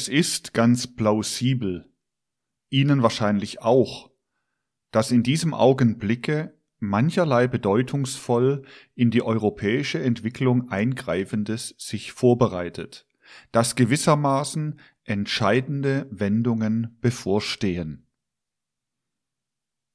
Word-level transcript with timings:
Es 0.00 0.08
ist 0.08 0.54
ganz 0.54 0.86
plausibel, 0.86 1.92
Ihnen 2.70 3.02
wahrscheinlich 3.02 3.60
auch, 3.60 4.10
dass 4.92 5.10
in 5.10 5.22
diesem 5.22 5.52
Augenblicke 5.52 6.58
mancherlei 6.78 7.46
bedeutungsvoll 7.46 8.64
in 8.94 9.10
die 9.10 9.20
europäische 9.20 10.02
Entwicklung 10.02 10.70
eingreifendes 10.70 11.74
sich 11.76 12.12
vorbereitet, 12.12 13.06
dass 13.52 13.76
gewissermaßen 13.76 14.80
entscheidende 15.04 16.06
Wendungen 16.10 16.96
bevorstehen. 17.02 18.06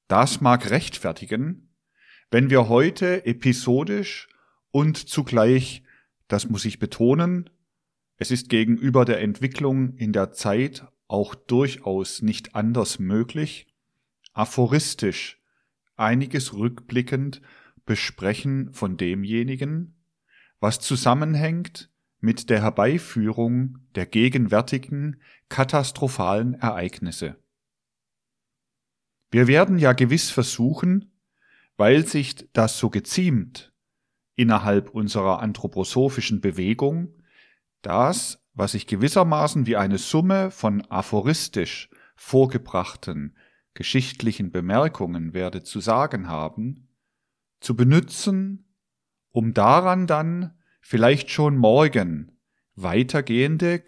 Das 0.07 0.39
mag 0.39 0.69
rechtfertigen, 0.69 1.73
wenn 2.29 2.51
wir 2.51 2.69
heute 2.69 3.25
episodisch 3.25 4.27
und 4.69 4.97
zugleich, 5.09 5.81
das 6.27 6.47
muss 6.47 6.63
ich 6.63 6.77
betonen, 6.77 7.49
es 8.17 8.31
ist 8.31 8.49
gegenüber 8.49 9.05
der 9.05 9.21
Entwicklung 9.21 9.95
in 9.95 10.13
der 10.13 10.31
Zeit 10.31 10.87
auch 11.07 11.35
durchaus 11.35 12.21
nicht 12.21 12.55
anders 12.55 12.99
möglich, 12.99 13.67
aphoristisch 14.33 15.41
einiges 15.95 16.53
rückblickend 16.53 17.41
besprechen 17.85 18.73
von 18.73 18.97
demjenigen, 18.97 19.95
was 20.59 20.79
zusammenhängt 20.79 21.89
mit 22.19 22.49
der 22.49 22.61
Herbeiführung 22.61 23.79
der 23.93 24.05
gegenwärtigen 24.05 25.21
katastrophalen 25.49 26.55
Ereignisse. 26.55 27.37
Wir 29.29 29.47
werden 29.47 29.77
ja 29.77 29.93
gewiss 29.93 30.31
versuchen, 30.31 31.11
weil 31.77 32.05
sich 32.07 32.49
das 32.53 32.79
so 32.79 32.89
geziemt 32.89 33.73
innerhalb 34.35 34.89
unserer 34.89 35.41
anthroposophischen 35.41 36.41
Bewegung, 36.41 37.13
das, 37.85 38.41
was 38.53 38.73
ich 38.73 38.87
gewissermaßen 38.87 39.65
wie 39.65 39.75
eine 39.75 39.97
Summe 39.97 40.51
von 40.51 40.81
aphoristisch 40.89 41.89
vorgebrachten 42.15 43.35
geschichtlichen 43.75 44.51
Bemerkungen 44.51 45.33
werde 45.33 45.61
zu 45.61 45.81
sagen 45.81 46.27
haben, 46.27 46.87
zu 47.59 47.75
benützen, 47.75 48.73
um 49.31 49.53
daran 49.53 50.07
dann 50.07 50.57
vielleicht 50.81 51.29
schon 51.29 51.57
morgen 51.57 52.39
weitergehende, 52.75 53.83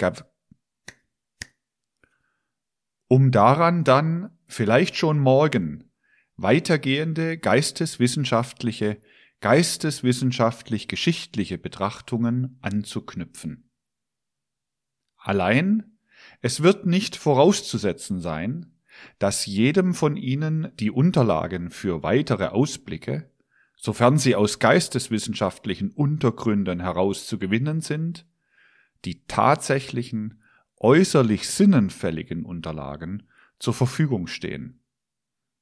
um 3.08 3.32
daran 3.32 3.86
dann 3.86 4.38
vielleicht 4.48 4.98
schon 4.98 5.20
morgen 5.20 5.94
weitergehende 6.36 7.38
geisteswissenschaftliche, 7.38 9.02
geisteswissenschaftlich-geschichtliche 9.40 11.58
Betrachtungen 11.58 12.60
anzuknüpfen. 12.62 13.67
Allein, 15.18 15.98
es 16.42 16.64
wird 16.64 16.86
nicht 16.86 17.16
vorauszusetzen 17.16 18.22
sein, 18.22 18.74
dass 19.20 19.46
jedem 19.46 19.94
von 19.94 20.16
ihnen 20.16 20.72
die 20.80 20.92
Unterlagen 20.92 21.70
für 21.70 22.04
weitere 22.04 22.48
Ausblicke, 22.48 23.30
sofern 23.76 24.18
sie 24.18 24.36
aus 24.36 24.60
geisteswissenschaftlichen 24.60 25.92
Untergründen 25.92 26.80
heraus 26.80 27.28
zu 27.28 27.38
gewinnen 27.38 27.82
sind, 27.82 28.26
die 29.06 29.26
tatsächlichen, 29.26 30.42
äußerlich 30.80 31.50
sinnenfälligen 31.50 32.46
Unterlagen 32.46 33.28
zur 33.60 33.74
Verfügung 33.74 34.28
stehen. 34.28 34.84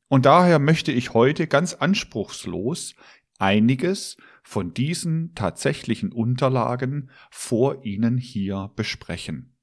Und 0.08 0.26
daher 0.26 0.60
möchte 0.60 0.92
ich 0.92 1.14
heute 1.14 1.48
ganz 1.48 1.74
anspruchslos 1.74 2.96
einiges 3.38 4.18
von 4.44 4.74
diesen 4.74 5.34
tatsächlichen 5.36 6.12
Unterlagen 6.12 7.10
vor 7.32 7.84
Ihnen 7.84 8.18
hier 8.18 8.72
besprechen. 8.76 9.56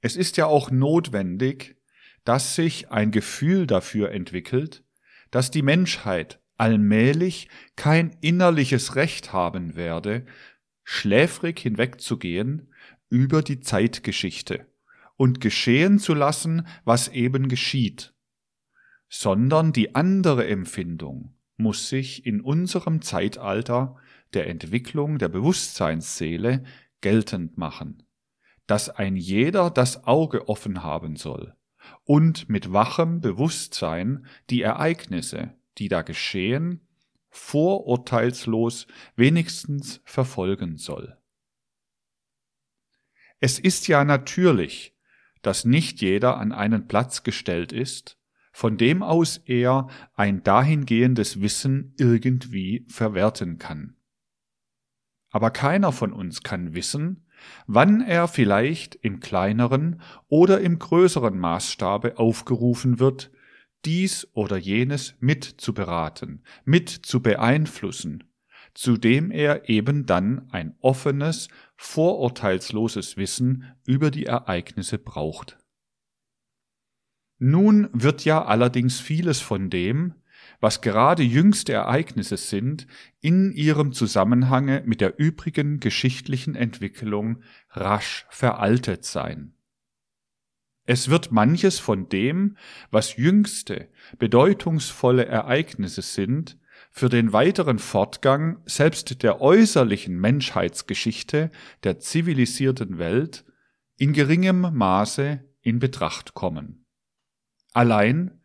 Es 0.00 0.16
ist 0.16 0.36
ja 0.36 0.46
auch 0.46 0.70
notwendig, 0.70 1.76
dass 2.24 2.54
sich 2.54 2.90
ein 2.90 3.10
Gefühl 3.10 3.66
dafür 3.66 4.12
entwickelt, 4.12 4.84
dass 5.30 5.50
die 5.50 5.62
Menschheit 5.62 6.40
allmählich 6.56 7.48
kein 7.76 8.16
innerliches 8.20 8.94
Recht 8.94 9.32
haben 9.32 9.76
werde, 9.76 10.26
schläfrig 10.84 11.58
hinwegzugehen 11.58 12.72
über 13.08 13.42
die 13.42 13.60
Zeitgeschichte 13.60 14.66
und 15.16 15.40
geschehen 15.40 15.98
zu 15.98 16.14
lassen, 16.14 16.66
was 16.84 17.08
eben 17.08 17.48
geschieht, 17.48 18.14
sondern 19.10 19.74
die 19.74 19.94
andere 19.94 20.46
Empfindung 20.46 21.34
muss 21.58 21.90
sich 21.90 22.24
in 22.24 22.40
unserem 22.40 23.02
Zeitalter 23.02 23.96
der 24.32 24.46
Entwicklung 24.46 25.18
der 25.18 25.28
Bewusstseinsseele 25.28 26.64
geltend 27.02 27.58
machen 27.58 28.02
dass 28.70 28.88
ein 28.88 29.16
jeder 29.16 29.68
das 29.68 30.04
Auge 30.04 30.48
offen 30.48 30.84
haben 30.84 31.16
soll 31.16 31.56
und 32.04 32.48
mit 32.48 32.72
wachem 32.72 33.20
Bewusstsein 33.20 34.26
die 34.48 34.62
Ereignisse, 34.62 35.54
die 35.78 35.88
da 35.88 36.02
geschehen, 36.02 36.86
vorurteilslos 37.30 38.86
wenigstens 39.16 40.00
verfolgen 40.04 40.76
soll. 40.76 41.18
Es 43.40 43.58
ist 43.58 43.88
ja 43.88 44.04
natürlich, 44.04 44.96
dass 45.42 45.64
nicht 45.64 46.00
jeder 46.00 46.36
an 46.36 46.52
einen 46.52 46.86
Platz 46.86 47.24
gestellt 47.24 47.72
ist, 47.72 48.19
von 48.52 48.76
dem 48.76 49.02
aus 49.02 49.38
er 49.38 49.88
ein 50.14 50.42
dahingehendes 50.42 51.40
Wissen 51.40 51.94
irgendwie 51.98 52.84
verwerten 52.88 53.58
kann. 53.58 53.96
Aber 55.30 55.50
keiner 55.50 55.92
von 55.92 56.12
uns 56.12 56.42
kann 56.42 56.74
wissen, 56.74 57.26
wann 57.66 58.00
er 58.00 58.28
vielleicht 58.28 58.96
im 58.96 59.20
kleineren 59.20 60.02
oder 60.28 60.60
im 60.60 60.78
größeren 60.78 61.38
Maßstabe 61.38 62.18
aufgerufen 62.18 62.98
wird, 62.98 63.30
dies 63.84 64.28
oder 64.34 64.56
jenes 64.56 65.14
mitzuberaten, 65.20 66.44
mit 66.64 66.88
zu 66.90 67.22
beeinflussen, 67.22 68.24
zu 68.74 68.96
dem 68.96 69.30
er 69.30 69.68
eben 69.68 70.06
dann 70.06 70.50
ein 70.50 70.76
offenes, 70.80 71.48
vorurteilsloses 71.76 73.16
Wissen 73.16 73.64
über 73.86 74.10
die 74.10 74.26
Ereignisse 74.26 74.98
braucht. 74.98 75.59
Nun 77.42 77.88
wird 77.94 78.26
ja 78.26 78.44
allerdings 78.44 79.00
vieles 79.00 79.40
von 79.40 79.70
dem, 79.70 80.12
was 80.60 80.82
gerade 80.82 81.22
jüngste 81.22 81.72
Ereignisse 81.72 82.36
sind, 82.36 82.86
in 83.20 83.50
ihrem 83.50 83.94
Zusammenhange 83.94 84.82
mit 84.84 85.00
der 85.00 85.18
übrigen 85.18 85.80
geschichtlichen 85.80 86.54
Entwicklung 86.54 87.42
rasch 87.70 88.26
veraltet 88.28 89.06
sein. 89.06 89.54
Es 90.84 91.08
wird 91.08 91.32
manches 91.32 91.78
von 91.78 92.10
dem, 92.10 92.58
was 92.90 93.16
jüngste, 93.16 93.88
bedeutungsvolle 94.18 95.24
Ereignisse 95.24 96.02
sind, 96.02 96.58
für 96.90 97.08
den 97.08 97.32
weiteren 97.32 97.78
Fortgang 97.78 98.60
selbst 98.66 99.22
der 99.22 99.40
äußerlichen 99.40 100.20
Menschheitsgeschichte 100.20 101.50
der 101.84 102.00
zivilisierten 102.00 102.98
Welt 102.98 103.46
in 103.96 104.12
geringem 104.12 104.60
Maße 104.60 105.42
in 105.62 105.78
Betracht 105.78 106.34
kommen. 106.34 106.79
Allein 107.72 108.40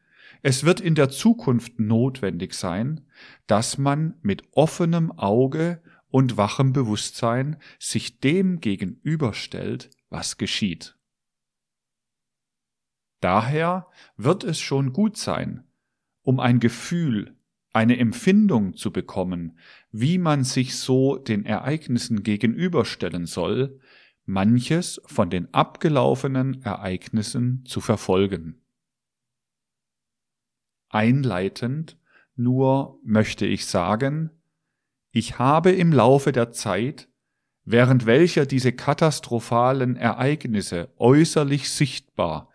es 0.47 0.63
wird 0.63 0.79
in 0.79 0.93
der 0.93 1.09
Zukunft 1.09 1.79
notwendig 1.79 2.53
sein, 2.53 3.07
dass 3.47 3.79
man 3.79 4.13
mit 4.21 4.43
offenem 4.51 5.11
Auge 5.11 5.81
und 6.09 6.37
wachem 6.37 6.71
Bewusstsein 6.71 7.57
sich 7.79 8.19
dem 8.19 8.61
gegenüberstellt, 8.61 9.89
was 10.09 10.37
geschieht. 10.37 10.99
Daher 13.21 13.87
wird 14.17 14.43
es 14.43 14.59
schon 14.59 14.93
gut 14.93 15.17
sein, 15.17 15.63
um 16.21 16.39
ein 16.39 16.59
Gefühl, 16.59 17.35
eine 17.73 17.97
Empfindung 17.97 18.75
zu 18.75 18.91
bekommen, 18.91 19.57
wie 19.91 20.19
man 20.19 20.43
sich 20.43 20.77
so 20.77 21.17
den 21.17 21.43
Ereignissen 21.43 22.21
gegenüberstellen 22.21 23.25
soll, 23.25 23.79
manches 24.25 25.01
von 25.07 25.31
den 25.31 25.51
abgelaufenen 25.55 26.61
Ereignissen 26.61 27.65
zu 27.65 27.81
verfolgen. 27.81 28.61
Einleitend 30.95 31.97
nur 32.37 33.01
möchte 33.03 33.45
ich 33.45 33.65
sagen, 33.65 34.29
ich 35.11 35.39
habe 35.39 35.73
im 35.73 35.91
Laufe 35.91 36.31
der 36.31 36.53
Zeit, 36.53 37.09
während 37.65 38.05
welcher 38.05 38.45
diese 38.45 38.71
katastrophalen 38.71 39.97
Ereignisse 39.97 40.93
äußerlich 40.95 41.69
sichtbar, 41.69 42.49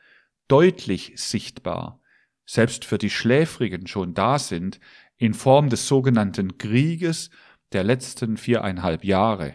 deutlich 0.48 1.12
sichtbar, 1.16 2.00
selbst 2.46 2.86
für 2.86 2.96
die 2.96 3.10
Schläfrigen 3.10 3.86
schon 3.86 4.14
da 4.14 4.38
sind, 4.38 4.80
in 5.18 5.34
Form 5.34 5.68
des 5.68 5.86
sogenannten 5.86 6.56
Krieges 6.56 7.28
der 7.72 7.84
letzten 7.84 8.38
viereinhalb 8.38 9.04
Jahre. 9.04 9.52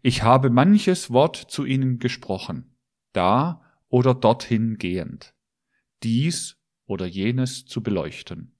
Ich 0.00 0.22
habe 0.22 0.48
manches 0.48 1.10
Wort 1.10 1.36
zu 1.36 1.66
ihnen 1.66 1.98
gesprochen, 1.98 2.74
da 3.12 3.60
oder 3.90 4.14
dorthin 4.14 4.78
gehend. 4.78 5.34
Dies 6.02 6.57
oder 6.88 7.06
jenes 7.06 7.66
zu 7.66 7.82
beleuchten. 7.82 8.56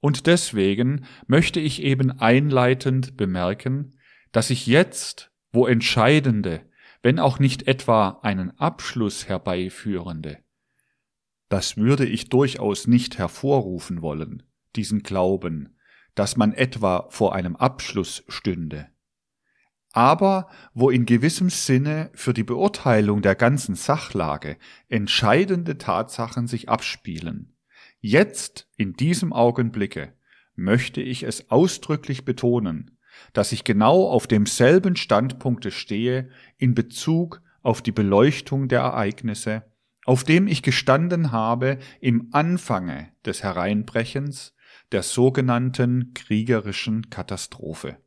Und 0.00 0.26
deswegen 0.26 1.06
möchte 1.26 1.60
ich 1.60 1.82
eben 1.82 2.10
einleitend 2.10 3.16
bemerken, 3.16 3.98
dass 4.32 4.50
ich 4.50 4.66
jetzt 4.66 5.30
wo 5.52 5.66
entscheidende, 5.66 6.68
wenn 7.02 7.18
auch 7.18 7.38
nicht 7.38 7.66
etwa 7.66 8.20
einen 8.22 8.50
Abschluss 8.58 9.28
herbeiführende. 9.28 10.38
Das 11.48 11.76
würde 11.76 12.06
ich 12.06 12.28
durchaus 12.28 12.86
nicht 12.86 13.18
hervorrufen 13.18 14.02
wollen, 14.02 14.44
diesen 14.76 15.02
Glauben, 15.02 15.76
dass 16.14 16.36
man 16.36 16.52
etwa 16.52 17.08
vor 17.10 17.34
einem 17.34 17.56
Abschluss 17.56 18.22
stünde. 18.28 18.88
Aber 19.92 20.48
wo 20.72 20.90
in 20.90 21.04
gewissem 21.04 21.50
Sinne 21.50 22.10
für 22.14 22.32
die 22.32 22.44
Beurteilung 22.44 23.22
der 23.22 23.34
ganzen 23.34 23.74
Sachlage 23.74 24.56
entscheidende 24.88 25.78
Tatsachen 25.78 26.46
sich 26.46 26.68
abspielen, 26.68 27.56
jetzt 28.00 28.68
in 28.76 28.92
diesem 28.92 29.32
Augenblicke 29.32 30.12
möchte 30.54 31.00
ich 31.00 31.24
es 31.24 31.50
ausdrücklich 31.50 32.24
betonen, 32.24 32.98
dass 33.32 33.52
ich 33.52 33.64
genau 33.64 34.08
auf 34.08 34.26
demselben 34.26 34.94
Standpunkte 34.94 35.70
stehe 35.70 36.30
in 36.56 36.74
Bezug 36.74 37.42
auf 37.62 37.82
die 37.82 37.92
Beleuchtung 37.92 38.68
der 38.68 38.80
Ereignisse, 38.80 39.64
auf 40.04 40.24
dem 40.24 40.46
ich 40.46 40.62
gestanden 40.62 41.32
habe 41.32 41.78
im 42.00 42.28
Anfange 42.32 43.08
des 43.24 43.42
Hereinbrechens 43.42 44.54
der 44.92 45.02
sogenannten 45.02 46.14
kriegerischen 46.14 47.10
Katastrophe. 47.10 47.98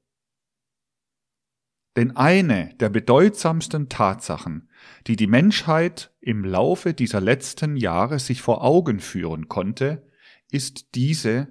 Denn 1.95 2.15
eine 2.15 2.73
der 2.79 2.89
bedeutsamsten 2.89 3.87
Tatsachen, 3.87 4.69
die 5.05 5.15
die 5.15 5.27
Menschheit 5.27 6.11
im 6.21 6.43
Laufe 6.43 6.93
dieser 6.93 7.21
letzten 7.21 7.75
Jahre 7.75 8.19
sich 8.19 8.41
vor 8.41 8.63
Augen 8.63 8.99
führen 8.99 9.47
konnte, 9.47 10.09
ist 10.49 10.95
diese, 10.95 11.47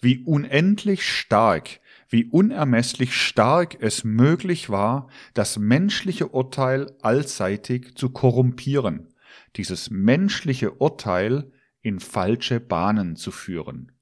wie 0.00 0.20
unendlich 0.24 1.08
stark 1.08 1.80
wie 2.12 2.26
unermesslich 2.26 3.14
stark 3.16 3.78
es 3.80 4.04
möglich 4.04 4.68
war, 4.68 5.08
das 5.32 5.58
menschliche 5.58 6.28
Urteil 6.28 6.92
allseitig 7.00 7.96
zu 7.96 8.10
korrumpieren, 8.10 9.08
dieses 9.56 9.90
menschliche 9.90 10.72
Urteil 10.72 11.50
in 11.80 12.00
falsche 12.00 12.60
Bahnen 12.60 13.16
zu 13.16 13.30
führen. 13.30 13.92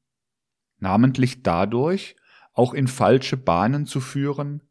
Namentlich 0.79 1.45
dadurch, 1.45 2.17
auch 2.53 2.75
in 2.75 2.89
falsche 2.89 3.37
Bahnen 3.37 3.87
zu 3.87 4.01
führen, 4.01 4.63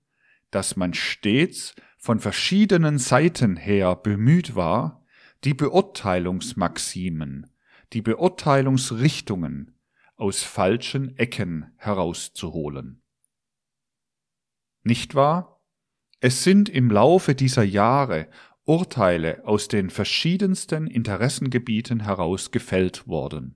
dass 0.51 0.75
man 0.75 0.93
stets 0.93 1.75
von 1.97 2.19
verschiedenen 2.19 2.97
Seiten 2.97 3.55
her 3.55 3.95
bemüht 3.95 4.55
war, 4.55 5.05
die 5.43 5.53
Beurteilungsmaximen, 5.53 7.49
die 7.93 8.01
Beurteilungsrichtungen 8.01 9.75
aus 10.15 10.43
falschen 10.43 11.17
Ecken 11.17 11.71
herauszuholen. 11.77 13.01
Nicht 14.83 15.15
wahr? 15.15 15.61
Es 16.19 16.43
sind 16.43 16.67
im 16.67 16.89
Laufe 16.91 17.35
dieser 17.35 17.63
Jahre 17.63 18.27
Urteile 18.65 19.45
aus 19.45 19.67
den 19.67 19.89
verschiedensten 19.89 20.87
Interessengebieten 20.87 22.01
heraus 22.01 22.51
gefällt 22.51 23.07
worden. 23.07 23.55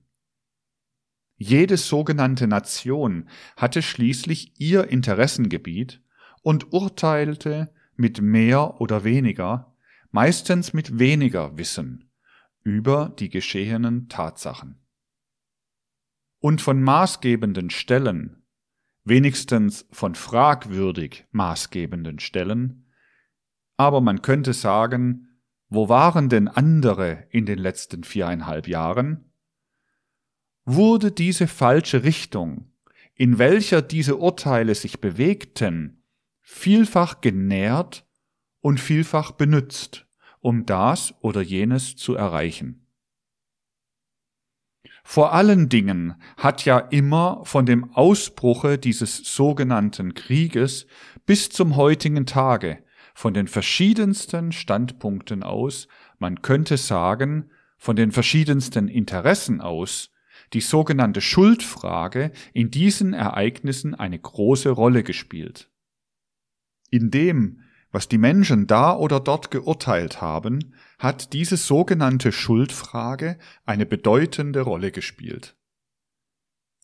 Jede 1.36 1.76
sogenannte 1.76 2.46
Nation 2.46 3.28
hatte 3.56 3.82
schließlich 3.82 4.58
ihr 4.58 4.88
Interessengebiet 4.88 6.03
und 6.44 6.74
urteilte 6.74 7.72
mit 7.96 8.20
mehr 8.20 8.80
oder 8.80 9.02
weniger, 9.02 9.74
meistens 10.10 10.74
mit 10.74 10.98
weniger 10.98 11.56
Wissen 11.56 12.10
über 12.62 13.14
die 13.18 13.30
geschehenen 13.30 14.08
Tatsachen. 14.10 14.78
Und 16.38 16.60
von 16.60 16.82
maßgebenden 16.82 17.70
Stellen 17.70 18.42
wenigstens 19.04 19.86
von 19.90 20.14
fragwürdig 20.14 21.26
maßgebenden 21.32 22.18
Stellen, 22.18 22.90
aber 23.76 24.02
man 24.02 24.20
könnte 24.20 24.52
sagen, 24.52 25.40
wo 25.68 25.88
waren 25.88 26.28
denn 26.28 26.48
andere 26.48 27.26
in 27.30 27.46
den 27.46 27.58
letzten 27.58 28.04
viereinhalb 28.04 28.68
Jahren? 28.68 29.32
Wurde 30.66 31.10
diese 31.10 31.46
falsche 31.46 32.04
Richtung, 32.04 32.70
in 33.14 33.38
welcher 33.38 33.80
diese 33.80 34.16
Urteile 34.16 34.74
sich 34.74 35.00
bewegten, 35.00 36.03
vielfach 36.44 37.20
genährt 37.22 38.06
und 38.60 38.78
vielfach 38.78 39.32
benützt, 39.32 40.06
um 40.40 40.66
das 40.66 41.14
oder 41.20 41.40
jenes 41.40 41.96
zu 41.96 42.14
erreichen. 42.14 42.86
Vor 45.02 45.32
allen 45.32 45.68
Dingen 45.68 46.14
hat 46.36 46.64
ja 46.64 46.78
immer 46.78 47.44
von 47.44 47.66
dem 47.66 47.92
Ausbruche 47.92 48.78
dieses 48.78 49.34
sogenannten 49.34 50.14
Krieges 50.14 50.86
bis 51.26 51.50
zum 51.50 51.76
heutigen 51.76 52.26
Tage 52.26 52.84
von 53.14 53.34
den 53.34 53.48
verschiedensten 53.48 54.52
Standpunkten 54.52 55.42
aus, 55.42 55.88
man 56.18 56.42
könnte 56.42 56.76
sagen, 56.76 57.50
von 57.78 57.96
den 57.96 58.12
verschiedensten 58.12 58.88
Interessen 58.88 59.60
aus, 59.60 60.10
die 60.52 60.60
sogenannte 60.60 61.20
Schuldfrage 61.20 62.32
in 62.52 62.70
diesen 62.70 63.12
Ereignissen 63.12 63.94
eine 63.94 64.18
große 64.18 64.70
Rolle 64.70 65.02
gespielt. 65.02 65.70
In 66.94 67.10
dem, 67.10 67.58
was 67.90 68.06
die 68.06 68.18
Menschen 68.18 68.68
da 68.68 68.94
oder 68.94 69.18
dort 69.18 69.50
geurteilt 69.50 70.20
haben, 70.20 70.76
hat 71.00 71.32
diese 71.32 71.56
sogenannte 71.56 72.30
Schuldfrage 72.30 73.36
eine 73.64 73.84
bedeutende 73.84 74.60
Rolle 74.60 74.92
gespielt. 74.92 75.56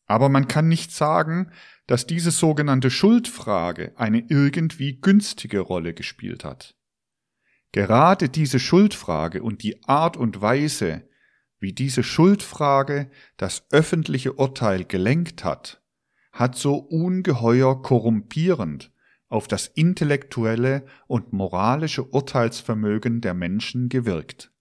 Aber 0.07 0.29
man 0.29 0.49
kann 0.49 0.67
nicht 0.67 0.91
sagen, 0.91 1.53
dass 1.87 2.09
diese 2.09 2.33
sogenannte 2.33 2.91
Schuldfrage 2.91 3.93
eine 3.95 4.25
irgendwie 4.29 5.01
günstige 5.01 5.61
Rolle 5.61 5.95
gespielt 5.95 6.43
hat. 6.43 6.75
Gerade 7.71 8.29
diese 8.29 8.59
Schuldfrage 8.59 9.45
und 9.45 9.63
die 9.63 9.85
Art 9.85 10.17
und 10.17 10.41
Weise, 10.41 11.09
wie 11.61 11.73
diese 11.73 12.03
Schuldfrage 12.03 13.13
das 13.37 13.65
öffentliche 13.71 14.33
Urteil 14.33 14.85
gelenkt 14.87 15.45
hat, 15.45 15.81
hat 16.33 16.57
so 16.57 16.75
ungeheuer 16.75 17.81
korrumpierend 17.81 18.91
auf 19.31 19.49
das 19.49 19.69
intellektuelle 19.69 20.85
und 21.07 21.33
moralische 21.33 22.05
Urteilsvermögen 22.05 23.21
der 23.21 23.33
Menschen 23.33 23.89
gewirkt. 23.89 24.53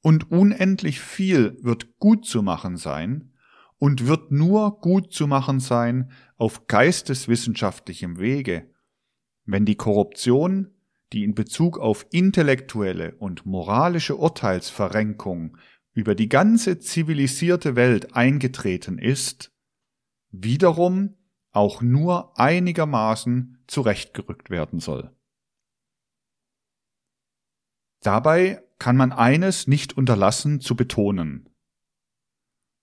Und 0.00 0.32
unendlich 0.32 1.00
viel 1.00 1.56
wird 1.62 1.98
gut 1.98 2.24
zu 2.24 2.42
machen 2.42 2.76
sein 2.76 3.34
und 3.76 4.06
wird 4.06 4.32
nur 4.32 4.80
gut 4.80 5.12
zu 5.12 5.26
machen 5.26 5.60
sein 5.60 6.10
auf 6.36 6.66
geisteswissenschaftlichem 6.66 8.18
Wege, 8.18 8.70
wenn 9.44 9.66
die 9.66 9.76
Korruption, 9.76 10.74
die 11.12 11.22
in 11.22 11.34
Bezug 11.34 11.78
auf 11.78 12.06
intellektuelle 12.10 13.14
und 13.16 13.44
moralische 13.44 14.16
Urteilsverrenkung 14.16 15.58
über 15.92 16.14
die 16.14 16.28
ganze 16.28 16.78
zivilisierte 16.78 17.76
Welt 17.76 18.14
eingetreten 18.14 18.98
ist, 18.98 19.52
wiederum 20.30 21.17
auch 21.58 21.82
nur 21.82 22.38
einigermaßen 22.38 23.58
zurechtgerückt 23.66 24.48
werden 24.48 24.78
soll. 24.78 25.10
Dabei 28.00 28.62
kann 28.78 28.96
man 28.96 29.10
eines 29.10 29.66
nicht 29.66 29.96
unterlassen 29.96 30.60
zu 30.60 30.76
betonen. 30.76 31.48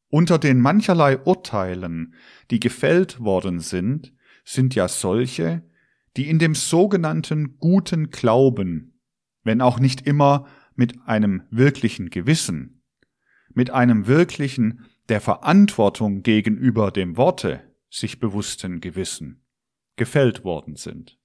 Unter 0.09 0.37
den 0.37 0.59
mancherlei 0.59 1.17
Urteilen, 1.17 2.15
die 2.51 2.59
gefällt 2.59 3.21
worden 3.21 3.61
sind, 3.61 4.13
sind 4.43 4.75
ja 4.75 4.89
solche, 4.89 5.63
die 6.17 6.29
in 6.29 6.37
dem 6.37 6.53
sogenannten 6.53 7.57
guten 7.57 8.09
Glauben, 8.09 9.01
wenn 9.43 9.61
auch 9.61 9.79
nicht 9.79 10.05
immer 10.05 10.47
mit 10.75 11.07
einem 11.07 11.43
wirklichen 11.49 12.09
Gewissen, 12.09 12.83
mit 13.53 13.69
einem 13.69 14.05
wirklichen 14.05 14.85
der 15.07 15.21
Verantwortung 15.21 16.23
gegenüber 16.23 16.91
dem 16.91 17.15
Worte, 17.15 17.64
sich 17.95 18.19
bewussten 18.19 18.81
Gewissen 18.81 19.45
gefällt 19.95 20.43
worden 20.43 20.75
sind. 20.75 21.17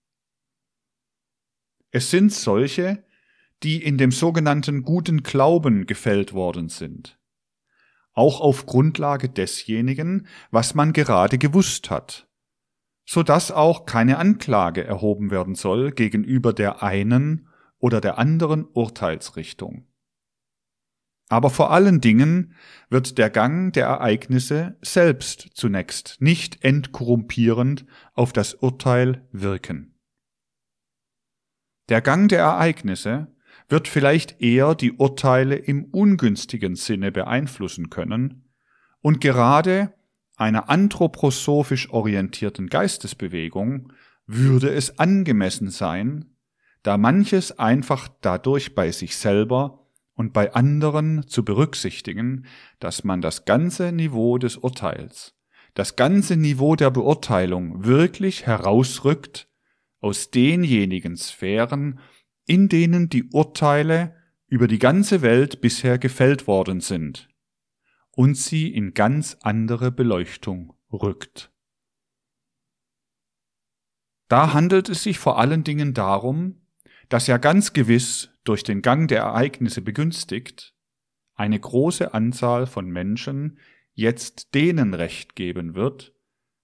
Es 1.91 2.11
sind 2.11 2.33
solche, 2.33 3.05
die 3.65 3.83
in 3.83 3.99
dem 3.99 4.13
sogenannten 4.13 4.83
guten 4.83 5.23
Glauben 5.23 5.87
gefällt 5.87 6.33
worden 6.33 6.69
sind, 6.69 7.19
auch 8.13 8.41
auf 8.41 8.67
Grundlage 8.67 9.29
desjenigen, 9.29 10.29
was 10.51 10.75
man 10.75 10.93
gerade 10.93 11.39
gewusst 11.39 11.91
hat, 11.91 12.29
so 13.05 13.25
dass 13.25 13.51
auch 13.51 13.85
keine 13.85 14.19
Anklage 14.19 14.85
erhoben 14.85 15.33
werden 15.33 15.57
soll 15.57 15.91
gegenüber 15.91 16.53
der 16.53 16.83
einen 16.83 17.49
oder 17.79 18.01
der 18.01 18.19
anderen 18.19 18.65
Urteilsrichtung. 18.65 19.90
Aber 21.31 21.49
vor 21.49 21.71
allen 21.71 22.01
Dingen 22.01 22.55
wird 22.91 23.17
der 23.17 23.31
Gang 23.31 23.73
der 23.73 23.87
Ereignisse 23.87 24.77
selbst 24.83 25.51
zunächst 25.55 26.17
nicht 26.19 26.65
entkorrumpierend 26.65 27.87
auf 28.15 28.33
das 28.33 28.55
Urteil 28.55 29.27
wirken. 29.31 29.95
Der 31.89 32.01
Gang 32.01 32.29
der 32.29 32.41
Ereignisse 32.41 33.29
wird 33.69 33.87
vielleicht 33.87 34.43
eher 34.43 34.75
die 34.75 34.93
Urteile 34.93 35.55
im 35.55 35.85
ungünstigen 35.85 36.75
Sinne 36.75 37.13
beeinflussen 37.13 37.91
können 37.91 38.51
und 39.01 39.21
gerade 39.21 39.95
einer 40.37 40.69
anthroposophisch 40.69 41.91
orientierten 41.91 42.69
Geistesbewegung 42.69 43.93
würde 44.27 44.71
es 44.71 44.99
angemessen 44.99 45.71
sein, 45.71 46.35
da 46.83 46.97
manches 46.97 47.57
einfach 47.57 48.09
dadurch 48.21 48.75
bei 48.75 48.91
sich 48.91 49.17
selber 49.17 49.87
und 50.21 50.35
bei 50.35 50.53
anderen 50.53 51.27
zu 51.29 51.47
berücksichtigen, 51.47 52.45
dass 52.79 53.05
man 53.05 53.23
das 53.23 53.47
ganze 53.47 53.91
Niveau 53.91 54.37
des 54.37 54.59
Urteils, 54.59 55.35
das 55.73 55.97
ganze 55.97 56.37
Niveau 56.37 56.77
der 56.77 56.91
Beurteilung 56.91 57.87
wirklich 57.87 58.45
herausrückt 58.45 59.49
aus 60.01 60.31
denjenigen 60.31 61.17
Sphären, 61.17 62.01
in 62.45 62.69
denen 62.69 63.09
die 63.09 63.31
Urteile 63.33 64.15
über 64.47 64.69
die 64.69 64.79
ganze 64.79 65.23
Welt 65.23 65.63
bisher 65.63 65.97
gefällt 65.97 66.47
worden 66.47 66.83
sind, 66.83 67.31
und 68.11 68.37
sie 68.37 68.69
in 68.69 68.93
ganz 68.93 69.39
andere 69.41 69.91
Beleuchtung 69.91 70.75
rückt. 70.93 71.51
Da 74.29 74.53
handelt 74.53 74.91
es 74.91 75.03
sich 75.03 75.19
vor 75.19 75.39
allen 75.39 75.65
Dingen 75.65 75.95
darum, 75.95 76.60
dass 77.11 77.27
ja 77.27 77.37
ganz 77.37 77.75
gewiss 77.75 78.31
durch 78.45 78.63
den 78.63 78.81
Gang 78.81 79.09
der 79.09 79.21
Ereignisse 79.21 79.83
begünstigt, 79.83 80.75
eine 81.35 81.59
große 81.59 82.15
Anzahl 82.15 82.67
von 82.67 82.89
Menschen 82.89 83.59
jetzt 83.93 84.55
denen 84.55 84.95
Recht 84.95 85.35
geben 85.35 85.75
wird, 85.75 86.15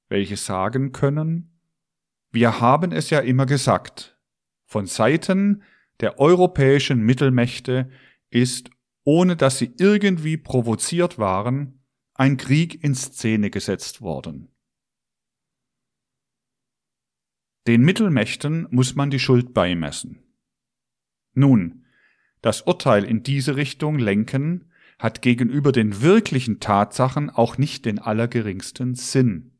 welche 0.08 0.36
sagen 0.36 0.92
können, 0.92 1.60
wir 2.30 2.60
haben 2.60 2.92
es 2.92 3.10
ja 3.10 3.18
immer 3.20 3.44
gesagt, 3.44 4.18
von 4.64 4.86
Seiten 4.86 5.62
der 6.00 6.20
europäischen 6.20 7.00
Mittelmächte 7.00 7.90
ist, 8.30 8.70
ohne 9.04 9.36
dass 9.36 9.58
sie 9.58 9.74
irgendwie 9.78 10.36
provoziert 10.36 11.18
waren, 11.18 11.84
ein 12.14 12.36
Krieg 12.36 12.82
in 12.84 12.94
Szene 12.94 13.50
gesetzt 13.50 14.00
worden. 14.00 14.54
Den 17.66 17.82
Mittelmächten 17.82 18.68
muss 18.70 18.94
man 18.94 19.10
die 19.10 19.18
Schuld 19.18 19.52
beimessen. 19.52 20.25
Nun, 21.36 21.84
das 22.40 22.62
Urteil 22.62 23.04
in 23.04 23.22
diese 23.22 23.56
Richtung 23.56 23.98
lenken 23.98 24.72
hat 24.98 25.20
gegenüber 25.20 25.70
den 25.70 26.00
wirklichen 26.00 26.60
Tatsachen 26.60 27.28
auch 27.28 27.58
nicht 27.58 27.84
den 27.84 27.98
allergeringsten 27.98 28.94
Sinn. 28.94 29.58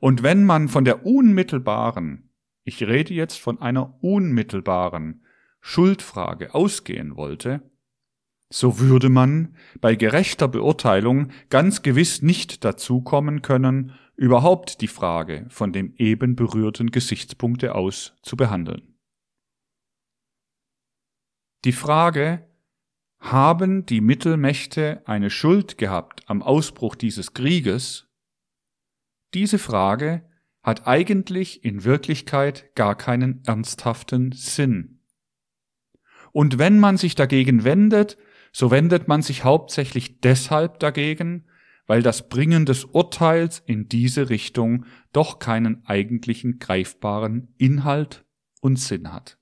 Und 0.00 0.22
wenn 0.22 0.44
man 0.44 0.68
von 0.68 0.86
der 0.86 1.04
unmittelbaren, 1.04 2.30
ich 2.64 2.82
rede 2.82 3.12
jetzt 3.12 3.38
von 3.38 3.60
einer 3.60 4.02
unmittelbaren 4.02 5.22
Schuldfrage 5.60 6.54
ausgehen 6.54 7.16
wollte, 7.16 7.60
so 8.48 8.78
würde 8.78 9.10
man 9.10 9.54
bei 9.82 9.96
gerechter 9.96 10.48
Beurteilung 10.48 11.28
ganz 11.50 11.82
gewiss 11.82 12.22
nicht 12.22 12.64
dazu 12.64 13.02
kommen 13.02 13.42
können, 13.42 13.92
überhaupt 14.16 14.80
die 14.80 14.88
Frage 14.88 15.44
von 15.50 15.74
dem 15.74 15.92
eben 15.98 16.36
berührten 16.36 16.90
Gesichtspunkte 16.90 17.74
aus 17.74 18.14
zu 18.22 18.36
behandeln. 18.36 18.93
Die 21.64 21.72
Frage, 21.72 22.46
haben 23.18 23.86
die 23.86 24.02
Mittelmächte 24.02 25.02
eine 25.06 25.30
Schuld 25.30 25.78
gehabt 25.78 26.22
am 26.26 26.42
Ausbruch 26.42 26.94
dieses 26.94 27.32
Krieges? 27.32 28.06
Diese 29.32 29.58
Frage 29.58 30.28
hat 30.62 30.86
eigentlich 30.86 31.64
in 31.64 31.84
Wirklichkeit 31.84 32.74
gar 32.74 32.94
keinen 32.94 33.42
ernsthaften 33.46 34.32
Sinn. 34.32 35.00
Und 36.32 36.58
wenn 36.58 36.78
man 36.78 36.98
sich 36.98 37.14
dagegen 37.14 37.64
wendet, 37.64 38.18
so 38.52 38.70
wendet 38.70 39.08
man 39.08 39.22
sich 39.22 39.42
hauptsächlich 39.42 40.20
deshalb 40.20 40.80
dagegen, 40.80 41.46
weil 41.86 42.02
das 42.02 42.28
Bringen 42.28 42.66
des 42.66 42.84
Urteils 42.84 43.62
in 43.64 43.88
diese 43.88 44.28
Richtung 44.28 44.84
doch 45.14 45.38
keinen 45.38 45.86
eigentlichen 45.86 46.58
greifbaren 46.58 47.54
Inhalt 47.56 48.26
und 48.60 48.78
Sinn 48.78 49.10
hat. 49.10 49.38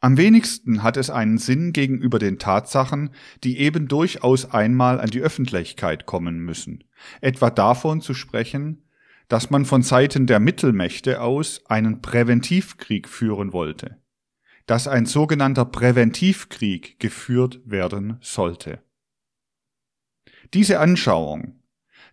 Am 0.00 0.18
wenigsten 0.18 0.82
hat 0.82 0.96
es 0.96 1.08
einen 1.08 1.38
Sinn 1.38 1.72
gegenüber 1.72 2.18
den 2.18 2.38
Tatsachen, 2.38 3.10
die 3.44 3.58
eben 3.58 3.88
durchaus 3.88 4.44
einmal 4.50 5.00
an 5.00 5.10
die 5.10 5.20
Öffentlichkeit 5.20 6.04
kommen 6.06 6.38
müssen, 6.38 6.84
etwa 7.20 7.50
davon 7.50 8.00
zu 8.00 8.12
sprechen, 8.12 8.82
dass 9.28 9.50
man 9.50 9.64
von 9.64 9.82
Seiten 9.82 10.26
der 10.26 10.38
Mittelmächte 10.38 11.20
aus 11.20 11.64
einen 11.66 12.02
Präventivkrieg 12.02 13.08
führen 13.08 13.52
wollte, 13.52 13.96
dass 14.66 14.86
ein 14.86 15.06
sogenannter 15.06 15.64
Präventivkrieg 15.64 17.00
geführt 17.00 17.60
werden 17.64 18.18
sollte. 18.20 18.82
Diese 20.54 20.78
Anschauung, 20.78 21.60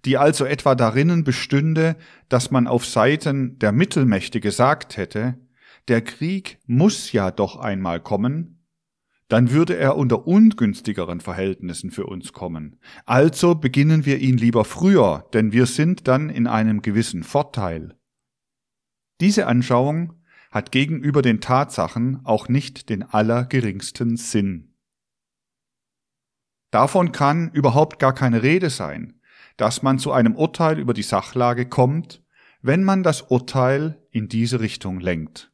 die 0.05 0.17
also 0.17 0.45
etwa 0.45 0.73
darinnen 0.73 1.23
bestünde, 1.23 1.95
dass 2.29 2.49
man 2.49 2.67
auf 2.67 2.85
Seiten 2.85 3.59
der 3.59 3.71
Mittelmächte 3.71 4.39
gesagt 4.39 4.97
hätte, 4.97 5.37
der 5.87 6.01
Krieg 6.01 6.59
muss 6.65 7.11
ja 7.11 7.31
doch 7.31 7.57
einmal 7.57 7.99
kommen, 7.99 8.63
dann 9.27 9.51
würde 9.51 9.75
er 9.75 9.97
unter 9.97 10.27
ungünstigeren 10.27 11.19
Verhältnissen 11.19 11.91
für 11.91 12.05
uns 12.05 12.33
kommen. 12.33 12.79
Also 13.05 13.55
beginnen 13.55 14.05
wir 14.05 14.19
ihn 14.19 14.37
lieber 14.37 14.65
früher, 14.65 15.27
denn 15.33 15.51
wir 15.51 15.65
sind 15.65 16.07
dann 16.07 16.29
in 16.29 16.45
einem 16.45 16.81
gewissen 16.81 17.23
Vorteil. 17.23 17.97
Diese 19.21 19.47
Anschauung 19.47 20.21
hat 20.51 20.71
gegenüber 20.71 21.21
den 21.21 21.41
Tatsachen 21.41 22.19
auch 22.25 22.47
nicht 22.47 22.89
den 22.89 23.01
allergeringsten 23.01 24.17
Sinn. 24.17 24.75
Davon 26.69 27.11
kann 27.11 27.51
überhaupt 27.51 27.99
gar 27.99 28.13
keine 28.13 28.43
Rede 28.43 28.69
sein, 28.69 29.19
dass 29.57 29.81
man 29.81 29.99
zu 29.99 30.11
einem 30.11 30.35
Urteil 30.35 30.79
über 30.79 30.93
die 30.93 31.03
Sachlage 31.03 31.67
kommt, 31.67 32.23
wenn 32.61 32.83
man 32.83 33.03
das 33.03 33.21
Urteil 33.23 34.01
in 34.11 34.27
diese 34.27 34.59
Richtung 34.59 34.99
lenkt. 34.99 35.52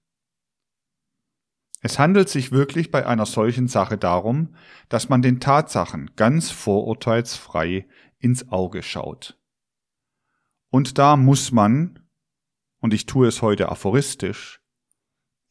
Es 1.82 1.98
handelt 1.98 2.28
sich 2.28 2.52
wirklich 2.52 2.92
bei 2.92 3.06
einer 3.06 3.26
solchen 3.26 3.68
Sache 3.68 3.98
darum, 3.98 4.56
dass 4.90 5.08
man 5.10 5.22
den 5.22 5.40
Tatsachen 5.40 6.12
ganz 6.16 6.52
vorurteilsfrei 6.52 7.88
ins 8.20 8.50
Auge 8.50 8.84
schaut. 8.84 9.40
Und 10.70 10.98
da 10.98 11.16
muss 11.16 11.52
man, 11.52 12.00
und 12.80 12.94
ich 12.94 13.06
tue 13.06 13.28
es 13.28 13.42
heute 13.42 13.70
aphoristisch, 13.70 14.62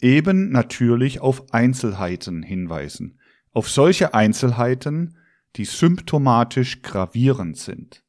eben 0.01 0.51
natürlich 0.51 1.21
auf 1.21 1.53
Einzelheiten 1.53 2.43
hinweisen, 2.43 3.19
auf 3.53 3.69
solche 3.69 4.15
Einzelheiten, 4.15 5.17
die 5.57 5.65
symptomatisch 5.65 6.83
gravierend 6.83 7.57
sind. 7.57 8.05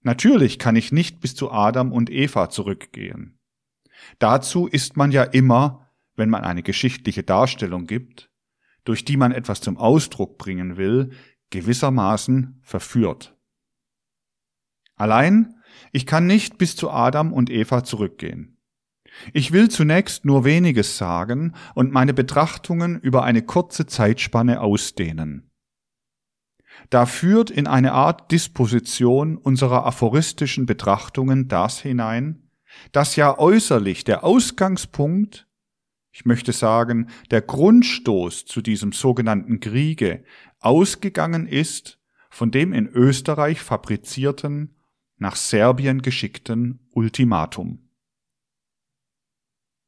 Natürlich 0.00 0.58
kann 0.58 0.74
ich 0.74 0.90
nicht 0.90 1.20
bis 1.20 1.34
zu 1.36 1.52
Adam 1.52 1.92
und 1.92 2.10
Eva 2.10 2.48
zurückgehen. 2.50 3.38
Dazu 4.18 4.66
ist 4.66 4.96
man 4.96 5.12
ja 5.12 5.22
immer 5.22 5.81
wenn 6.16 6.30
man 6.30 6.44
eine 6.44 6.62
geschichtliche 6.62 7.22
Darstellung 7.22 7.86
gibt, 7.86 8.30
durch 8.84 9.04
die 9.04 9.16
man 9.16 9.32
etwas 9.32 9.60
zum 9.60 9.76
Ausdruck 9.76 10.38
bringen 10.38 10.76
will, 10.76 11.10
gewissermaßen 11.50 12.60
verführt. 12.62 13.36
Allein, 14.96 15.54
ich 15.92 16.06
kann 16.06 16.26
nicht 16.26 16.58
bis 16.58 16.76
zu 16.76 16.90
Adam 16.90 17.32
und 17.32 17.50
Eva 17.50 17.84
zurückgehen. 17.84 18.58
Ich 19.32 19.52
will 19.52 19.68
zunächst 19.68 20.24
nur 20.24 20.44
weniges 20.44 20.96
sagen 20.96 21.54
und 21.74 21.92
meine 21.92 22.14
Betrachtungen 22.14 22.98
über 23.00 23.24
eine 23.24 23.42
kurze 23.42 23.86
Zeitspanne 23.86 24.60
ausdehnen. 24.60 25.50
Da 26.90 27.06
führt 27.06 27.50
in 27.50 27.66
eine 27.66 27.92
Art 27.92 28.32
Disposition 28.32 29.36
unserer 29.36 29.84
aphoristischen 29.84 30.66
Betrachtungen 30.66 31.48
das 31.48 31.80
hinein, 31.80 32.50
dass 32.92 33.16
ja 33.16 33.38
äußerlich 33.38 34.04
der 34.04 34.24
Ausgangspunkt 34.24 35.46
ich 36.12 36.26
möchte 36.26 36.52
sagen, 36.52 37.08
der 37.30 37.40
Grundstoß 37.40 38.44
zu 38.44 38.60
diesem 38.60 38.92
sogenannten 38.92 39.60
Kriege 39.60 40.24
ausgegangen 40.60 41.46
ist 41.46 41.98
von 42.30 42.50
dem 42.50 42.72
in 42.72 42.86
Österreich 42.86 43.60
fabrizierten, 43.60 44.76
nach 45.16 45.36
Serbien 45.36 46.02
geschickten 46.02 46.80
Ultimatum. 46.92 47.88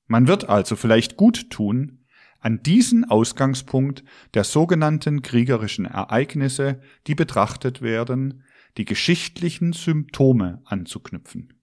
Man 0.07 0.29
wird 0.29 0.49
also 0.49 0.77
vielleicht 0.77 1.17
gut 1.17 1.51
tun, 1.51 2.07
an 2.39 2.63
diesen 2.63 3.05
Ausgangspunkt 3.05 4.05
der 4.35 4.45
sogenannten 4.45 5.23
kriegerischen 5.23 5.87
Ereignisse, 5.87 6.83
die 7.07 7.15
betrachtet 7.15 7.81
werden, 7.81 8.45
die 8.77 8.85
geschichtlichen 8.85 9.73
Symptome 9.73 10.61
anzuknüpfen. 10.67 11.55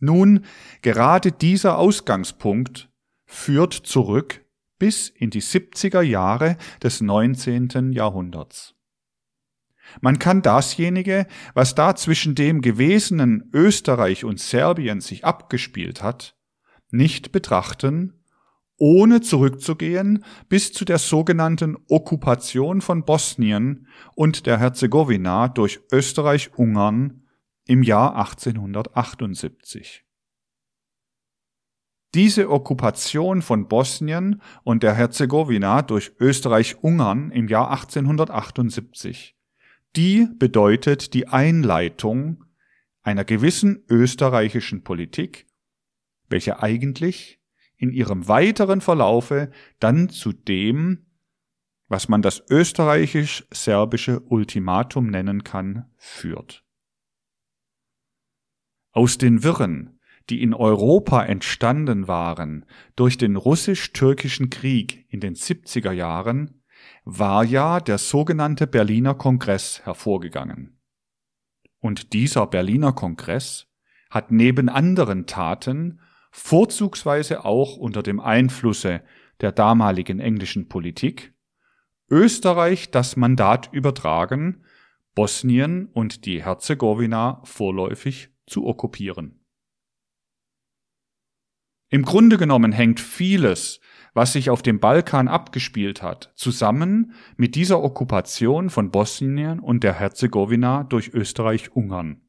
Nun, 0.00 0.44
gerade 0.82 1.32
dieser 1.32 1.78
Ausgangspunkt 1.78 2.91
führt 3.32 3.72
zurück 3.72 4.44
bis 4.78 5.08
in 5.08 5.30
die 5.30 5.42
70er 5.42 6.02
Jahre 6.02 6.56
des 6.82 7.00
19. 7.00 7.92
Jahrhunderts. 7.92 8.74
Man 10.00 10.18
kann 10.18 10.42
dasjenige, 10.42 11.26
was 11.54 11.74
da 11.74 11.96
zwischen 11.96 12.34
dem 12.34 12.60
gewesenen 12.60 13.50
Österreich 13.52 14.24
und 14.24 14.38
Serbien 14.38 15.00
sich 15.00 15.24
abgespielt 15.24 16.02
hat, 16.02 16.36
nicht 16.90 17.32
betrachten, 17.32 18.22
ohne 18.76 19.20
zurückzugehen 19.20 20.24
bis 20.48 20.72
zu 20.72 20.84
der 20.84 20.98
sogenannten 20.98 21.76
Okkupation 21.88 22.80
von 22.80 23.04
Bosnien 23.04 23.88
und 24.14 24.46
der 24.46 24.58
Herzegowina 24.58 25.48
durch 25.48 25.80
Österreich-Ungarn 25.90 27.26
im 27.66 27.82
Jahr 27.82 28.16
1878. 28.16 30.04
Diese 32.14 32.50
Okkupation 32.50 33.40
von 33.40 33.68
Bosnien 33.68 34.42
und 34.64 34.82
der 34.82 34.94
Herzegowina 34.94 35.80
durch 35.80 36.12
Österreich-Ungarn 36.20 37.30
im 37.30 37.48
Jahr 37.48 37.70
1878, 37.70 39.34
die 39.96 40.28
bedeutet 40.38 41.14
die 41.14 41.28
Einleitung 41.28 42.44
einer 43.02 43.24
gewissen 43.24 43.82
österreichischen 43.88 44.84
Politik, 44.84 45.46
welche 46.28 46.62
eigentlich 46.62 47.40
in 47.76 47.90
ihrem 47.92 48.28
weiteren 48.28 48.82
Verlaufe 48.82 49.50
dann 49.80 50.10
zu 50.10 50.32
dem, 50.32 51.06
was 51.88 52.08
man 52.08 52.20
das 52.20 52.42
österreichisch-serbische 52.48 54.20
Ultimatum 54.20 55.06
nennen 55.08 55.44
kann, 55.44 55.90
führt. 55.96 56.64
Aus 58.92 59.16
den 59.16 59.42
Wirren 59.42 59.98
die 60.30 60.42
in 60.42 60.54
Europa 60.54 61.24
entstanden 61.24 62.08
waren 62.08 62.64
durch 62.96 63.18
den 63.18 63.36
russisch-türkischen 63.36 64.50
Krieg 64.50 65.06
in 65.08 65.20
den 65.20 65.34
70er 65.34 65.92
Jahren, 65.92 66.62
war 67.04 67.44
ja 67.44 67.80
der 67.80 67.98
sogenannte 67.98 68.66
Berliner 68.66 69.14
Kongress 69.14 69.80
hervorgegangen. 69.84 70.78
Und 71.80 72.12
dieser 72.12 72.46
Berliner 72.46 72.92
Kongress 72.92 73.66
hat 74.10 74.30
neben 74.30 74.68
anderen 74.68 75.26
Taten 75.26 76.00
vorzugsweise 76.30 77.44
auch 77.44 77.76
unter 77.76 78.02
dem 78.02 78.20
Einflusse 78.20 79.02
der 79.40 79.52
damaligen 79.52 80.20
englischen 80.20 80.68
Politik 80.68 81.34
Österreich 82.08 82.90
das 82.90 83.16
Mandat 83.16 83.70
übertragen, 83.72 84.64
Bosnien 85.14 85.86
und 85.86 86.26
die 86.26 86.44
Herzegowina 86.44 87.40
vorläufig 87.44 88.28
zu 88.46 88.66
okkupieren. 88.66 89.41
Im 91.92 92.06
Grunde 92.06 92.38
genommen 92.38 92.72
hängt 92.72 93.00
vieles, 93.00 93.78
was 94.14 94.32
sich 94.32 94.48
auf 94.48 94.62
dem 94.62 94.80
Balkan 94.80 95.28
abgespielt 95.28 96.02
hat, 96.02 96.32
zusammen 96.36 97.12
mit 97.36 97.54
dieser 97.54 97.82
Okkupation 97.82 98.70
von 98.70 98.90
Bosnien 98.90 99.60
und 99.60 99.84
der 99.84 99.92
Herzegowina 99.92 100.84
durch 100.84 101.12
Österreich-Ungarn. 101.12 102.22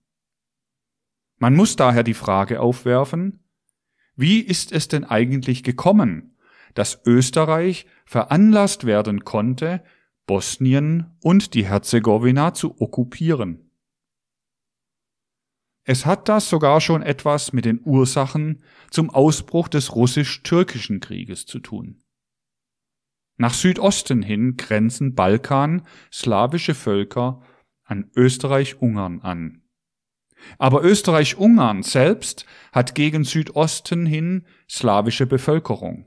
Man 1.37 1.55
muss 1.55 1.77
daher 1.77 2.03
die 2.03 2.13
Frage 2.13 2.59
aufwerfen, 2.59 3.45
wie 4.17 4.41
ist 4.41 4.73
es 4.73 4.89
denn 4.89 5.05
eigentlich 5.05 5.63
gekommen, 5.63 6.35
dass 6.73 7.01
Österreich 7.05 7.85
veranlasst 8.05 8.85
werden 8.85 9.23
konnte, 9.23 9.81
Bosnien 10.27 11.15
und 11.21 11.53
die 11.53 11.65
Herzegowina 11.65 12.53
zu 12.53 12.81
okkupieren? 12.81 13.62
Es 15.85 16.05
hat 16.05 16.29
das 16.29 16.49
sogar 16.49 16.79
schon 16.79 17.01
etwas 17.01 17.51
mit 17.51 17.65
den 17.65 17.81
Ursachen 17.83 18.63
zum 18.89 19.09
Ausbruch 19.09 19.67
des 19.67 19.95
russisch-türkischen 19.95 21.01
Krieges 21.01 21.45
zu 21.45 21.59
tun. 21.59 22.03
Nach 23.35 23.53
Südosten 23.53 24.21
hin 24.21 24.55
grenzen 24.55 25.15
Balkan 25.15 25.85
slawische 26.11 26.75
Völker 26.75 27.41
an 27.83 28.09
Österreich-Ungarn 28.15 29.21
an. 29.21 29.63
Aber 30.57 30.83
Österreich-Ungarn 30.83 31.83
selbst 31.83 32.45
hat 32.71 32.95
gegen 32.95 33.23
Südosten 33.23 34.05
hin 34.05 34.45
slawische 34.69 35.25
Bevölkerung. 35.25 36.05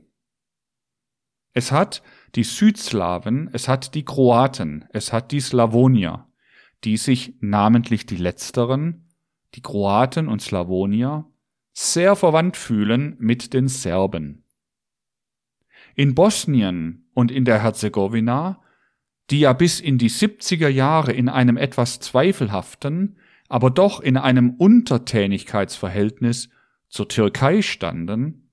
Es 1.52 1.72
hat 1.72 2.02
die 2.34 2.44
Südslawen, 2.44 3.50
es 3.52 3.66
hat 3.66 3.94
die 3.94 4.04
Kroaten, 4.04 4.84
es 4.90 5.12
hat 5.12 5.32
die 5.32 5.40
Slawonier, 5.40 6.28
die 6.84 6.96
sich 6.96 7.34
namentlich 7.40 8.06
die 8.06 8.18
letzteren 8.18 9.05
die 9.54 9.62
Kroaten 9.62 10.28
und 10.28 10.42
Slawonier, 10.42 11.26
sehr 11.72 12.16
verwandt 12.16 12.56
fühlen 12.56 13.16
mit 13.18 13.52
den 13.52 13.68
Serben. 13.68 14.44
In 15.94 16.14
Bosnien 16.14 17.08
und 17.14 17.30
in 17.30 17.44
der 17.44 17.62
Herzegowina, 17.62 18.62
die 19.30 19.40
ja 19.40 19.52
bis 19.52 19.80
in 19.80 19.98
die 19.98 20.10
70er 20.10 20.68
Jahre 20.68 21.12
in 21.12 21.28
einem 21.28 21.56
etwas 21.56 22.00
zweifelhaften, 22.00 23.18
aber 23.48 23.70
doch 23.70 24.00
in 24.00 24.16
einem 24.16 24.50
Untertänigkeitsverhältnis 24.50 26.48
zur 26.88 27.08
Türkei 27.08 27.62
standen, 27.62 28.46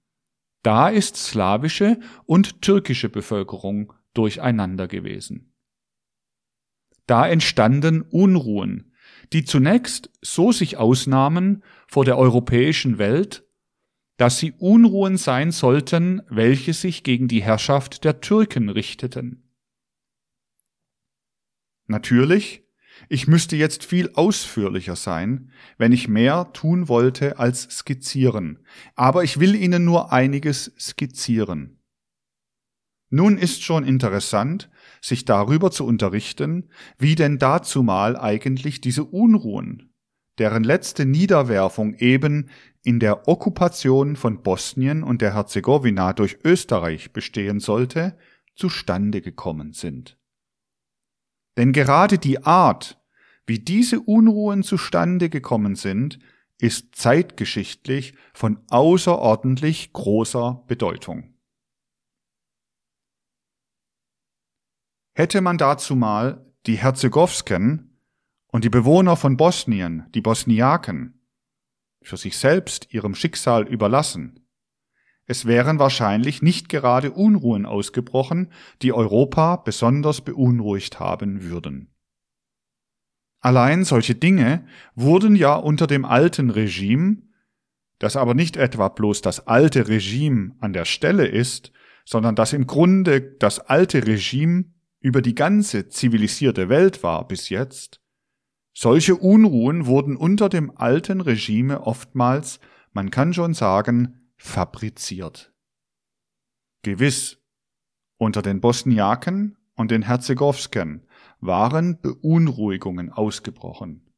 da 0.63 0.89
ist 0.89 1.17
slawische 1.17 1.99
und 2.25 2.61
türkische 2.61 3.09
Bevölkerung 3.09 3.93
durcheinander 4.13 4.87
gewesen. 4.87 5.53
Da 7.05 7.27
entstanden 7.27 8.01
Unruhen, 8.01 8.92
die 9.33 9.43
zunächst 9.43 10.11
so 10.21 10.51
sich 10.51 10.77
ausnahmen 10.77 11.63
vor 11.87 12.05
der 12.05 12.17
europäischen 12.17 12.97
Welt, 12.99 13.43
dass 14.17 14.37
sie 14.37 14.53
Unruhen 14.53 15.17
sein 15.17 15.51
sollten, 15.51 16.21
welche 16.29 16.73
sich 16.73 17.03
gegen 17.03 17.27
die 17.27 17.41
Herrschaft 17.41 18.03
der 18.03 18.21
Türken 18.21 18.69
richteten. 18.69 19.49
Natürlich, 21.87 22.63
ich 23.09 23.27
müsste 23.27 23.55
jetzt 23.55 23.83
viel 23.83 24.11
ausführlicher 24.13 24.95
sein, 24.95 25.51
wenn 25.77 25.91
ich 25.91 26.07
mehr 26.07 26.51
tun 26.53 26.87
wollte 26.87 27.39
als 27.39 27.63
skizzieren, 27.63 28.59
aber 28.95 29.23
ich 29.23 29.39
will 29.39 29.55
Ihnen 29.55 29.83
nur 29.83 30.13
einiges 30.13 30.73
skizzieren. 30.79 31.79
Nun 33.09 33.37
ist 33.37 33.63
schon 33.63 33.83
interessant, 33.83 34.69
sich 35.03 35.25
darüber 35.25 35.69
zu 35.69 35.85
unterrichten, 35.85 36.69
wie 36.97 37.15
denn 37.15 37.37
dazumal 37.37 38.15
eigentlich 38.15 38.79
diese 38.79 39.03
Unruhen, 39.03 39.93
deren 40.37 40.63
letzte 40.63 41.05
Niederwerfung 41.05 41.95
eben 41.95 42.49
in 42.83 42.99
der 43.01 43.27
Okkupation 43.27 44.15
von 44.15 44.41
Bosnien 44.41 45.03
und 45.03 45.21
der 45.21 45.33
Herzegowina 45.33 46.13
durch 46.13 46.39
Österreich 46.45 47.11
bestehen 47.11 47.59
sollte, 47.59 48.17
zustande 48.55 49.21
gekommen 49.21 49.73
sind. 49.73 50.17
Denn 51.57 51.73
gerade 51.73 52.17
die 52.17 52.45
Art, 52.45 52.97
wie 53.45 53.59
diese 53.59 53.99
Unruhen 53.99 54.63
zustande 54.63 55.29
gekommen 55.29 55.75
sind, 55.75 56.19
ist 56.59 56.95
zeitgeschichtlich 56.95 58.13
von 58.33 58.59
außerordentlich 58.69 59.91
großer 59.91 60.63
Bedeutung. 60.67 61.32
Hätte 65.13 65.41
man 65.41 65.57
dazu 65.57 65.95
mal 65.95 66.45
die 66.65 66.77
Herzegowsken 66.77 67.99
und 68.47 68.63
die 68.63 68.69
Bewohner 68.69 69.15
von 69.15 69.37
Bosnien, 69.37 70.07
die 70.15 70.21
Bosniaken, 70.21 71.21
für 72.01 72.17
sich 72.17 72.37
selbst 72.37 72.93
ihrem 72.93 73.15
Schicksal 73.15 73.67
überlassen, 73.67 74.43
es 75.25 75.45
wären 75.45 75.79
wahrscheinlich 75.79 76.41
nicht 76.41 76.67
gerade 76.67 77.11
Unruhen 77.11 77.65
ausgebrochen, 77.65 78.51
die 78.81 78.91
Europa 78.91 79.55
besonders 79.55 80.21
beunruhigt 80.21 80.99
haben 80.99 81.43
würden. 81.43 81.93
Allein 83.39 83.83
solche 83.83 84.15
Dinge 84.15 84.65
wurden 84.95 85.35
ja 85.35 85.55
unter 85.55 85.87
dem 85.87 86.05
alten 86.05 86.49
Regime, 86.49 87.23
das 87.99 88.15
aber 88.15 88.33
nicht 88.33 88.57
etwa 88.57 88.89
bloß 88.89 89.21
das 89.21 89.47
alte 89.47 89.87
Regime 89.87 90.55
an 90.59 90.73
der 90.73 90.85
Stelle 90.85 91.25
ist, 91.25 91.71
sondern 92.05 92.35
das 92.35 92.51
im 92.51 92.67
Grunde 92.67 93.21
das 93.21 93.59
alte 93.59 94.05
Regime 94.05 94.72
über 95.03 95.21
die 95.21 95.35
ganze 95.35 95.89
zivilisierte 95.89 96.69
Welt 96.69 97.03
war 97.03 97.27
bis 97.27 97.49
jetzt, 97.49 98.01
solche 98.73 99.15
Unruhen 99.15 99.85
wurden 99.85 100.15
unter 100.15 100.47
dem 100.47 100.75
alten 100.77 101.19
Regime 101.19 101.81
oftmals, 101.81 102.59
man 102.93 103.11
kann 103.11 103.33
schon 103.33 103.53
sagen, 103.53 104.31
fabriziert. 104.37 105.53
Gewiss, 106.83 107.37
unter 108.17 108.41
den 108.41 108.61
Bosniaken 108.61 109.57
und 109.75 109.91
den 109.91 110.03
Herzegowsken 110.03 111.05
waren 111.41 111.99
Beunruhigungen 111.99 113.11
ausgebrochen. 113.11 114.09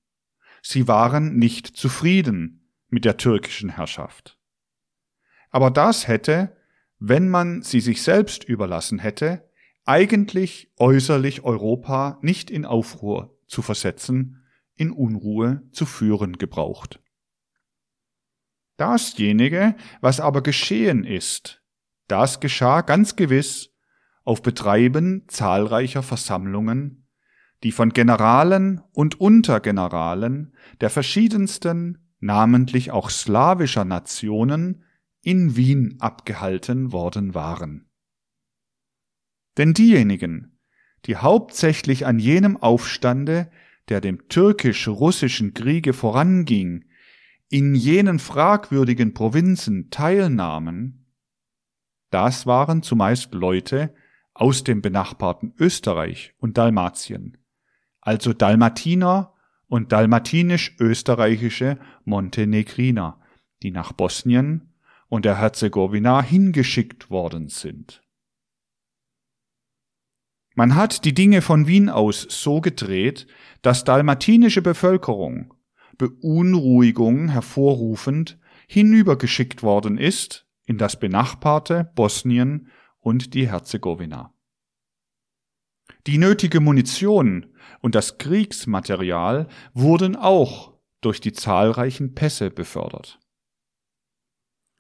Sie 0.61 0.87
waren 0.87 1.35
nicht 1.35 1.67
zufrieden 1.67 2.71
mit 2.89 3.05
der 3.05 3.17
türkischen 3.17 3.69
Herrschaft. 3.69 4.39
Aber 5.49 5.71
das 5.71 6.07
hätte, 6.07 6.55
wenn 6.99 7.27
man 7.27 7.63
sie 7.63 7.79
sich 7.79 8.03
selbst 8.03 8.43
überlassen 8.43 8.99
hätte, 8.99 9.49
eigentlich 9.85 10.71
äußerlich 10.77 11.43
Europa 11.43 12.19
nicht 12.21 12.49
in 12.49 12.65
Aufruhr 12.65 13.37
zu 13.47 13.61
versetzen, 13.61 14.43
in 14.75 14.91
Unruhe 14.91 15.61
zu 15.71 15.85
führen 15.85 16.37
gebraucht. 16.37 16.99
Dasjenige, 18.77 19.75
was 20.01 20.19
aber 20.19 20.41
geschehen 20.41 21.05
ist, 21.05 21.63
das 22.07 22.39
geschah 22.39 22.81
ganz 22.81 23.15
gewiss 23.15 23.71
auf 24.23 24.41
Betreiben 24.41 25.23
zahlreicher 25.27 26.03
Versammlungen, 26.03 27.07
die 27.63 27.71
von 27.71 27.91
Generalen 27.91 28.81
und 28.91 29.19
Untergeneralen 29.19 30.53
der 30.81 30.89
verschiedensten, 30.89 32.09
namentlich 32.19 32.91
auch 32.91 33.09
slawischer 33.09 33.85
Nationen 33.85 34.83
in 35.21 35.55
Wien 35.55 35.95
abgehalten 35.99 36.91
worden 36.91 37.33
waren. 37.33 37.84
Denn 39.57 39.73
diejenigen, 39.73 40.59
die 41.05 41.17
hauptsächlich 41.17 42.05
an 42.05 42.19
jenem 42.19 42.57
Aufstande 42.57 43.49
der 43.89 44.01
dem 44.01 44.27
türkisch-russischen 44.27 45.53
Kriege 45.53 45.93
voranging, 45.93 46.85
in 47.49 47.75
jenen 47.75 48.17
fragwürdigen 48.19 49.13
Provinzen 49.13 49.91
teilnahmen, 49.91 51.05
das 52.09 52.47
waren 52.47 52.81
zumeist 52.81 53.33
Leute 53.33 53.93
aus 54.33 54.63
dem 54.63 54.81
benachbarten 54.81 55.53
Österreich 55.59 56.33
und 56.37 56.57
Dalmatien, 56.57 57.37
also 58.01 58.33
Dalmatiner 58.33 59.33
und 59.67 59.91
dalmatinisch-österreichische 59.91 61.79
Montenegriner, 62.03 63.19
die 63.63 63.71
nach 63.71 63.93
Bosnien 63.93 64.73
und 65.07 65.25
der 65.25 65.37
Herzegowina 65.37 66.21
hingeschickt 66.21 67.09
worden 67.09 67.49
sind. 67.49 68.04
Man 70.55 70.75
hat 70.75 71.05
die 71.05 71.13
Dinge 71.13 71.41
von 71.41 71.67
Wien 71.67 71.89
aus 71.89 72.25
so 72.29 72.61
gedreht, 72.61 73.27
dass 73.61 73.83
dalmatinische 73.83 74.61
Bevölkerung, 74.61 75.53
Beunruhigung 75.97 77.27
hervorrufend, 77.29 78.39
hinübergeschickt 78.67 79.63
worden 79.63 79.97
ist 79.97 80.47
in 80.65 80.77
das 80.77 80.99
benachbarte 80.99 81.91
Bosnien 81.95 82.69
und 82.99 83.33
die 83.33 83.49
Herzegowina. 83.49 84.33
Die 86.07 86.17
nötige 86.17 86.59
Munition 86.59 87.47
und 87.81 87.93
das 87.95 88.17
Kriegsmaterial 88.17 89.47
wurden 89.73 90.15
auch 90.15 90.73
durch 91.01 91.19
die 91.19 91.33
zahlreichen 91.33 92.15
Pässe 92.15 92.49
befördert. 92.49 93.19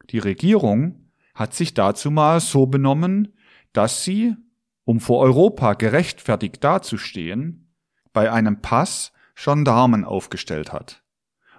Die 0.09 0.19
Regierung 0.19 1.11
hat 1.33 1.53
sich 1.53 1.73
dazu 1.73 2.11
mal 2.11 2.39
so 2.39 2.65
benommen, 2.65 3.37
dass 3.73 4.03
sie, 4.03 4.35
um 4.85 4.99
vor 4.99 5.19
Europa 5.21 5.73
gerechtfertigt 5.73 6.63
dazustehen, 6.63 7.73
bei 8.13 8.31
einem 8.31 8.61
Pass 8.61 9.11
Gendarmen 9.35 10.05
aufgestellt 10.05 10.71
hat, 10.71 11.03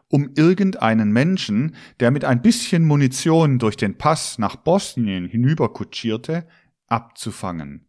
um 0.08 0.30
irgendeinen 0.34 1.12
Menschen, 1.12 1.74
der 2.00 2.10
mit 2.10 2.24
ein 2.24 2.40
bisschen 2.40 2.84
Munition 2.86 3.58
durch 3.58 3.76
den 3.76 3.98
Pass 3.98 4.38
nach 4.38 4.56
Bosnien 4.56 5.26
hinüberkutschierte, 5.26 6.46
abzufangen. 6.86 7.86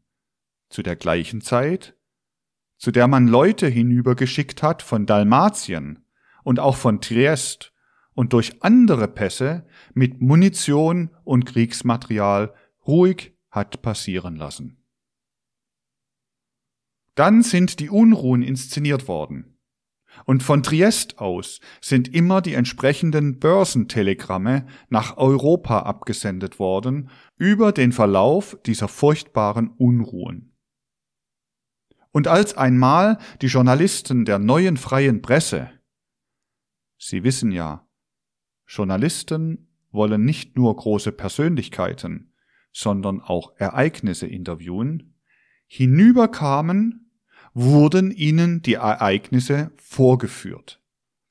Zu 0.69 0.84
der 0.84 0.97
gleichen 0.97 1.39
Zeit, 1.39 1.95
zu 2.78 2.91
der 2.91 3.08
man 3.08 3.28
Leute 3.28 3.67
hinübergeschickt 3.67 4.62
hat 4.62 4.82
von 4.82 5.06
Dalmatien 5.06 6.06
und 6.43 6.60
auch 6.60 6.76
von 6.76 7.00
Triest 7.00 7.73
und 8.13 8.34
durch 8.34 8.63
andere 8.63 9.08
Pässe 9.08 9.65
mit 9.93 10.21
Munition 10.21 11.12
und 11.23 11.45
Kriegsmaterial 11.45 12.54
ruhig 12.86 13.34
hat 13.50 13.82
passieren 13.82 14.36
lassen. 14.36 14.76
Dann 17.17 17.41
sind 17.41 17.80
die 17.80 17.89
Unruhen 17.89 18.43
inszeniert 18.43 19.08
worden. 19.08 19.58
Und 20.25 20.43
von 20.43 20.62
Triest 20.62 21.17
aus 21.17 21.60
sind 21.82 22.13
immer 22.13 22.41
die 22.41 22.53
entsprechenden 22.53 23.39
Börsentelegramme 23.39 24.67
nach 24.89 25.17
Europa 25.17 25.80
abgesendet 25.80 26.60
worden 26.60 27.10
über 27.36 27.71
den 27.71 27.91
Verlauf 27.91 28.60
dieser 28.67 28.88
furchtbaren 28.88 29.69
Unruhen. 29.69 30.56
Und 32.12 32.27
als 32.27 32.56
einmal 32.56 33.17
die 33.41 33.47
Journalisten 33.47 34.23
der 34.23 34.38
neuen 34.38 34.77
freien 34.77 35.23
Presse, 35.23 35.71
Sie 36.99 37.23
wissen 37.23 37.51
ja, 37.51 37.88
Journalisten 38.67 39.71
wollen 39.89 40.23
nicht 40.23 40.56
nur 40.56 40.75
große 40.75 41.13
Persönlichkeiten, 41.13 42.36
sondern 42.71 43.21
auch 43.21 43.53
Ereignisse 43.58 44.27
interviewen, 44.27 45.15
hinüberkamen, 45.65 47.06
wurden 47.59 48.11
ihnen 48.11 48.61
die 48.61 48.75
Ereignisse 48.75 49.71
vorgeführt. 49.77 50.79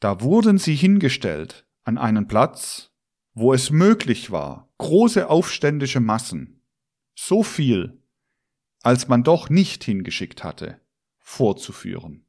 Da 0.00 0.20
wurden 0.22 0.58
sie 0.58 0.74
hingestellt 0.74 1.68
an 1.84 1.98
einen 1.98 2.26
Platz, 2.26 2.90
wo 3.32 3.52
es 3.52 3.70
möglich 3.70 4.32
war, 4.32 4.68
große 4.78 5.30
aufständische 5.30 6.00
Massen, 6.00 6.64
so 7.14 7.44
viel, 7.44 8.02
als 8.82 9.06
man 9.06 9.22
doch 9.22 9.50
nicht 9.50 9.84
hingeschickt 9.84 10.42
hatte, 10.42 10.80
vorzuführen. 11.20 12.26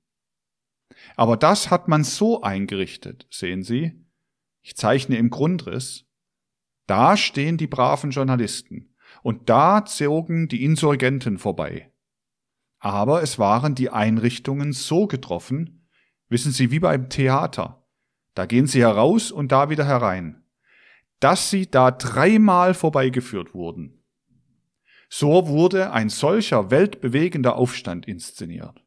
Aber 1.16 1.36
das 1.36 1.72
hat 1.72 1.88
man 1.88 2.04
so 2.04 2.44
eingerichtet, 2.44 3.26
sehen 3.32 3.64
Sie, 3.64 4.06
ich 4.62 4.76
zeichne 4.76 5.18
im 5.18 5.32
Grundriss, 5.32 6.06
da 6.86 7.18
stehen 7.18 7.58
die 7.58 7.68
braven 7.68 8.12
Journalisten 8.12 8.94
und 9.24 9.50
da 9.50 9.86
zogen 9.86 10.50
die 10.50 10.64
Insurgenten 10.64 11.40
vorbei. 11.40 11.92
Aber 12.88 13.22
es 13.22 13.38
waren 13.38 13.76
die 13.76 13.90
Einrichtungen 13.90 14.72
so 14.72 15.08
getroffen, 15.08 15.90
wissen 16.30 16.54
Sie, 16.54 16.72
wie 16.72 16.80
beim 16.80 17.10
Theater. 17.10 17.86
Da 18.34 18.46
gehen 18.46 18.66
Sie 18.66 18.80
heraus 18.80 19.30
und 19.30 19.52
da 19.52 19.70
wieder 19.70 19.86
herein, 19.86 20.46
dass 21.20 21.50
sie 21.50 21.70
da 21.70 21.92
dreimal 21.92 22.74
vorbeigeführt 22.74 23.54
wurden. 23.54 24.06
So 25.10 25.50
wurde 25.50 25.92
ein 25.92 26.08
solcher 26.08 26.72
weltbewegender 26.72 27.58
Aufstand 27.58 28.08
inszeniert. 28.08 28.82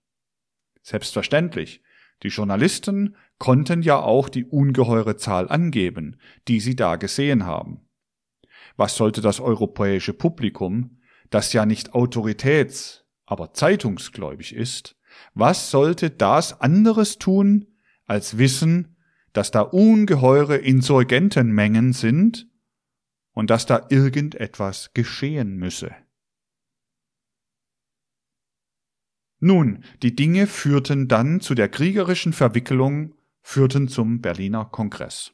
Selbstverständlich, 0.80 1.82
die 2.22 2.28
Journalisten 2.28 3.16
konnten 3.36 3.82
ja 3.82 4.00
auch 4.00 4.30
die 4.30 4.46
ungeheure 4.46 5.18
Zahl 5.18 5.46
angeben, 5.50 6.18
die 6.48 6.60
sie 6.60 6.74
da 6.74 6.96
gesehen 6.96 7.44
haben. 7.44 7.86
Was 8.78 8.96
sollte 8.96 9.20
das 9.20 9.40
europäische 9.40 10.14
Publikum, 10.14 11.02
das 11.28 11.52
ja 11.52 11.66
nicht 11.66 11.92
autoritäts, 11.92 12.99
aber 13.30 13.54
zeitungsgläubig 13.54 14.54
ist, 14.54 14.96
was 15.34 15.70
sollte 15.70 16.10
das 16.10 16.60
anderes 16.60 17.18
tun, 17.18 17.68
als 18.04 18.38
wissen, 18.38 18.96
dass 19.32 19.52
da 19.52 19.60
ungeheure 19.60 20.56
Insurgentenmengen 20.56 21.92
sind 21.92 22.48
und 23.32 23.48
dass 23.50 23.66
da 23.66 23.86
irgendetwas 23.88 24.92
geschehen 24.94 25.56
müsse. 25.56 25.94
Nun, 29.38 29.84
die 30.02 30.16
Dinge 30.16 30.48
führten 30.48 31.06
dann 31.06 31.40
zu 31.40 31.54
der 31.54 31.68
kriegerischen 31.68 32.32
Verwicklung, 32.32 33.14
führten 33.42 33.86
zum 33.86 34.20
Berliner 34.20 34.64
Kongress. 34.64 35.32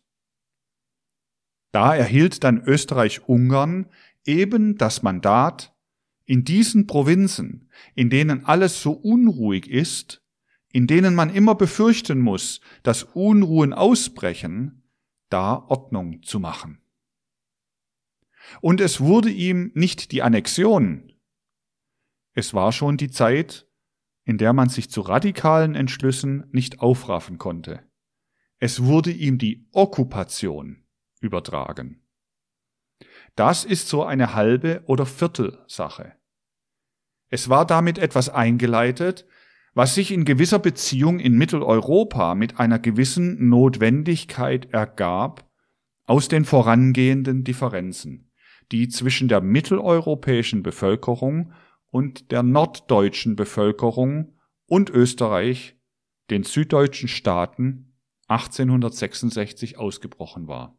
Da 1.73 1.97
erhielt 1.97 2.45
dann 2.45 2.63
Österreich-Ungarn 2.63 3.91
eben 4.25 4.77
das 4.77 5.03
Mandat, 5.03 5.76
in 6.27 6.45
diesen 6.45 6.87
Provinzen, 6.87 7.71
in 7.95 8.11
denen 8.11 8.45
alles 8.45 8.83
so 8.83 8.93
unruhig 8.93 9.71
ist, 9.71 10.23
in 10.73 10.87
denen 10.87 11.15
man 11.15 11.35
immer 11.35 11.55
befürchten 11.55 12.21
muss, 12.21 12.61
dass 12.83 13.05
Unruhen 13.05 13.73
ausbrechen, 13.73 14.83
da 15.31 15.57
Ordnung 15.57 16.23
zu 16.23 16.39
machen. 16.39 16.83
Und 18.61 18.81
es 18.81 19.01
wurde 19.01 19.31
ihm 19.31 19.73
nicht 19.75 20.13
die 20.13 20.23
Annexion, 20.23 21.17
es 22.39 22.53
war 22.53 22.71
schon 22.71 22.99
die 22.99 23.11
Zeit, 23.11 23.67
in 24.25 24.37
der 24.37 24.53
man 24.53 24.69
sich 24.69 24.91
zu 24.91 25.01
radikalen 25.01 25.75
Entschlüssen 25.75 26.45
nicht 26.53 26.81
aufraffen 26.81 27.39
konnte. 27.39 27.83
Es 28.59 28.83
wurde 28.83 29.11
ihm 29.11 29.39
die 29.39 29.67
Okkupation 29.73 30.85
übertragen. 31.21 32.06
Das 33.37 33.65
ist 33.65 33.89
so 33.89 34.03
eine 34.03 34.35
halbe 34.35 34.83
oder 34.87 35.05
Viertelsache. 35.05 36.15
Es 37.29 37.49
war 37.51 37.67
damit 37.67 37.99
etwas 37.99 38.31
eingeleitet, 38.31 39.27
was 39.75 39.95
sich 39.95 40.11
in 40.11 40.25
gewisser 40.25 40.59
Beziehung 40.59 41.21
in 41.21 41.35
Mitteleuropa 41.35 42.35
mit 42.35 42.59
einer 42.59 42.79
gewissen 42.79 43.51
Notwendigkeit 43.51 44.73
ergab 44.73 45.47
aus 46.07 46.29
den 46.29 46.47
vorangehenden 46.47 47.45
Differenzen, 47.45 48.33
die 48.73 48.89
zwischen 48.89 49.29
der 49.29 49.43
mitteleuropäischen 49.43 50.63
Bevölkerung 50.63 51.53
und 51.91 52.31
der 52.31 52.43
norddeutschen 52.43 53.37
Bevölkerung 53.37 54.39
und 54.67 54.89
Österreich, 54.89 55.77
den 56.31 56.43
süddeutschen 56.43 57.09
Staaten 57.09 57.99
1866 58.29 59.77
ausgebrochen 59.77 60.49
war. 60.49 60.79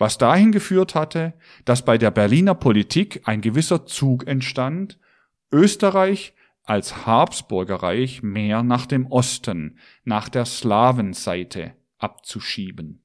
Was 0.00 0.16
dahin 0.16 0.50
geführt 0.50 0.94
hatte, 0.94 1.34
dass 1.66 1.84
bei 1.84 1.98
der 1.98 2.10
Berliner 2.10 2.54
Politik 2.54 3.20
ein 3.26 3.42
gewisser 3.42 3.84
Zug 3.84 4.26
entstand, 4.26 4.98
Österreich 5.52 6.32
als 6.64 7.04
Habsburgerreich 7.04 8.22
mehr 8.22 8.62
nach 8.62 8.86
dem 8.86 9.06
Osten, 9.08 9.78
nach 10.04 10.30
der 10.30 10.46
Slawenseite 10.46 11.74
abzuschieben. 11.98 13.02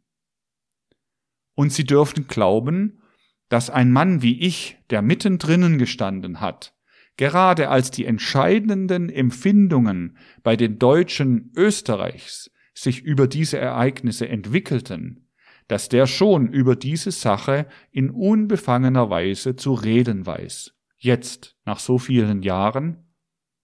Und 1.53 1.73
Sie 1.73 1.84
dürfen 1.84 2.27
glauben, 2.27 3.01
dass 3.49 3.69
ein 3.69 3.91
Mann 3.91 4.21
wie 4.21 4.39
ich, 4.39 4.77
der 4.89 5.01
mittendrinnen 5.01 5.77
gestanden 5.77 6.39
hat, 6.39 6.73
gerade 7.17 7.67
als 7.67 7.91
die 7.91 8.05
entscheidenden 8.05 9.10
Empfindungen 9.10 10.17
bei 10.43 10.55
den 10.55 10.79
Deutschen 10.79 11.51
Österreichs 11.58 12.51
sich 12.73 13.01
über 13.01 13.27
diese 13.27 13.58
Ereignisse 13.58 14.29
entwickelten, 14.29 15.24
dass 15.67 15.89
der 15.89 16.08
schon 16.08 16.51
über 16.51 16.75
diese 16.75 17.12
Sache 17.12 17.67
in 17.91 18.10
unbefangener 18.10 19.10
Weise 19.10 19.56
zu 19.56 19.73
reden 19.73 20.25
weiß. 20.25 20.73
Jetzt, 20.97 21.56
nach 21.65 21.80
so 21.80 21.97
vielen 21.97 22.43
Jahren, 22.43 23.06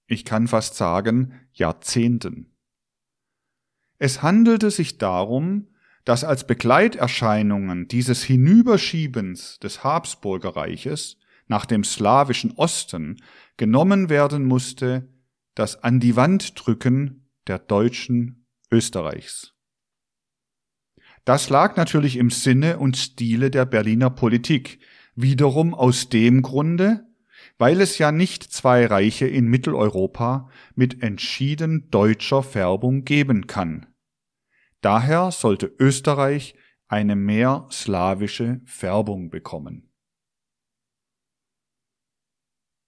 ich 0.07 0.25
kann 0.25 0.47
fast 0.47 0.75
sagen 0.75 1.33
Jahrzehnten. 1.53 2.53
Es 3.97 4.21
handelte 4.23 4.71
sich 4.71 4.97
darum, 4.97 5.67
dass 6.05 6.23
als 6.23 6.47
Begleiterscheinungen 6.47 7.87
dieses 7.87 8.23
Hinüberschiebens 8.23 9.59
des 9.59 9.83
Habsburgerreiches 9.83 11.17
nach 11.47 11.65
dem 11.65 11.83
slawischen 11.83 12.51
Osten 12.51 13.17
genommen 13.57 14.09
werden 14.09 14.45
musste, 14.45 15.07
das 15.53 15.83
an 15.83 15.99
die 15.99 16.15
Wand 16.15 16.53
drücken 16.55 17.29
der 17.47 17.59
Deutschen 17.59 18.47
Österreichs. 18.71 19.50
Das 21.25 21.49
lag 21.49 21.75
natürlich 21.77 22.17
im 22.17 22.29
Sinne 22.29 22.79
und 22.79 22.97
Stile 22.97 23.51
der 23.51 23.65
Berliner 23.65 24.09
Politik, 24.09 24.79
wiederum 25.15 25.73
aus 25.73 26.09
dem 26.09 26.41
Grunde, 26.41 27.05
weil 27.57 27.79
es 27.79 27.97
ja 27.99 28.11
nicht 28.11 28.43
zwei 28.43 28.85
Reiche 28.87 29.27
in 29.27 29.47
Mitteleuropa 29.47 30.49
mit 30.75 31.03
entschieden 31.03 31.89
deutscher 31.91 32.41
Färbung 32.41 33.05
geben 33.05 33.45
kann. 33.45 33.85
Daher 34.81 35.31
sollte 35.31 35.71
Österreich 35.77 36.55
eine 36.87 37.15
mehr 37.15 37.67
slawische 37.71 38.61
Färbung 38.65 39.29
bekommen. 39.29 39.91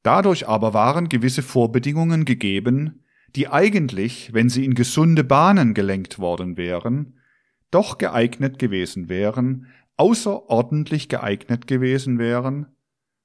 Dadurch 0.01 0.47
aber 0.47 0.73
waren 0.73 1.07
gewisse 1.07 1.43
Vorbedingungen 1.43 2.25
gegeben, 2.25 3.05
die 3.35 3.47
eigentlich, 3.47 4.33
wenn 4.33 4.49
sie 4.49 4.65
in 4.65 4.73
gesunde 4.73 5.23
Bahnen 5.23 5.73
gelenkt 5.73 6.19
worden 6.19 6.57
wären, 6.57 7.19
doch 7.73 7.97
geeignet 7.97 8.59
gewesen 8.59 9.09
wären, 9.09 9.67
außerordentlich 9.97 11.09
geeignet 11.09 11.67
gewesen 11.67 12.19
wären, 12.19 12.75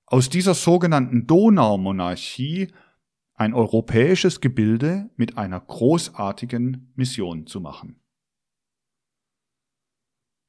aus 0.07 0.31
dieser 0.31 0.55
sogenannten 0.55 1.27
Donaumonarchie 1.27 2.69
ein 3.35 3.55
europäisches 3.55 4.41
Gebilde 4.41 5.11
mit 5.17 5.39
einer 5.39 5.61
großartigen 5.61 6.93
Mission 6.97 7.47
zu 7.47 7.61
machen. 7.61 8.01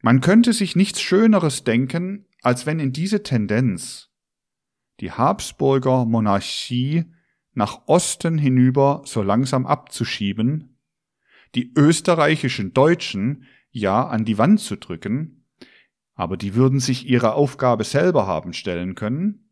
Man 0.02 0.22
könnte 0.22 0.54
sich 0.54 0.76
nichts 0.76 1.02
Schöneres 1.02 1.66
denken, 1.66 2.26
als 2.42 2.66
wenn 2.66 2.80
in 2.80 2.94
diese 2.94 3.22
Tendenz 3.22 4.10
die 5.02 5.12
Habsburger 5.12 6.06
Monarchie 6.06 7.06
nach 7.54 7.88
Osten 7.88 8.38
hinüber 8.38 9.02
so 9.06 9.22
langsam 9.22 9.66
abzuschieben, 9.66 10.78
die 11.56 11.74
österreichischen 11.76 12.74
Deutschen 12.74 13.46
ja 13.72 14.08
an 14.08 14.26
die 14.26 14.38
Wand 14.38 14.60
zu 14.60 14.76
drücken, 14.78 15.46
aber 16.16 16.38
die 16.38 16.56
würden 16.56 16.80
sich 16.80 17.08
ihre 17.08 17.34
Aufgabe 17.34 17.84
selber 17.84 18.28
haben 18.28 18.54
stellen 18.54 18.96
können, 18.96 19.50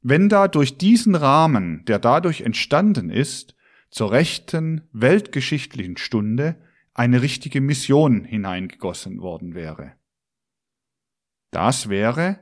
wenn 0.00 0.28
da 0.28 0.48
durch 0.48 0.78
diesen 0.78 1.14
Rahmen, 1.14 1.84
der 1.86 1.98
dadurch 1.98 2.40
entstanden 2.40 3.08
ist, 3.08 3.54
zur 3.90 4.10
rechten 4.10 4.88
weltgeschichtlichen 4.92 5.96
Stunde 5.96 6.56
eine 6.94 7.22
richtige 7.22 7.60
Mission 7.60 8.24
hineingegossen 8.24 9.20
worden 9.20 9.54
wäre. 9.54 9.92
Das 11.50 11.88
wäre, 11.88 12.40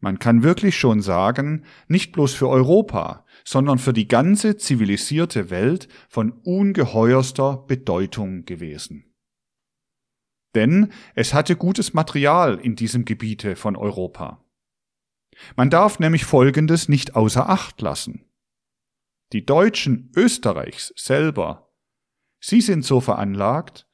man 0.00 0.18
kann 0.18 0.42
wirklich 0.42 0.76
schon 0.76 1.00
sagen, 1.00 1.64
nicht 1.88 2.12
bloß 2.12 2.34
für 2.34 2.48
Europa, 2.48 3.24
sondern 3.44 3.78
für 3.78 3.92
die 3.92 4.08
ganze 4.08 4.56
zivilisierte 4.56 5.50
Welt 5.50 5.88
von 6.08 6.32
ungeheuerster 6.32 7.64
Bedeutung 7.66 8.44
gewesen. 8.44 9.04
Denn 10.56 10.90
es 11.14 11.34
hatte 11.34 11.54
gutes 11.54 11.92
Material 11.92 12.58
in 12.58 12.76
diesem 12.76 13.04
Gebiete 13.04 13.56
von 13.56 13.76
Europa. 13.76 14.42
Man 15.54 15.68
darf 15.68 15.98
nämlich 15.98 16.24
Folgendes 16.24 16.88
nicht 16.88 17.14
außer 17.14 17.50
Acht 17.50 17.82
lassen. 17.82 18.24
Die 19.34 19.44
Deutschen 19.44 20.10
Österreichs 20.16 20.94
selber, 20.96 21.74
sie 22.40 22.62
sind 22.62 22.86
so 22.86 23.02
veranlagt, 23.02 23.86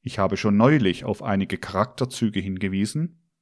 ich 0.00 0.20
habe 0.20 0.36
schon 0.36 0.56
neulich 0.56 1.04
auf 1.04 1.24
einige 1.24 1.58
Charakterzüge 1.58 2.38
hingewiesen, 2.38 3.32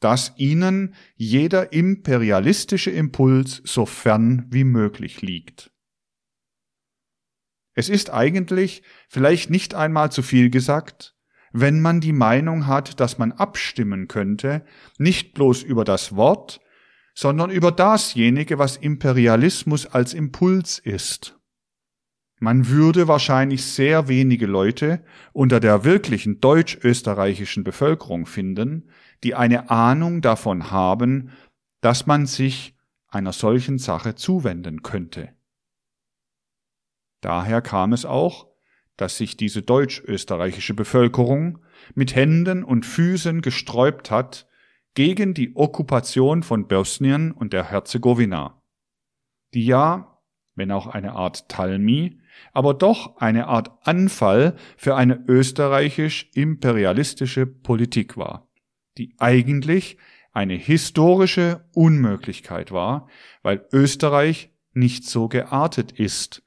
dass 0.00 0.32
ihnen 0.38 0.96
jeder 1.14 1.72
imperialistische 1.72 2.90
Impuls 2.90 3.62
so 3.64 3.86
fern 3.86 4.46
wie 4.50 4.64
möglich 4.64 5.22
liegt. 5.22 5.72
Es 7.74 7.88
ist 7.88 8.10
eigentlich 8.10 8.82
vielleicht 9.08 9.50
nicht 9.50 9.74
einmal 9.76 10.10
zu 10.10 10.22
viel 10.22 10.50
gesagt, 10.50 11.11
wenn 11.52 11.80
man 11.80 12.00
die 12.00 12.12
Meinung 12.12 12.66
hat, 12.66 13.00
dass 13.00 13.18
man 13.18 13.32
abstimmen 13.32 14.08
könnte, 14.08 14.64
nicht 14.98 15.34
bloß 15.34 15.62
über 15.62 15.84
das 15.84 16.16
Wort, 16.16 16.60
sondern 17.14 17.50
über 17.50 17.72
dasjenige, 17.72 18.58
was 18.58 18.76
Imperialismus 18.76 19.86
als 19.86 20.14
Impuls 20.14 20.78
ist. 20.78 21.38
Man 22.40 22.68
würde 22.68 23.06
wahrscheinlich 23.06 23.64
sehr 23.64 24.08
wenige 24.08 24.46
Leute 24.46 25.04
unter 25.32 25.60
der 25.60 25.84
wirklichen 25.84 26.40
deutsch-österreichischen 26.40 27.62
Bevölkerung 27.62 28.26
finden, 28.26 28.90
die 29.22 29.34
eine 29.34 29.70
Ahnung 29.70 30.22
davon 30.22 30.72
haben, 30.72 31.30
dass 31.80 32.06
man 32.06 32.26
sich 32.26 32.74
einer 33.06 33.32
solchen 33.32 33.78
Sache 33.78 34.14
zuwenden 34.14 34.82
könnte. 34.82 35.28
Daher 37.20 37.62
kam 37.62 37.92
es 37.92 38.04
auch, 38.04 38.51
dass 39.02 39.16
sich 39.16 39.36
diese 39.36 39.62
deutsch-österreichische 39.62 40.74
Bevölkerung 40.74 41.58
mit 41.96 42.14
Händen 42.14 42.62
und 42.62 42.86
Füßen 42.86 43.42
gesträubt 43.42 44.12
hat 44.12 44.46
gegen 44.94 45.34
die 45.34 45.56
Okkupation 45.56 46.44
von 46.44 46.68
Bosnien 46.68 47.32
und 47.32 47.52
der 47.52 47.64
Herzegowina, 47.64 48.62
die 49.54 49.66
ja, 49.66 50.20
wenn 50.54 50.70
auch 50.70 50.86
eine 50.86 51.14
Art 51.14 51.48
Talmi, 51.48 52.20
aber 52.52 52.74
doch 52.74 53.16
eine 53.16 53.48
Art 53.48 53.72
Anfall 53.82 54.54
für 54.76 54.94
eine 54.94 55.24
österreichisch-imperialistische 55.26 57.44
Politik 57.44 58.16
war, 58.16 58.46
die 58.98 59.16
eigentlich 59.18 59.96
eine 60.30 60.54
historische 60.54 61.68
Unmöglichkeit 61.74 62.70
war, 62.70 63.08
weil 63.42 63.66
Österreich 63.72 64.52
nicht 64.74 65.06
so 65.06 65.26
geartet 65.26 65.90
ist, 65.90 66.44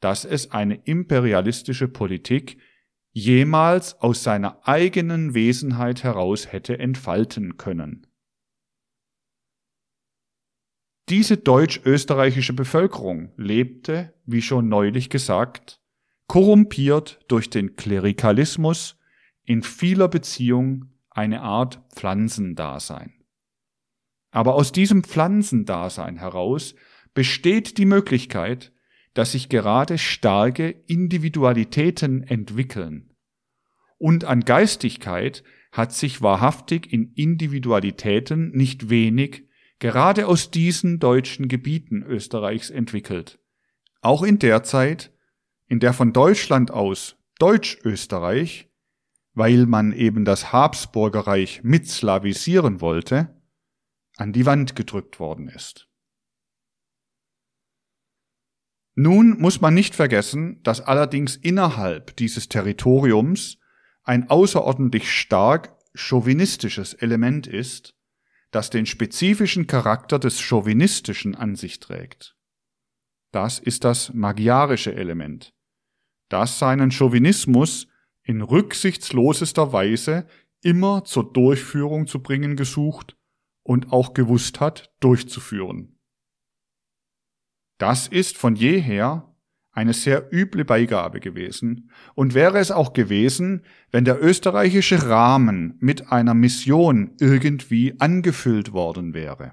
dass 0.00 0.24
es 0.24 0.50
eine 0.50 0.76
imperialistische 0.84 1.88
Politik 1.88 2.58
jemals 3.12 4.00
aus 4.00 4.22
seiner 4.22 4.66
eigenen 4.66 5.34
Wesenheit 5.34 6.04
heraus 6.04 6.52
hätte 6.52 6.78
entfalten 6.78 7.56
können. 7.56 8.06
Diese 11.08 11.36
deutsch-österreichische 11.36 12.52
Bevölkerung 12.52 13.32
lebte, 13.36 14.14
wie 14.26 14.42
schon 14.42 14.68
neulich 14.68 15.10
gesagt, 15.10 15.80
korrumpiert 16.28 17.18
durch 17.26 17.50
den 17.50 17.74
Klerikalismus 17.74 18.96
in 19.42 19.64
vieler 19.64 20.06
Beziehung 20.06 20.92
eine 21.10 21.42
Art 21.42 21.82
Pflanzendasein. 21.92 23.24
Aber 24.30 24.54
aus 24.54 24.70
diesem 24.70 25.02
Pflanzendasein 25.02 26.18
heraus 26.18 26.76
besteht 27.14 27.78
die 27.78 27.86
Möglichkeit, 27.86 28.72
dass 29.14 29.32
sich 29.32 29.48
gerade 29.48 29.98
starke 29.98 30.70
Individualitäten 30.86 32.22
entwickeln. 32.22 33.14
Und 33.98 34.24
an 34.24 34.40
Geistigkeit 34.40 35.42
hat 35.72 35.92
sich 35.92 36.22
wahrhaftig 36.22 36.92
in 36.92 37.12
Individualitäten 37.14 38.50
nicht 38.50 38.90
wenig 38.90 39.44
gerade 39.80 40.26
aus 40.28 40.50
diesen 40.50 41.00
deutschen 41.00 41.48
Gebieten 41.48 42.02
Österreichs 42.02 42.70
entwickelt. 42.70 43.40
Auch 44.02 44.22
in 44.22 44.38
der 44.38 44.62
Zeit, 44.62 45.12
in 45.66 45.80
der 45.80 45.92
von 45.92 46.12
Deutschland 46.12 46.70
aus 46.70 47.16
Deutsch-Österreich, 47.38 48.70
weil 49.32 49.66
man 49.66 49.92
eben 49.92 50.24
das 50.24 50.52
Habsburgerreich 50.52 51.62
mitslavisieren 51.62 52.80
wollte, 52.80 53.42
an 54.16 54.32
die 54.32 54.46
Wand 54.46 54.76
gedrückt 54.76 55.18
worden 55.18 55.48
ist. 55.48 55.89
Nun 59.02 59.40
muss 59.40 59.62
man 59.62 59.72
nicht 59.72 59.94
vergessen, 59.94 60.62
dass 60.62 60.82
allerdings 60.82 61.34
innerhalb 61.34 62.14
dieses 62.16 62.50
Territoriums 62.50 63.56
ein 64.02 64.28
außerordentlich 64.28 65.10
stark 65.10 65.74
chauvinistisches 65.94 66.92
Element 66.92 67.46
ist, 67.46 67.94
das 68.50 68.68
den 68.68 68.84
spezifischen 68.84 69.66
Charakter 69.66 70.18
des 70.18 70.42
Chauvinistischen 70.42 71.34
an 71.34 71.56
sich 71.56 71.80
trägt. 71.80 72.36
Das 73.32 73.58
ist 73.58 73.84
das 73.84 74.12
magyarische 74.12 74.94
Element, 74.94 75.54
das 76.28 76.58
seinen 76.58 76.90
Chauvinismus 76.90 77.88
in 78.22 78.42
rücksichtslosester 78.42 79.72
Weise 79.72 80.26
immer 80.60 81.04
zur 81.04 81.32
Durchführung 81.32 82.06
zu 82.06 82.22
bringen 82.22 82.54
gesucht 82.54 83.16
und 83.62 83.92
auch 83.92 84.12
gewusst 84.12 84.60
hat, 84.60 84.92
durchzuführen. 85.00 85.99
Das 87.80 88.08
ist 88.08 88.36
von 88.36 88.56
jeher 88.56 89.34
eine 89.72 89.94
sehr 89.94 90.30
üble 90.30 90.66
Beigabe 90.66 91.18
gewesen 91.18 91.90
und 92.14 92.34
wäre 92.34 92.58
es 92.58 92.70
auch 92.70 92.92
gewesen, 92.92 93.64
wenn 93.90 94.04
der 94.04 94.22
österreichische 94.22 95.08
Rahmen 95.08 95.78
mit 95.80 96.12
einer 96.12 96.34
Mission 96.34 97.12
irgendwie 97.20 97.98
angefüllt 97.98 98.74
worden 98.74 99.14
wäre. 99.14 99.52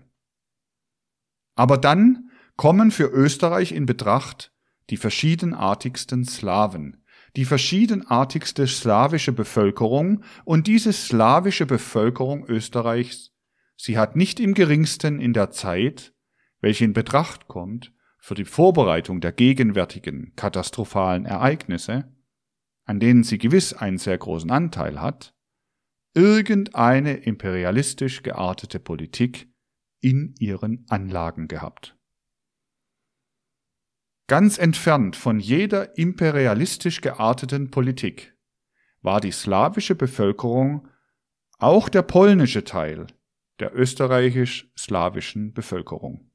Aber 1.55 1.77
dann 1.77 2.29
kommen 2.57 2.91
für 2.91 3.05
Österreich 3.05 3.71
in 3.71 3.85
Betracht 3.85 4.51
die 4.89 4.97
verschiedenartigsten 4.97 6.25
Slawen, 6.25 7.05
die 7.37 7.45
verschiedenartigste 7.45 8.67
slawische 8.67 9.31
Bevölkerung 9.31 10.25
und 10.43 10.67
diese 10.67 10.91
slawische 10.91 11.65
Bevölkerung 11.65 12.45
Österreichs, 12.45 13.31
sie 13.77 13.97
hat 13.97 14.17
nicht 14.17 14.41
im 14.41 14.53
geringsten 14.53 15.21
in 15.21 15.31
der 15.31 15.51
Zeit, 15.51 16.13
welche 16.59 16.83
in 16.83 16.91
Betracht 16.91 17.47
kommt, 17.47 17.93
für 18.27 18.35
die 18.35 18.43
Vorbereitung 18.43 19.21
der 19.21 19.31
gegenwärtigen 19.31 20.35
katastrophalen 20.35 21.25
Ereignisse, 21.25 22.13
an 22.83 22.99
denen 22.99 23.23
sie 23.23 23.37
gewiss 23.37 23.71
einen 23.71 23.97
sehr 23.97 24.17
großen 24.17 24.51
Anteil 24.51 24.99
hat, 24.99 25.33
irgendeine 26.13 27.13
imperialistisch 27.13 28.23
geartete 28.23 28.81
Politik 28.81 29.47
in 30.01 30.35
ihren 30.39 30.85
Anlagen 30.89 31.47
gehabt. 31.47 31.97
Ganz 34.27 34.57
entfernt 34.57 35.15
von 35.15 35.39
jeder 35.39 35.97
imperialistisch 35.97 36.99
gearteten 36.99 37.71
Politik 37.71 38.37
war 39.01 39.21
die 39.21 39.31
slawische 39.31 39.95
Bevölkerung 39.95 40.89
auch 41.59 41.87
der 41.87 42.01
polnische 42.01 42.65
Teil 42.65 43.07
der 43.61 43.73
österreichisch-slawischen 43.73 45.53
Bevölkerung. 45.53 46.26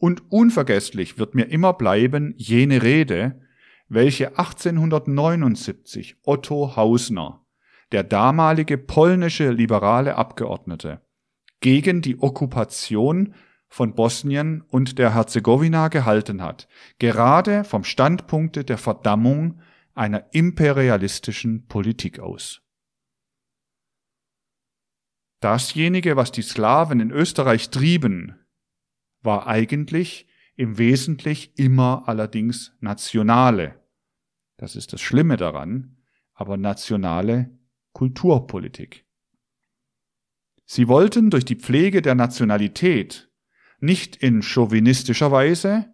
Und 0.00 0.30
unvergesslich 0.30 1.18
wird 1.18 1.34
mir 1.34 1.44
immer 1.44 1.72
bleiben 1.72 2.34
jene 2.36 2.82
Rede, 2.82 3.40
welche 3.88 4.38
1879 4.38 6.16
Otto 6.22 6.76
Hausner, 6.76 7.44
der 7.90 8.04
damalige 8.04 8.78
polnische 8.78 9.50
liberale 9.50 10.16
Abgeordnete, 10.16 11.00
gegen 11.60 12.02
die 12.02 12.20
Okkupation 12.20 13.34
von 13.68 13.94
Bosnien 13.94 14.62
und 14.62 14.98
der 14.98 15.14
Herzegowina 15.14 15.88
gehalten 15.88 16.42
hat, 16.42 16.68
gerade 16.98 17.64
vom 17.64 17.84
Standpunkte 17.84 18.64
der 18.64 18.78
Verdammung 18.78 19.60
einer 19.94 20.26
imperialistischen 20.32 21.66
Politik 21.66 22.20
aus. 22.20 22.62
Dasjenige, 25.40 26.16
was 26.16 26.32
die 26.32 26.42
Slawen 26.42 27.00
in 27.00 27.10
Österreich 27.10 27.70
trieben, 27.70 28.36
war 29.28 29.46
eigentlich 29.46 30.26
im 30.56 30.78
Wesentlich 30.78 31.52
immer 31.58 32.04
allerdings 32.06 32.74
nationale. 32.80 33.78
Das 34.56 34.74
ist 34.74 34.94
das 34.94 35.02
Schlimme 35.02 35.36
daran, 35.36 35.98
aber 36.32 36.56
nationale 36.56 37.50
Kulturpolitik. 37.92 39.04
Sie 40.64 40.88
wollten 40.88 41.28
durch 41.28 41.44
die 41.44 41.56
Pflege 41.56 42.00
der 42.00 42.14
Nationalität 42.14 43.30
nicht 43.80 44.16
in 44.16 44.40
chauvinistischer 44.40 45.30
Weise, 45.30 45.92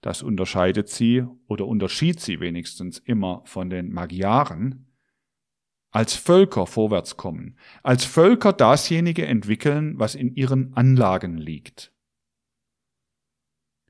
das 0.00 0.22
unterscheidet 0.22 0.88
sie 0.88 1.24
oder 1.48 1.66
unterschied 1.66 2.20
sie 2.20 2.38
wenigstens 2.38 3.00
immer 3.00 3.42
von 3.46 3.68
den 3.68 3.92
Magyaren, 3.92 4.92
als 5.90 6.14
Völker 6.14 6.68
vorwärts 6.68 7.16
kommen, 7.16 7.58
als 7.82 8.04
Völker 8.04 8.52
dasjenige 8.52 9.26
entwickeln, 9.26 9.98
was 9.98 10.14
in 10.14 10.36
ihren 10.36 10.72
Anlagen 10.74 11.36
liegt. 11.36 11.93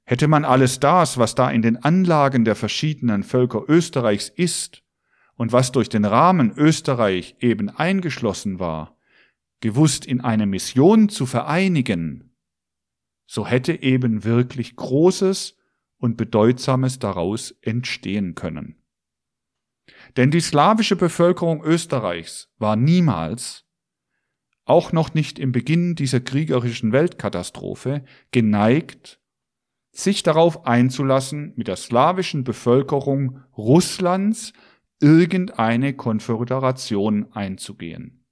Hätte 0.05 0.29
man 0.29 0.45
alles 0.45 0.81
das, 0.81 1.17
was 1.17 1.35
da 1.35 1.51
in 1.51 1.63
den 1.63 1.83
Anlagen 1.83 2.45
der 2.45 2.57
verschiedenen 2.57 3.23
Völker 3.23 3.65
Österreichs 3.69 4.29
ist 4.29 4.83
und 5.37 5.53
was 5.53 5.73
durch 5.73 5.89
den 5.89 6.05
Rahmen 6.05 6.53
Österreich 6.57 7.37
eben 7.41 7.71
eingeschlossen 7.71 8.61
war, 8.61 8.97
gewusst 9.61 10.05
in 10.05 10.21
eine 10.21 10.47
Mission 10.47 11.09
zu 11.09 11.25
vereinigen, 11.25 12.35
so 13.27 13.47
hätte 13.47 13.83
eben 13.83 14.25
wirklich 14.25 14.77
Großes 14.77 15.57
und 15.97 16.17
Bedeutsames 16.17 16.99
daraus 16.99 17.53
entstehen 17.63 18.35
können. 18.35 18.77
Denn 20.17 20.31
die 20.31 20.41
slawische 20.41 20.97
Bevölkerung 20.97 21.65
Österreichs 21.65 22.53
war 22.59 22.77
niemals, 22.77 23.65
auch 24.67 24.93
noch 24.93 25.15
nicht 25.15 25.39
im 25.39 25.53
Beginn 25.53 25.95
dieser 25.95 26.21
kriegerischen 26.21 26.93
Weltkatastrophe, 26.93 28.05
geneigt, 28.31 29.21
sich 29.95 30.23
darauf 30.25 30.67
einzulassen, 30.67 31.53
mit 31.57 31.69
der 31.69 31.77
slawischen 31.77 32.45
Bevölkerung 32.45 33.41
Russlands 33.57 34.53
irgendeine 35.01 35.95
Konföderation 35.95 37.33
einzugehen. 37.33 38.25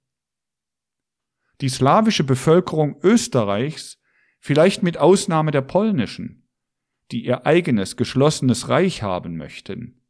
Die 1.61 1.69
slawische 1.69 2.25
Bevölkerung 2.25 2.97
Österreichs 3.01 3.99
vielleicht 4.39 4.83
mit 4.83 4.97
Ausnahme 4.97 5.51
der 5.51 5.61
polnischen, 5.61 6.49
die 7.11 7.25
ihr 7.25 7.45
eigenes 7.45 7.95
geschlossenes 7.95 8.67
Reich 8.67 9.01
haben 9.01 9.37
möchten. 9.37 10.01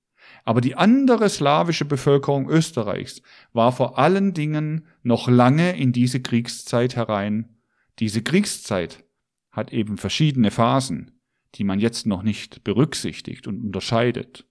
Aber 0.45 0.61
die 0.61 0.75
andere 0.75 1.29
slawische 1.29 1.85
Bevölkerung 1.85 2.49
Österreichs 2.49 3.21
war 3.51 3.71
vor 3.71 3.99
allen 3.99 4.33
Dingen 4.33 4.87
noch 5.03 5.27
lange 5.27 5.77
in 5.77 5.91
diese 5.91 6.21
Kriegszeit 6.21 6.95
herein. 6.95 7.57
Diese 7.99 8.23
Kriegszeit 8.23 9.03
hat 9.51 9.71
eben 9.71 9.97
verschiedene 9.97 10.49
Phasen, 10.49 11.19
die 11.55 11.63
man 11.63 11.79
jetzt 11.79 12.05
noch 12.05 12.23
nicht 12.23 12.63
berücksichtigt 12.63 13.47
und 13.47 13.63
unterscheidet. 13.63 14.47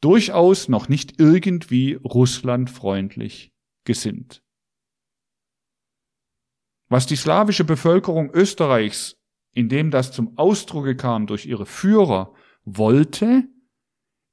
Durchaus 0.00 0.68
noch 0.68 0.88
nicht 0.88 1.20
irgendwie 1.20 1.94
russlandfreundlich 1.94 3.52
gesinnt. 3.84 4.42
Was 6.88 7.06
die 7.06 7.16
slawische 7.16 7.64
Bevölkerung 7.64 8.30
Österreichs, 8.32 9.16
indem 9.52 9.90
das 9.90 10.12
zum 10.12 10.38
Ausdrucke 10.38 10.96
kam 10.96 11.26
durch 11.26 11.46
ihre 11.46 11.66
Führer, 11.66 12.34
wollte, 12.64 13.48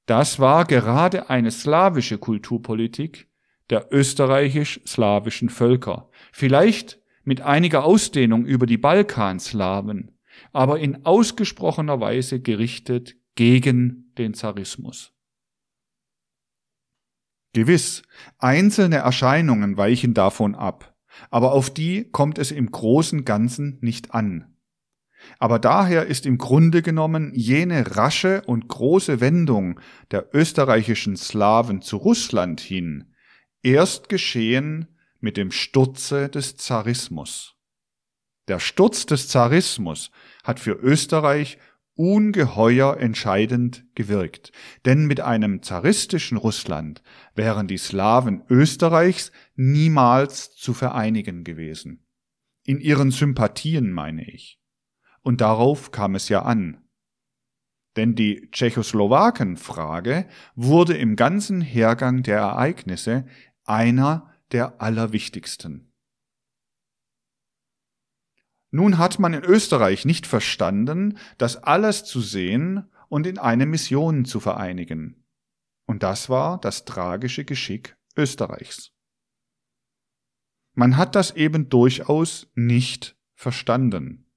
das 0.06 0.40
war 0.40 0.66
gerade 0.66 1.30
eine 1.30 1.52
slawische 1.52 2.18
Kulturpolitik 2.18 3.28
der 3.70 3.92
österreichisch-slawischen 3.92 5.50
Völker. 5.50 6.10
Vielleicht 6.32 7.02
mit 7.24 7.42
einiger 7.42 7.84
Ausdehnung 7.84 8.46
über 8.46 8.68
die 8.68 8.78
Balkanslawen, 8.78 10.15
aber 10.56 10.80
in 10.80 11.06
ausgesprochener 11.06 12.00
Weise 12.00 12.40
gerichtet 12.40 13.16
gegen 13.36 14.14
den 14.18 14.34
Zarismus. 14.34 15.14
Gewiss, 17.54 18.02
einzelne 18.38 18.98
Erscheinungen 18.98 19.78
weichen 19.78 20.14
davon 20.14 20.56
ab 20.56 20.96
aber 21.30 21.54
auf 21.54 21.70
die 21.70 22.10
kommt 22.12 22.38
es 22.38 22.52
im 22.52 22.72
großen 22.72 23.26
Ganzen 23.26 23.78
nicht 23.82 24.14
an. 24.14 24.56
Aber 25.40 25.58
daher 25.58 26.06
ist 26.06 26.26
im 26.26 26.38
Grunde 26.38 26.82
genommen 26.82 27.32
jene 27.34 27.96
rasche 27.96 28.44
und 28.46 28.68
große 28.68 29.22
Wendung 29.22 29.80
der 30.12 30.30
österreichischen 30.34 31.18
Slawen 31.18 31.82
zu 31.82 31.98
Russland 31.98 32.62
hin 32.62 33.12
erst 33.64 34.10
geschehen 34.10 34.88
mit 35.20 35.38
dem 35.38 35.50
Sturze 35.50 36.30
des 36.30 36.58
Zarismus. 36.58 37.55
Der 38.48 38.60
Sturz 38.60 39.06
des 39.06 39.28
Zarismus 39.28 40.12
hat 40.44 40.60
für 40.60 40.74
Österreich 40.74 41.58
ungeheuer 41.96 42.98
entscheidend 42.98 43.86
gewirkt, 43.96 44.52
denn 44.84 45.06
mit 45.06 45.22
einem 45.22 45.64
zaristischen 45.64 46.38
Russland 46.38 47.02
wären 47.34 47.68
die 47.68 47.78
Slawen 47.78 48.44
Österreichs 48.50 49.32
niemals 49.56 50.54
zu 50.56 50.74
vereinigen 50.74 51.44
gewesen. 51.44 52.06
In 52.64 52.80
ihren 52.80 53.12
Sympathien 53.12 53.92
meine 53.92 54.28
ich. 54.30 54.60
Und 55.22 55.42
darauf 55.42 55.92
kam 55.92 56.16
es 56.16 56.30
ja 56.30 56.42
an. 56.42 56.84
Denn 57.96 58.14
die 58.14 58.50
Tschechoslowakenfrage 58.52 60.28
wurde 60.56 60.98
im 60.98 61.16
ganzen 61.16 61.62
Hergang 61.62 62.24
der 62.24 62.40
Ereignisse 62.40 63.26
einer 63.64 64.30
der 64.52 64.82
allerwichtigsten. 64.82 65.95
Nun 68.76 68.98
hat 68.98 69.20
man 69.20 69.34
in 69.34 69.46
Österreich 69.46 70.04
nicht 70.04 70.28
verstanden, 70.28 71.18
das 71.38 71.56
alles 71.56 72.04
zu 72.04 72.20
sehen 72.20 72.92
und 73.08 73.26
in 73.26 73.38
eine 73.38 73.66
Mission 73.66 74.26
zu 74.26 74.42
vereinigen. 74.42 75.24
Und 75.86 76.04
das 76.04 76.30
war 76.30 76.60
das 76.60 76.84
tragische 76.84 77.46
Geschick 77.46 77.96
Österreichs. 78.18 78.92
Man 80.74 80.98
hat 80.98 81.16
das 81.16 81.32
eben 81.32 81.70
durchaus 81.70 82.52
nicht 82.54 83.16
verstanden. 83.34 84.30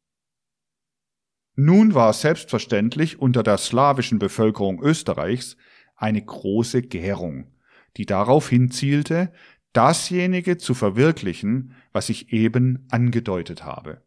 Nun 1.56 1.94
war 1.94 2.12
selbstverständlich 2.12 3.18
unter 3.18 3.42
der 3.42 3.58
slawischen 3.58 4.20
Bevölkerung 4.20 4.80
Österreichs 4.80 5.56
eine 5.96 6.24
große 6.24 6.82
Gärung, 6.82 7.56
die 7.96 8.06
darauf 8.06 8.50
hinzielte, 8.50 9.32
dasjenige 9.72 10.58
zu 10.58 10.74
verwirklichen, 10.74 11.74
was 11.90 12.08
ich 12.08 12.32
eben 12.32 12.86
angedeutet 12.88 13.64
habe. 13.64 14.06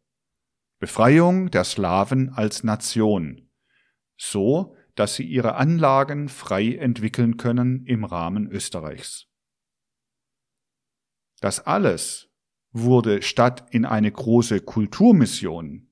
Befreiung 0.81 1.51
der 1.51 1.63
Slawen 1.63 2.29
als 2.29 2.63
Nation, 2.63 3.47
so 4.17 4.75
dass 4.95 5.13
sie 5.13 5.23
ihre 5.23 5.53
Anlagen 5.53 6.27
frei 6.27 6.73
entwickeln 6.73 7.37
können 7.37 7.85
im 7.85 8.03
Rahmen 8.03 8.47
Österreichs. 8.47 9.27
Das 11.39 11.59
alles 11.59 12.31
wurde 12.71 13.21
statt 13.21 13.67
in 13.69 13.85
eine 13.85 14.11
große 14.11 14.59
Kulturmission, 14.61 15.91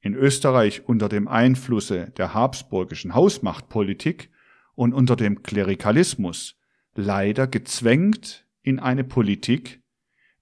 in 0.00 0.14
Österreich 0.14 0.88
unter 0.88 1.10
dem 1.10 1.28
Einflusse 1.28 2.10
der 2.12 2.32
habsburgischen 2.32 3.14
Hausmachtpolitik 3.14 4.30
und 4.74 4.94
unter 4.94 5.16
dem 5.16 5.42
Klerikalismus 5.42 6.58
leider 6.94 7.46
gezwängt 7.46 8.46
in 8.62 8.78
eine 8.78 9.04
Politik, 9.04 9.82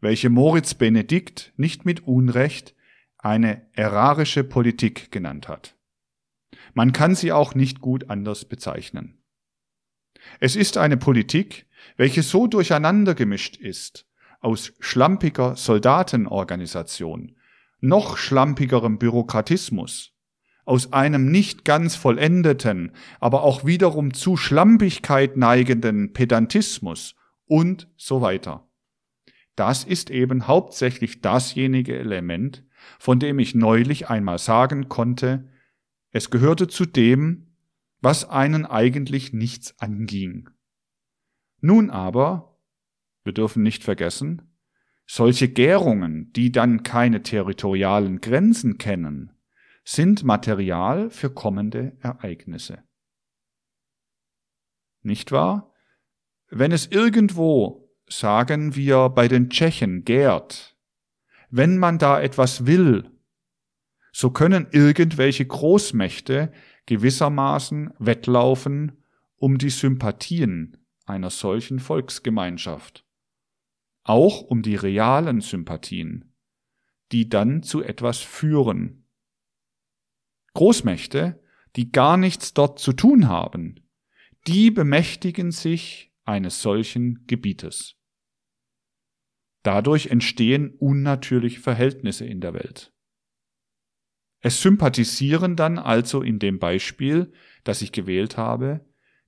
welche 0.01 0.31
Moritz 0.31 0.75
Benedikt 0.75 1.53
nicht 1.57 1.85
mit 1.85 2.07
Unrecht 2.07 2.77
eine 3.23 3.63
erarische 3.73 4.45
Politik 4.45 5.11
genannt 5.11 5.49
hat. 5.49 5.77
Man 6.75 6.93
kann 6.93 7.15
sie 7.15 7.33
auch 7.33 7.55
nicht 7.55 7.81
gut 7.81 8.11
anders 8.11 8.45
bezeichnen. 8.45 9.23
Es 10.41 10.57
ist 10.57 10.77
eine 10.77 10.97
Politik, 10.97 11.67
welche 11.97 12.23
so 12.23 12.47
durcheinander 12.47 13.15
gemischt 13.15 13.57
ist 13.57 14.07
aus 14.41 14.73
schlampiger 14.81 15.55
Soldatenorganisation, 15.55 17.37
noch 17.81 18.17
schlampigerem 18.17 18.99
Bürokratismus, 18.99 20.13
aus 20.65 20.93
einem 20.93 21.31
nicht 21.31 21.65
ganz 21.65 21.95
vollendeten, 21.95 22.93
aber 23.21 23.45
auch 23.45 23.65
wiederum 23.65 24.15
zu 24.15 24.37
Schlampigkeit 24.37 25.37
neigenden 25.37 26.13
Pedantismus 26.13 27.15
und 27.47 27.89
so 27.97 28.21
weiter. 28.21 28.69
Das 29.55 29.85
ist 29.85 30.11
eben 30.11 30.49
hauptsächlich 30.49 31.21
dasjenige 31.21 31.97
Element, 31.97 32.65
von 32.99 33.19
dem 33.19 33.39
ich 33.39 33.55
neulich 33.55 34.09
einmal 34.09 34.39
sagen 34.39 34.89
konnte, 34.89 35.49
es 36.11 36.31
gehörte 36.31 36.69
zu 36.69 36.87
dem, 36.87 37.57
was 38.01 38.29
einen 38.29 38.67
eigentlich 38.67 39.33
nichts 39.33 39.79
anging. 39.81 40.51
Nun 41.61 41.91
aber, 41.91 42.59
wir 43.25 43.33
dürfen 43.33 43.63
nicht 43.63 43.85
vergessen, 43.85 44.43
solche 45.07 45.49
Gärungen, 45.49 46.33
die 46.33 46.53
dann 46.53 46.83
keine 46.83 47.23
territorialen 47.23 48.21
Grenzen 48.21 48.79
kennen, 48.79 49.33
sind 49.85 50.25
Material 50.25 51.11
für 51.11 51.31
kommende 51.31 51.97
Ereignisse. 52.01 52.83
Nicht 55.03 55.33
wahr? 55.33 55.73
Wenn 56.49 56.73
es 56.73 56.87
irgendwo, 56.87 57.91
sagen 58.09 58.75
wir 58.75 59.09
bei 59.09 59.29
den 59.29 59.51
Tschechen, 59.51 60.05
gärt, 60.05 60.72
wenn 61.53 61.77
man 61.77 61.99
da 61.99 62.19
etwas 62.19 62.67
will, 62.67 63.11
so 64.11 64.31
können 64.31 64.67
irgendwelche 64.73 65.45
Großmächte 65.47 66.51
gewissermaßen 66.87 67.93
wettlaufen 67.99 69.05
um 69.37 69.59
die 69.59 69.71
Sympathien 69.71 70.79
einer 71.05 71.29
solchen 71.29 71.79
Volksgemeinschaft, 71.79 73.05
auch 74.03 74.41
um 74.41 74.63
die 74.63 74.77
realen 74.77 75.43
Sympathien, 75.43 76.35
die 77.13 77.29
dann 77.29 77.63
zu 77.63 77.83
etwas 77.83 78.19
führen. 78.19 79.07
Großmächte, 80.55 81.43
die 81.77 81.93
gar 81.93 82.17
nichts 82.17 82.55
dort 82.55 82.79
zu 82.79 82.95
tun 82.95 83.29
haben, 83.29 83.87
die 84.47 84.71
bemächtigen 84.71 85.51
sich 85.51 86.15
eines 86.25 86.63
solchen 86.63 87.27
Gebietes. 87.27 88.02
Dadurch 89.63 90.09
entstehen 90.09 90.71
unnatürliche 90.79 91.61
Verhältnisse 91.61 92.25
in 92.27 92.41
der 92.41 92.55
Welt. 92.55 92.93
Es 94.41 94.61
sympathisieren 94.61 95.55
dann 95.55 95.79
also 95.79 96.21
in 96.21 96.41
dem 96.41 96.59
Beispiel, 96.59 97.33
das 97.63 97.81
ich 97.81 97.93
gewählt 97.93 98.37
habe, 98.37 98.85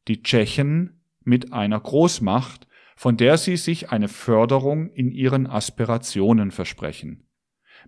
die 0.09 0.23
Tschechen 0.23 1.01
mit 1.23 1.53
einer 1.53 1.79
Großmacht, 1.79 2.67
von 2.97 3.17
der 3.17 3.39
sie 3.39 3.57
sich 3.57 3.91
eine 3.91 4.09
Förderung 4.09 4.91
in 4.91 5.13
ihren 5.13 5.47
Aspirationen 5.47 6.51
versprechen. 6.51 7.29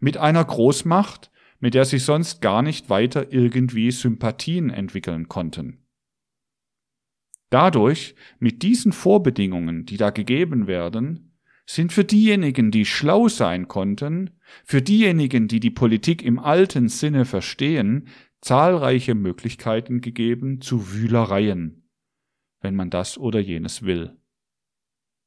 Mit 0.01 0.17
einer 0.17 0.45
Großmacht, 0.45 1.31
mit 1.59 1.75
der 1.75 1.85
sie 1.85 1.99
sonst 1.99 2.41
gar 2.41 2.63
nicht 2.63 2.91
weiter 2.91 3.33
irgendwie 3.33 3.91
Sympathien 3.91 4.71
entwickeln 4.71 5.29
konnten. 5.29 5.85
Dadurch, 7.51 8.15
mit 8.39 8.63
diesen 8.63 8.93
Vorbedingungen, 8.93 9.87
die 9.87 9.97
da 9.97 10.11
gegeben 10.11 10.67
werden, 10.67 11.26
sind 11.67 11.93
für 11.93 12.05
diejenigen, 12.05 12.71
die 12.71 12.85
schlau 12.85 13.29
sein 13.29 13.69
konnten, 13.69 14.31
für 14.65 14.81
diejenigen, 14.81 15.49
die 15.49 15.61
die 15.61 15.71
Politik 15.71 16.23
im 16.23 16.39
alten 16.39 16.89
Sinne 16.89 17.25
verstehen, 17.25 18.09
zahlreiche 18.41 19.15
Möglichkeiten 19.15 20.01
gegeben 20.01 20.61
zu 20.61 20.93
Wühlereien, 20.93 21.89
wenn 22.61 22.77
man 22.77 22.91
das 22.91 23.19
oder 23.19 23.41
jenes 23.41 23.83
will. 23.83 24.17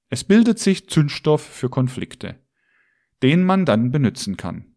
Es 0.07 0.23
bildet 0.23 0.59
sich 0.59 0.89
Zündstoff 0.89 1.41
für 1.41 1.69
Konflikte, 1.69 2.39
den 3.21 3.43
man 3.43 3.65
dann 3.65 3.91
benützen 3.91 4.37
kann. 4.37 4.75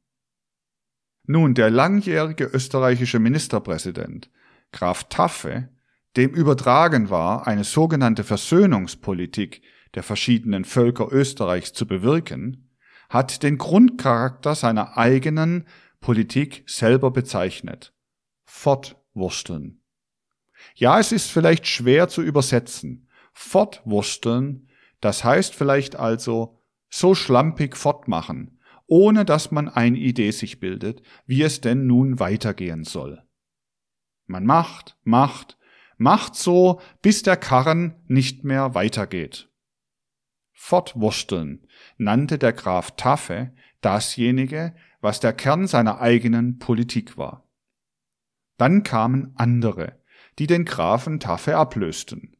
Nun, 1.24 1.54
der 1.54 1.70
langjährige 1.70 2.44
österreichische 2.44 3.20
Ministerpräsident, 3.20 4.30
Graf 4.72 5.04
Taffe, 5.04 5.68
dem 6.16 6.30
übertragen 6.30 7.08
war, 7.08 7.46
eine 7.46 7.64
sogenannte 7.64 8.24
Versöhnungspolitik 8.24 9.62
der 9.94 10.02
verschiedenen 10.02 10.64
Völker 10.64 11.12
Österreichs 11.12 11.72
zu 11.72 11.86
bewirken, 11.86 12.70
hat 13.08 13.42
den 13.42 13.58
Grundcharakter 13.58 14.54
seiner 14.54 14.96
eigenen 14.96 15.66
Politik 16.00 16.64
selber 16.66 17.10
bezeichnet. 17.10 17.92
Fortwursteln. 18.44 19.82
Ja, 20.74 20.98
es 20.98 21.12
ist 21.12 21.30
vielleicht 21.30 21.66
schwer 21.66 22.08
zu 22.08 22.22
übersetzen. 22.22 23.08
Fortwursteln, 23.32 24.68
das 25.00 25.24
heißt 25.24 25.54
vielleicht 25.54 25.96
also 25.96 26.58
so 26.88 27.14
schlampig 27.14 27.76
fortmachen, 27.76 28.60
ohne 28.86 29.24
dass 29.24 29.50
man 29.50 29.68
eine 29.68 29.98
Idee 29.98 30.30
sich 30.30 30.60
bildet, 30.60 31.02
wie 31.26 31.42
es 31.42 31.60
denn 31.60 31.86
nun 31.86 32.18
weitergehen 32.18 32.84
soll. 32.84 33.22
Man 34.26 34.44
macht, 34.44 34.96
macht, 35.02 35.58
macht 35.96 36.34
so, 36.34 36.80
bis 37.00 37.22
der 37.22 37.36
Karren 37.36 37.94
nicht 38.06 38.44
mehr 38.44 38.74
weitergeht. 38.74 39.51
Fortwursteln 40.64 41.66
nannte 41.98 42.38
der 42.38 42.52
Graf 42.52 42.92
Taffe 42.92 43.50
dasjenige, 43.80 44.74
was 45.00 45.18
der 45.18 45.32
Kern 45.32 45.66
seiner 45.66 46.00
eigenen 46.00 46.60
Politik 46.60 47.18
war. 47.18 47.48
Dann 48.58 48.84
kamen 48.84 49.32
andere, 49.34 50.00
die 50.38 50.46
den 50.46 50.64
Grafen 50.64 51.18
Taffe 51.18 51.56
ablösten. 51.56 52.36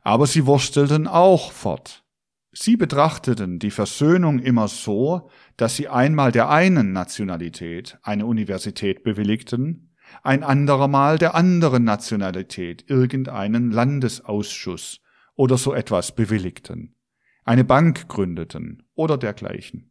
Aber 0.00 0.26
sie 0.26 0.46
wurstelten 0.46 1.06
auch 1.06 1.52
fort. 1.52 2.04
Sie 2.52 2.78
betrachteten 2.78 3.58
die 3.58 3.70
Versöhnung 3.70 4.38
immer 4.38 4.66
so, 4.66 5.30
dass 5.58 5.76
sie 5.76 5.88
einmal 5.88 6.32
der 6.32 6.48
einen 6.48 6.92
Nationalität 6.92 7.98
eine 8.02 8.24
Universität 8.24 9.04
bewilligten, 9.04 9.94
ein 10.22 10.42
anderer 10.42 10.88
Mal 10.88 11.18
der 11.18 11.34
anderen 11.34 11.84
Nationalität 11.84 12.88
irgendeinen 12.88 13.70
Landesausschuss 13.70 15.02
oder 15.34 15.58
so 15.58 15.74
etwas 15.74 16.14
bewilligten 16.14 16.96
eine 17.44 17.64
Bank 17.64 18.08
gründeten 18.08 18.82
oder 18.94 19.18
dergleichen. 19.18 19.90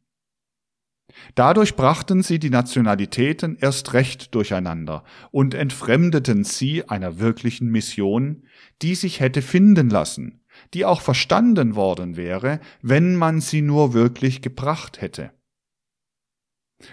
Dadurch 1.35 1.75
brachten 1.75 2.23
sie 2.23 2.39
die 2.39 2.49
Nationalitäten 2.49 3.57
erst 3.59 3.93
recht 3.93 4.33
durcheinander 4.33 5.03
und 5.31 5.53
entfremdeten 5.53 6.43
sie 6.43 6.87
einer 6.87 7.19
wirklichen 7.19 7.69
Mission, 7.69 8.43
die 8.81 8.95
sich 8.95 9.19
hätte 9.19 9.41
finden 9.41 9.89
lassen, 9.89 10.41
die 10.73 10.85
auch 10.85 11.01
verstanden 11.01 11.75
worden 11.75 12.15
wäre, 12.15 12.59
wenn 12.81 13.15
man 13.15 13.41
sie 13.41 13.61
nur 13.61 13.93
wirklich 13.93 14.41
gebracht 14.41 15.01
hätte. 15.01 15.31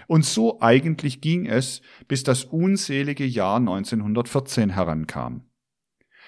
Und 0.07 0.25
so 0.25 0.61
eigentlich 0.61 1.21
ging 1.21 1.47
es, 1.47 1.81
bis 2.07 2.23
das 2.23 2.43
unselige 2.43 3.25
Jahr 3.25 3.57
1914 3.57 4.69
herankam. 4.69 5.48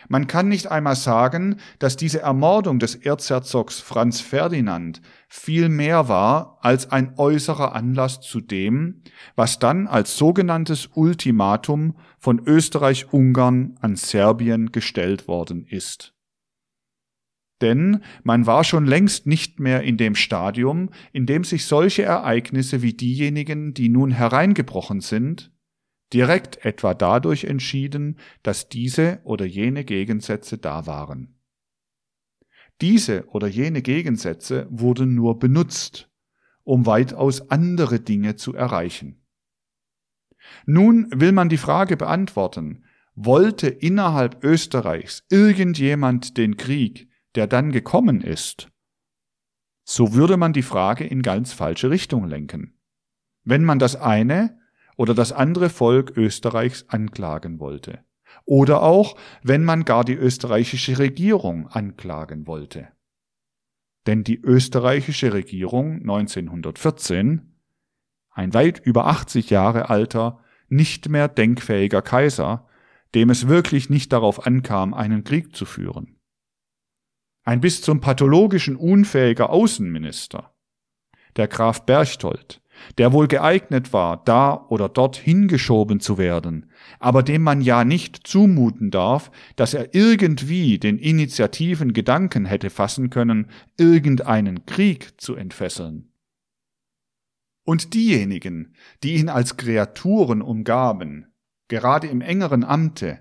Man 0.08 0.28
kann 0.28 0.47
nicht 0.47 0.68
einmal 0.68 0.95
sagen, 0.95 1.58
dass 1.80 1.97
diese 1.97 2.22
Ermordung 2.22 2.80
des 2.80 2.95
Erzherzogs 2.95 3.80
Franz 3.80 4.22
Ferdinand 4.22 5.02
viel 5.28 5.70
mehr 5.70 6.08
war 6.08 6.60
als 6.62 6.91
ein 6.91 7.14
äußerer 7.18 7.74
Anlass 7.74 8.22
zu 8.22 8.41
dem, 8.41 9.04
was 9.36 9.60
dann 9.60 9.88
als 9.88 10.18
sogenanntes 10.18 10.89
Ultimatum 10.93 11.95
von 12.18 12.39
Österreich-Ungarn 12.45 13.78
an 13.82 13.95
Serbien 13.95 14.72
gestellt 14.72 15.28
worden 15.28 15.66
ist. 15.66 16.14
Denn 17.62 18.04
man 18.24 18.47
war 18.47 18.64
schon 18.64 18.86
längst 18.86 19.28
nicht 19.28 19.60
mehr 19.60 19.84
in 19.84 19.97
dem 19.97 20.16
Stadium, 20.16 20.89
in 21.14 21.28
dem 21.28 21.43
sich 21.43 21.66
solche 21.66 22.02
Ereignisse 22.04 22.82
wie 22.82 22.93
diejenigen, 22.93 23.74
die 23.74 23.89
nun 23.89 24.10
hereingebrochen 24.12 24.99
sind, 24.99 25.52
direkt 26.14 26.66
etwa 26.66 26.93
dadurch 26.93 27.45
entschieden, 27.45 28.18
dass 28.43 28.70
diese 28.70 29.22
oder 29.24 29.45
jene 29.45 29.84
Gegensätze 29.84 30.57
da 30.57 30.86
waren. 30.86 31.39
Diese 32.82 33.28
oder 33.28 33.47
jene 33.47 33.82
Gegensätze 33.82 34.68
wurden 34.70 35.14
nur 35.14 35.38
benutzt, 35.38 36.09
um 36.64 36.86
weitaus 36.86 37.49
andere 37.49 37.99
Dinge 37.99 38.36
zu 38.36 38.55
erreichen. 38.55 39.24
Nun 40.66 41.07
will 41.14 41.32
man 41.32 41.49
die 41.49 41.57
Frage 41.57 41.97
beantworten, 41.97 42.86
wollte 43.14 43.68
innerhalb 43.68 44.43
Österreichs 44.43 45.24
irgendjemand 45.30 46.38
den 46.38 46.57
Krieg, 46.57 47.09
der 47.36 47.47
dann 47.47 47.72
gekommen 47.72 48.22
ist? 48.22 48.70
So 49.84 50.14
würde 50.14 50.38
man 50.38 50.53
die 50.53 50.62
Frage 50.62 51.05
in 51.05 51.22
ganz 51.22 51.53
falsche 51.53 51.89
Richtung 51.89 52.26
lenken. 52.28 52.80
Wenn 53.43 53.64
man 53.64 53.80
das 53.80 53.95
eine 53.95 54.61
oder 54.97 55.13
das 55.13 55.31
andere 55.31 55.69
Volk 55.69 56.15
Österreichs 56.17 56.85
anklagen 56.87 57.59
wollte. 57.59 57.99
Oder 58.45 58.81
auch, 58.81 59.15
wenn 59.43 59.63
man 59.63 59.85
gar 59.85 60.03
die 60.03 60.15
österreichische 60.15 60.97
Regierung 60.99 61.67
anklagen 61.67 62.47
wollte. 62.47 62.87
Denn 64.07 64.23
die 64.23 64.39
österreichische 64.39 65.33
Regierung 65.33 65.99
1914, 66.01 67.55
ein 68.31 68.53
weit 68.53 68.79
über 68.79 69.07
80 69.07 69.49
Jahre 69.49 69.89
alter, 69.89 70.43
nicht 70.69 71.09
mehr 71.09 71.27
denkfähiger 71.27 72.01
Kaiser, 72.01 72.67
dem 73.13 73.29
es 73.29 73.47
wirklich 73.47 73.89
nicht 73.89 74.13
darauf 74.13 74.47
ankam, 74.47 74.93
einen 74.93 75.23
Krieg 75.23 75.55
zu 75.55 75.65
führen. 75.65 76.17
Ein 77.43 77.59
bis 77.59 77.81
zum 77.81 77.99
pathologischen 77.99 78.75
unfähiger 78.75 79.49
Außenminister, 79.49 80.53
der 81.35 81.47
Graf 81.47 81.85
Berchtold, 81.85 82.61
der 82.97 83.13
wohl 83.13 83.27
geeignet 83.27 83.93
war, 83.93 84.23
da 84.23 84.65
oder 84.69 84.89
dort 84.89 85.15
hingeschoben 85.15 85.99
zu 85.99 86.17
werden, 86.17 86.69
aber 86.99 87.23
dem 87.23 87.41
man 87.41 87.61
ja 87.61 87.84
nicht 87.84 88.27
zumuten 88.27 88.91
darf, 88.91 89.32
dass 89.55 89.73
er 89.73 89.93
irgendwie 89.93 90.79
den 90.79 90.97
initiativen 90.97 91.93
Gedanken 91.93 92.45
hätte 92.45 92.69
fassen 92.69 93.09
können, 93.09 93.47
irgendeinen 93.77 94.65
Krieg 94.65 95.19
zu 95.19 95.36
entfesseln. 95.36 96.11
Und 97.63 97.93
diejenigen, 97.93 98.73
die 99.03 99.15
ihn 99.15 99.29
als 99.29 99.57
Kreaturen 99.57 100.41
umgaben, 100.41 101.27
gerade 101.67 102.07
im 102.07 102.21
engeren 102.21 102.63
Amte, 102.63 103.19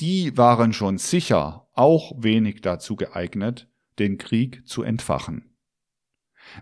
die 0.00 0.36
waren 0.36 0.72
schon 0.72 0.98
sicher 0.98 1.68
auch 1.74 2.12
wenig 2.16 2.60
dazu 2.60 2.96
geeignet, 2.96 3.68
den 3.98 4.18
Krieg 4.18 4.66
zu 4.66 4.82
entfachen. 4.82 5.49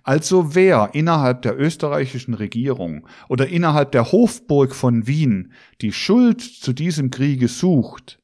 Also 0.02 0.54
wer 0.54 0.90
innerhalb 0.92 1.42
der 1.42 1.58
österreichischen 1.58 2.34
Regierung 2.34 3.06
oder 3.28 3.48
innerhalb 3.48 3.92
der 3.92 4.12
Hofburg 4.12 4.74
von 4.74 5.06
Wien 5.06 5.52
die 5.80 5.92
Schuld 5.92 6.40
zu 6.40 6.72
diesem 6.72 7.10
Kriege 7.10 7.48
sucht, 7.48 8.20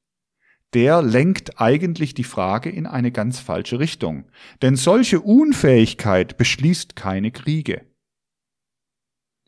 der 0.74 1.02
lenkt 1.02 1.60
eigentlich 1.60 2.14
die 2.14 2.24
Frage 2.24 2.68
in 2.68 2.86
eine 2.86 3.12
ganz 3.12 3.38
falsche 3.38 3.78
Richtung. 3.78 4.24
Denn 4.60 4.74
solche 4.74 5.20
Unfähigkeit 5.20 6.36
beschließt 6.36 6.96
keine 6.96 7.30
Kriege. 7.30 7.82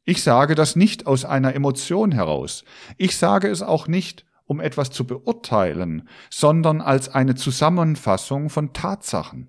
Ich 0.04 0.22
sage 0.22 0.54
das 0.54 0.76
nicht 0.76 1.08
aus 1.08 1.24
einer 1.24 1.54
Emotion 1.54 2.12
heraus. 2.12 2.64
Ich 2.96 3.16
sage 3.16 3.48
es 3.48 3.60
auch 3.60 3.88
nicht, 3.88 4.24
um 4.44 4.60
etwas 4.60 4.90
zu 4.90 5.04
beurteilen, 5.04 6.08
sondern 6.30 6.80
als 6.80 7.08
eine 7.08 7.34
Zusammenfassung 7.34 8.48
von 8.48 8.72
Tatsachen. 8.72 9.48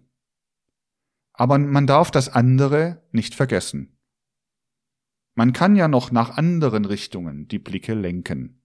Aber 1.38 1.60
man 1.60 1.86
darf 1.86 2.10
das 2.10 2.30
andere 2.30 3.04
nicht 3.12 3.36
vergessen. 3.36 3.96
Man 5.36 5.54
kann 5.54 5.76
ja 5.76 5.88
noch 5.88 6.12
nach 6.12 6.36
anderen 6.36 6.84
Richtungen 6.84 7.48
die 7.48 7.60
Blicke 7.60 7.94
lenken. 7.94 8.64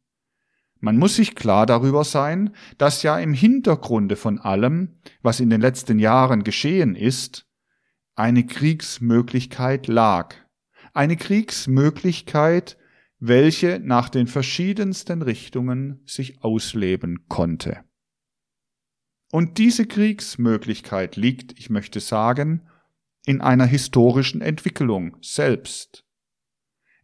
Man 0.80 0.96
muss 0.96 1.16
sich 1.16 1.34
klar 1.34 1.66
darüber 1.66 2.02
sein, 2.02 2.56
dass 2.78 3.02
ja 3.02 3.18
im 3.18 3.34
Hintergrunde 3.34 4.16
von 4.16 4.38
allem, 4.40 4.96
was 5.20 5.38
in 5.38 5.50
den 5.50 5.60
letzten 5.60 5.98
Jahren 5.98 6.44
geschehen 6.44 6.96
ist, 6.96 7.46
eine 8.14 8.46
Kriegsmöglichkeit 8.46 9.86
lag. 9.86 10.34
Eine 10.94 11.16
Kriegsmöglichkeit, 11.16 12.78
welche 13.18 13.80
nach 13.80 14.08
den 14.08 14.26
verschiedensten 14.26 15.20
Richtungen 15.20 16.00
sich 16.06 16.42
ausleben 16.42 17.26
konnte. 17.28 17.84
Und 19.32 19.56
diese 19.56 19.86
Kriegsmöglichkeit 19.86 21.16
liegt, 21.16 21.58
ich 21.58 21.70
möchte 21.70 22.00
sagen, 22.00 22.68
in 23.24 23.40
einer 23.40 23.64
historischen 23.64 24.42
Entwicklung 24.42 25.16
selbst. 25.22 26.04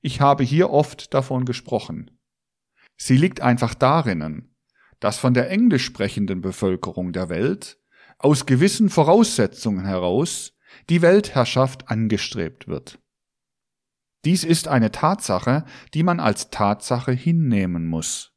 Ich 0.02 0.20
habe 0.20 0.44
hier 0.44 0.68
oft 0.68 1.14
davon 1.14 1.46
gesprochen. 1.46 2.10
Sie 2.98 3.16
liegt 3.16 3.40
einfach 3.40 3.72
darin, 3.72 4.54
dass 5.00 5.16
von 5.16 5.32
der 5.32 5.50
englisch 5.50 5.86
sprechenden 5.86 6.42
Bevölkerung 6.42 7.12
der 7.14 7.30
Welt 7.30 7.80
aus 8.18 8.44
gewissen 8.44 8.90
Voraussetzungen 8.90 9.86
heraus 9.86 10.52
die 10.90 11.00
Weltherrschaft 11.00 11.88
angestrebt 11.88 12.68
wird. 12.68 12.98
Dies 14.26 14.44
ist 14.44 14.68
eine 14.68 14.92
Tatsache, 14.92 15.64
die 15.94 16.02
man 16.02 16.20
als 16.20 16.50
Tatsache 16.50 17.12
hinnehmen 17.12 17.86
muss. 17.86 18.34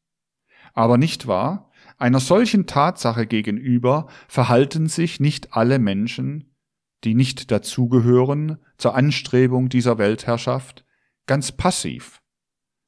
Aber 0.73 0.97
nicht 0.97 1.27
wahr, 1.27 1.70
einer 2.01 2.19
solchen 2.19 2.65
Tatsache 2.65 3.27
gegenüber 3.27 4.07
verhalten 4.27 4.87
sich 4.87 5.19
nicht 5.19 5.53
alle 5.53 5.77
Menschen, 5.77 6.55
die 7.03 7.13
nicht 7.13 7.51
dazugehören 7.51 8.57
zur 8.77 8.95
Anstrebung 8.95 9.69
dieser 9.69 9.99
Weltherrschaft, 9.99 10.83
ganz 11.27 11.51
passiv, 11.51 12.21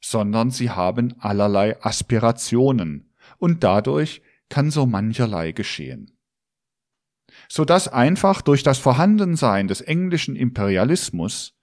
sondern 0.01 0.49
sie 0.49 0.71
haben 0.71 1.13
allerlei 1.19 1.79
Aspirationen, 1.83 3.13
und 3.37 3.63
dadurch 3.63 4.23
kann 4.49 4.71
so 4.71 4.85
mancherlei 4.87 5.51
geschehen. 5.51 6.17
So 7.47 7.65
dass 7.65 7.87
einfach 7.87 8.41
durch 8.41 8.63
das 8.63 8.79
Vorhandensein 8.79 9.67
des 9.67 9.81
englischen 9.81 10.35
Imperialismus, 10.35 11.55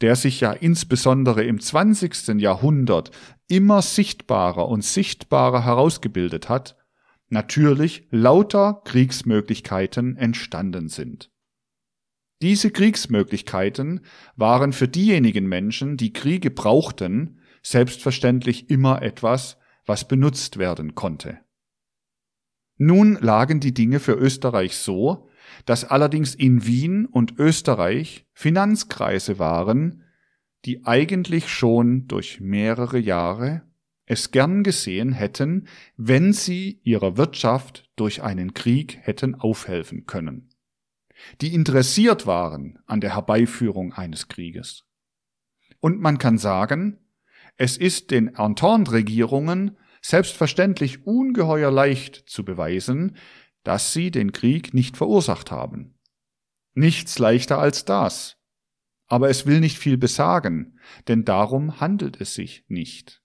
der 0.00 0.16
sich 0.16 0.40
ja 0.40 0.52
insbesondere 0.52 1.44
im 1.44 1.60
20. 1.60 2.40
Jahrhundert 2.40 3.12
immer 3.46 3.82
sichtbarer 3.82 4.68
und 4.68 4.84
sichtbarer 4.84 5.64
herausgebildet 5.64 6.48
hat, 6.48 6.77
natürlich 7.28 8.06
lauter 8.10 8.82
Kriegsmöglichkeiten 8.84 10.16
entstanden 10.16 10.88
sind. 10.88 11.30
Diese 12.40 12.70
Kriegsmöglichkeiten 12.70 14.00
waren 14.36 14.72
für 14.72 14.86
diejenigen 14.86 15.46
Menschen, 15.46 15.96
die 15.96 16.12
Kriege 16.12 16.50
brauchten, 16.50 17.40
selbstverständlich 17.62 18.70
immer 18.70 19.02
etwas, 19.02 19.58
was 19.84 20.06
benutzt 20.06 20.58
werden 20.58 20.94
konnte. 20.94 21.38
Nun 22.76 23.18
lagen 23.20 23.58
die 23.58 23.74
Dinge 23.74 23.98
für 23.98 24.12
Österreich 24.12 24.76
so, 24.76 25.28
dass 25.66 25.84
allerdings 25.84 26.34
in 26.34 26.64
Wien 26.64 27.06
und 27.06 27.38
Österreich 27.38 28.26
Finanzkreise 28.32 29.40
waren, 29.40 30.04
die 30.64 30.84
eigentlich 30.84 31.48
schon 31.48 32.06
durch 32.06 32.40
mehrere 32.40 32.98
Jahre 32.98 33.67
es 34.10 34.30
gern 34.30 34.62
gesehen 34.62 35.12
hätten, 35.12 35.68
wenn 35.98 36.32
sie 36.32 36.80
ihrer 36.82 37.18
Wirtschaft 37.18 37.90
durch 37.94 38.22
einen 38.22 38.54
Krieg 38.54 38.98
hätten 39.02 39.34
aufhelfen 39.34 40.06
können, 40.06 40.48
die 41.42 41.54
interessiert 41.54 42.26
waren 42.26 42.78
an 42.86 43.02
der 43.02 43.14
Herbeiführung 43.14 43.92
eines 43.92 44.28
Krieges. 44.28 44.86
Und 45.80 46.00
man 46.00 46.16
kann 46.16 46.38
sagen, 46.38 46.98
es 47.58 47.76
ist 47.76 48.10
den 48.10 48.34
Entente-Regierungen 48.34 49.76
selbstverständlich 50.00 51.06
ungeheuer 51.06 51.70
leicht 51.70 52.30
zu 52.30 52.46
beweisen, 52.46 53.14
dass 53.62 53.92
sie 53.92 54.10
den 54.10 54.32
Krieg 54.32 54.72
nicht 54.72 54.96
verursacht 54.96 55.50
haben. 55.50 55.98
Nichts 56.72 57.18
leichter 57.18 57.58
als 57.58 57.84
das. 57.84 58.38
Aber 59.06 59.28
es 59.28 59.44
will 59.44 59.60
nicht 59.60 59.78
viel 59.78 59.98
besagen, 59.98 60.78
denn 61.08 61.26
darum 61.26 61.78
handelt 61.80 62.20
es 62.20 62.32
sich 62.32 62.64
nicht. 62.68 63.22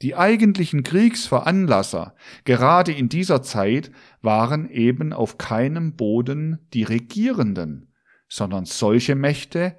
Die 0.00 0.14
eigentlichen 0.14 0.84
Kriegsveranlasser, 0.84 2.14
gerade 2.44 2.92
in 2.92 3.08
dieser 3.08 3.42
Zeit, 3.42 3.90
waren 4.22 4.70
eben 4.70 5.12
auf 5.12 5.38
keinem 5.38 5.96
Boden 5.96 6.60
die 6.72 6.84
Regierenden, 6.84 7.92
sondern 8.28 8.64
solche 8.64 9.16
Mächte, 9.16 9.76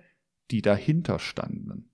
die 0.52 0.62
dahinter 0.62 1.20
standen. 1.20 1.92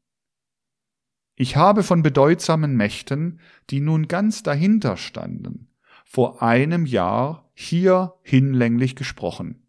Ich 1.35 1.55
habe 1.55 1.83
von 1.83 2.01
bedeutsamen 2.01 2.75
Mächten, 2.75 3.41
die 3.69 3.81
nun 3.81 4.07
ganz 4.07 4.41
dahinter 4.41 4.97
standen, 4.97 5.69
vor 6.05 6.41
einem 6.41 6.85
Jahr 6.85 7.51
hier 7.53 8.13
hinlänglich 8.23 8.95
gesprochen. 8.95 9.64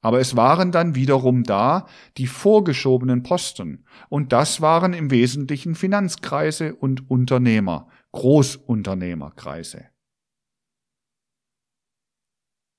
Aber 0.00 0.20
es 0.20 0.36
waren 0.36 0.70
dann 0.70 0.94
wiederum 0.94 1.42
da 1.42 1.86
die 2.16 2.28
vorgeschobenen 2.28 3.22
Posten, 3.22 3.84
und 4.08 4.32
das 4.32 4.60
waren 4.60 4.92
im 4.92 5.10
Wesentlichen 5.10 5.74
Finanzkreise 5.74 6.74
und 6.76 7.10
Unternehmer, 7.10 7.88
Großunternehmerkreise. 8.12 9.86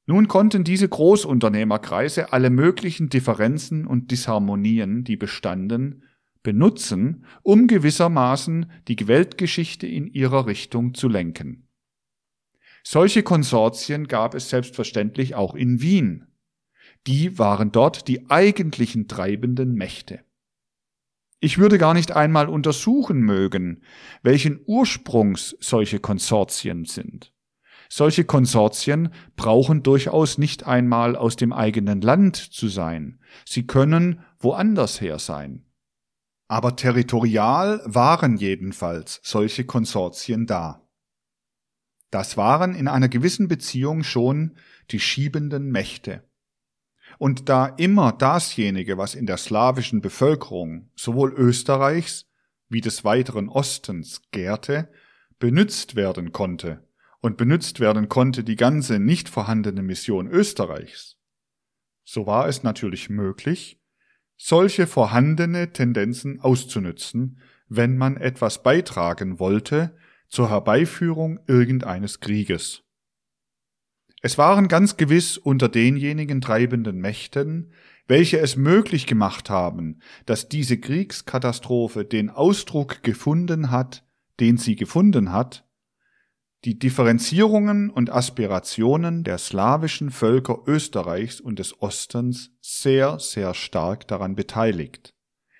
Nun 0.05 0.27
konnten 0.27 0.63
diese 0.63 0.89
Großunternehmerkreise 0.89 2.33
alle 2.33 2.49
möglichen 2.49 3.09
Differenzen 3.09 3.85
und 3.85 4.09
Disharmonien, 4.09 5.03
die 5.03 5.17
bestanden, 5.17 6.03
benutzen, 6.41 7.25
um 7.43 7.67
gewissermaßen 7.67 8.71
die 8.87 9.07
Weltgeschichte 9.07 9.85
in 9.85 10.07
ihrer 10.07 10.47
Richtung 10.47 10.95
zu 10.95 11.09
lenken. 11.09 11.67
Solche 12.83 13.23
Konsortien 13.23 14.07
gab 14.07 14.33
es 14.33 14.49
selbstverständlich 14.49 15.35
auch 15.35 15.53
in 15.53 15.81
Wien, 15.81 16.28
die 17.07 17.39
waren 17.39 17.71
dort 17.71 18.07
die 18.07 18.29
eigentlichen 18.29 19.07
treibenden 19.07 19.73
Mächte. 19.73 20.21
Ich 21.41 21.57
würde 21.57 21.77
gar 21.77 21.93
nicht 21.93 22.11
einmal 22.11 22.49
untersuchen 22.49 23.21
mögen, 23.21 23.81
welchen 24.23 24.59
Ursprungs 24.65 25.55
solche 25.59 25.99
Konsortien 25.99 26.85
sind. 26.85 27.33
Solche 27.89 28.23
Konsortien 28.23 29.13
brauchen 29.35 29.81
durchaus 29.81 30.37
nicht 30.37 30.67
einmal 30.67 31.15
aus 31.15 31.37
dem 31.37 31.53
eigenen 31.53 32.01
Land 32.01 32.35
zu 32.35 32.67
sein, 32.67 33.19
sie 33.45 33.65
können 33.65 34.23
woanders 34.39 35.01
her 35.01 35.17
sein. 35.17 35.65
Aber 36.47 36.75
territorial 36.75 37.81
waren 37.85 38.37
jedenfalls 38.37 39.21
solche 39.23 39.65
Konsortien 39.65 40.45
da. 40.45 40.87
Das 42.11 42.37
waren 42.37 42.75
in 42.75 42.87
einer 42.87 43.09
gewissen 43.09 43.47
Beziehung 43.47 44.03
schon 44.03 44.57
die 44.91 44.99
schiebenden 44.99 45.71
Mächte. 45.71 46.28
Und 47.19 47.49
da 47.49 47.67
immer 47.67 48.11
dasjenige, 48.13 48.97
was 48.97 49.13
in 49.13 49.27
der 49.27 49.37
slawischen 49.37 50.01
Bevölkerung 50.01 50.89
sowohl 50.95 51.33
Österreichs 51.33 52.25
wie 52.69 52.81
des 52.81 53.03
weiteren 53.03 53.49
Ostens 53.49 54.21
gärte, 54.31 54.89
benützt 55.37 55.95
werden 55.95 56.31
konnte, 56.31 56.87
und 57.21 57.35
benützt 57.35 57.81
werden 57.81 58.07
konnte 58.07 58.43
die 58.43 58.55
ganze 58.55 58.99
nicht 58.99 59.27
vorhandene 59.27 59.83
Mission 59.83 60.27
Österreichs, 60.27 61.17
so 62.05 62.25
war 62.25 62.47
es 62.47 62.63
natürlich 62.63 63.09
möglich, 63.09 63.81
solche 64.37 64.87
vorhandene 64.87 65.73
Tendenzen 65.73 66.39
auszunützen, 66.39 67.41
wenn 67.67 67.97
man 67.97 68.15
etwas 68.15 68.63
beitragen 68.63 69.39
wollte 69.39 69.95
zur 70.29 70.49
Herbeiführung 70.49 71.39
irgendeines 71.47 72.19
Krieges. 72.21 72.83
Es 74.21 74.37
waren 74.37 74.67
ganz 74.67 74.97
gewiss 74.97 75.37
unter 75.37 75.69
denjenigen 75.69 76.41
treibenden 76.41 76.99
Mächten, 76.99 77.71
welche 78.07 78.39
es 78.39 78.55
möglich 78.55 79.05
gemacht 79.05 79.49
haben, 79.49 79.99
dass 80.25 80.49
diese 80.49 80.77
Kriegskatastrophe 80.77 82.03
den 82.03 82.29
Ausdruck 82.29 83.03
gefunden 83.03 83.71
hat, 83.71 84.03
den 84.39 84.57
sie 84.57 84.75
gefunden 84.75 85.31
hat, 85.31 85.65
die 86.65 86.77
Differenzierungen 86.77 87.89
und 87.89 88.11
Aspirationen 88.11 89.23
der 89.23 89.37
slawischen 89.37 90.11
Völker 90.11 90.63
Österreichs 90.67 91.39
und 91.39 91.59
des 91.59 91.81
Ostens 91.81 92.51
sehr, 92.59 93.19
sehr 93.19 93.53
stark 93.53 94.07
daran 94.09 94.35
beteiligt, 94.35 95.13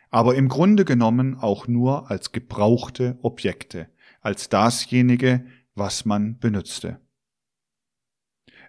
aber 0.10 0.36
im 0.36 0.49
Grunde 0.49 0.84
genommen 0.84 1.38
auch 1.39 1.68
nur 1.68 2.12
als 2.12 2.34
gebrauchte 2.34 3.18
Objekte, 3.22 3.88
als 4.20 4.49
dasjenige, 4.49 5.45
was 5.74 6.03
man 6.03 6.38
benützte. 6.39 6.99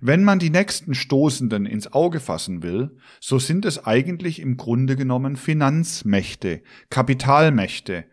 Wenn 0.00 0.24
man 0.24 0.38
die 0.38 0.50
nächsten 0.50 0.94
Stoßenden 0.94 1.66
ins 1.66 1.92
Auge 1.92 2.20
fassen 2.20 2.62
will, 2.62 2.96
so 3.20 3.38
sind 3.38 3.66
es 3.66 3.84
eigentlich 3.84 4.40
im 4.40 4.56
Grunde 4.56 4.96
genommen 4.96 5.36
Finanzmächte, 5.36 6.62
Kapitalmächte, 6.88 8.06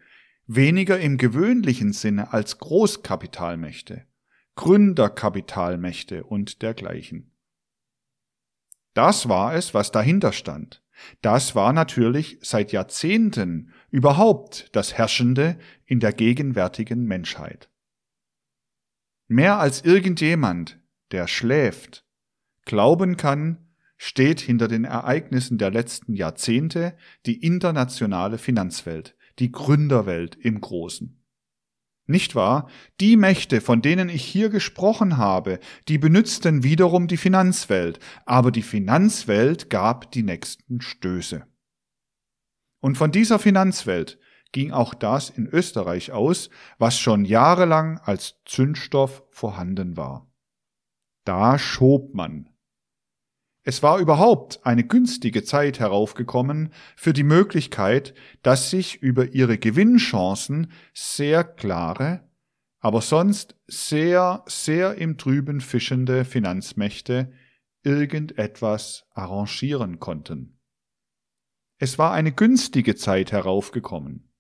weniger 0.48 1.00
im 1.00 1.18
gewöhnlichen 1.18 1.94
Sinne 1.94 2.34
als 2.34 2.58
Großkapitalmächte, 2.58 4.06
Gründerkapitalmächte 4.56 6.26
und 6.26 6.62
dergleichen. 6.62 7.32
Das 8.94 9.30
war 9.30 9.56
es, 9.56 9.74
was 9.74 9.92
dahinter 9.92 10.34
stand. 10.34 10.84
Das 11.22 11.56
war 11.56 11.72
natürlich 11.72 12.40
seit 12.42 12.72
Jahrzehnten 12.72 13.72
überhaupt 13.92 14.76
das 14.76 14.96
Herrschende 14.96 15.58
in 15.86 16.00
der 16.00 16.12
gegenwärtigen 16.12 17.06
Menschheit. 17.06 17.70
Mehr 19.28 19.60
als 19.60 19.82
irgendjemand, 19.82 20.80
der 21.12 21.28
schläft, 21.28 22.06
glauben 22.66 23.18
kann, 23.18 23.68
steht 23.98 24.40
hinter 24.40 24.68
den 24.68 24.84
Ereignissen 24.84 25.58
der 25.58 25.72
letzten 25.72 26.14
Jahrzehnte 26.14 26.96
die 27.26 27.44
internationale 27.44 28.38
Finanzwelt, 28.38 29.16
die 29.40 29.52
Gründerwelt 29.52 30.36
im 30.36 30.62
Großen. 30.62 31.18
Nicht 32.06 32.36
wahr? 32.36 32.70
Die 33.02 33.18
Mächte, 33.18 33.60
von 33.60 33.82
denen 33.82 34.08
ich 34.08 34.24
hier 34.24 34.50
gesprochen 34.50 35.18
habe, 35.18 35.60
die 35.90 35.98
benützten 35.98 36.64
wiederum 36.64 37.08
die 37.08 37.18
Finanzwelt, 37.18 38.00
aber 38.26 38.52
die 38.52 38.62
Finanzwelt 38.62 39.70
gab 39.70 40.12
die 40.12 40.24
nächsten 40.24 40.80
Stöße. 40.80 41.46
Und 42.80 42.98
von 42.98 43.12
dieser 43.12 43.40
Finanzwelt 43.40 44.20
ging 44.54 44.72
auch 44.72 44.94
das 44.94 45.30
in 45.30 45.48
Österreich 45.48 46.14
aus, 46.14 46.50
was 46.78 46.98
schon 46.98 47.26
jahrelang 47.26 48.00
als 48.00 48.36
Zündstoff 48.46 49.24
vorhanden 49.30 49.98
war. 49.98 50.27
Da 51.28 51.60
schob 51.60 52.14
man 52.14 52.50
es 53.68 53.84
war 53.84 54.00
überhaupt 54.00 54.66
eine 54.66 54.86
günstige 54.86 55.44
Zeit 55.44 55.82
heraufgekommen 55.82 56.72
für 56.96 57.12
die 57.12 57.24
Möglichkeit, 57.24 58.14
dass 58.42 58.70
sich 58.70 59.04
über 59.04 59.34
ihre 59.34 59.58
Gewinnchancen 59.58 60.72
sehr 60.94 61.44
klare, 61.44 62.30
aber 62.80 63.02
sonst 63.02 63.58
sehr, 63.68 64.46
sehr 64.48 64.96
im 64.96 65.18
Trüben 65.18 65.60
fischende 65.60 66.24
Finanzmächte 66.24 67.34
irgendetwas 67.84 69.06
arrangieren 69.14 70.00
konnten. 70.00 70.62
Es 71.78 72.00
war 72.00 72.14
eine 72.14 72.32
günstige 72.32 72.96
Zeit 72.96 73.34
heraufgekommen. 73.34 74.32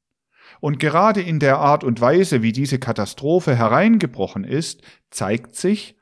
Und 0.61 0.79
gerade 0.79 1.21
in 1.21 1.39
der 1.39 1.57
Art 1.57 1.83
und 1.83 1.99
Weise, 1.99 2.43
wie 2.43 2.53
diese 2.53 2.79
Katastrophe 2.79 3.57
hereingebrochen 3.57 4.45
ist, 4.45 4.83
zeigt 5.09 5.57
sich, 5.57 5.96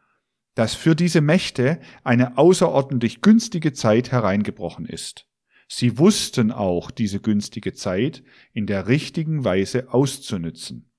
dass 0.56 0.74
für 0.74 0.96
diese 0.96 1.22
Mächte 1.22 1.80
eine 2.04 2.38
außerordentlich 2.38 3.22
günstige 3.22 3.74
Zeit 3.74 4.12
hereingebrochen 4.12 4.86
ist. 4.86 5.28
Sie 5.68 5.98
wussten 5.98 6.52
auch 6.52 6.92
diese 6.92 7.20
günstige 7.20 7.74
Zeit 7.74 8.24
in 8.54 8.66
der 8.66 8.88
richtigen 8.88 9.44
Weise 9.44 9.94
auszunützen. 9.94 10.92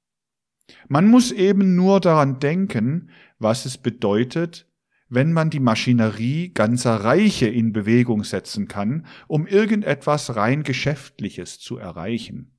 Man 0.88 1.09
muss 1.09 1.32
eben 1.32 1.76
nur 1.76 2.00
daran 2.00 2.40
denken, 2.40 3.11
was 3.38 3.64
es 3.66 3.78
bedeutet, 3.78 4.68
wenn 5.09 5.32
man 5.32 5.50
die 5.50 5.61
Maschinerie 5.61 6.52
ganzer 6.52 6.96
Reiche 6.96 7.46
in 7.46 7.72
Bewegung 7.72 8.24
setzen 8.24 8.66
kann, 8.66 9.07
um 9.28 9.46
irgendetwas 9.46 10.34
rein 10.34 10.64
Geschäftliches 10.64 11.61
zu 11.61 11.76
erreichen. 11.76 12.59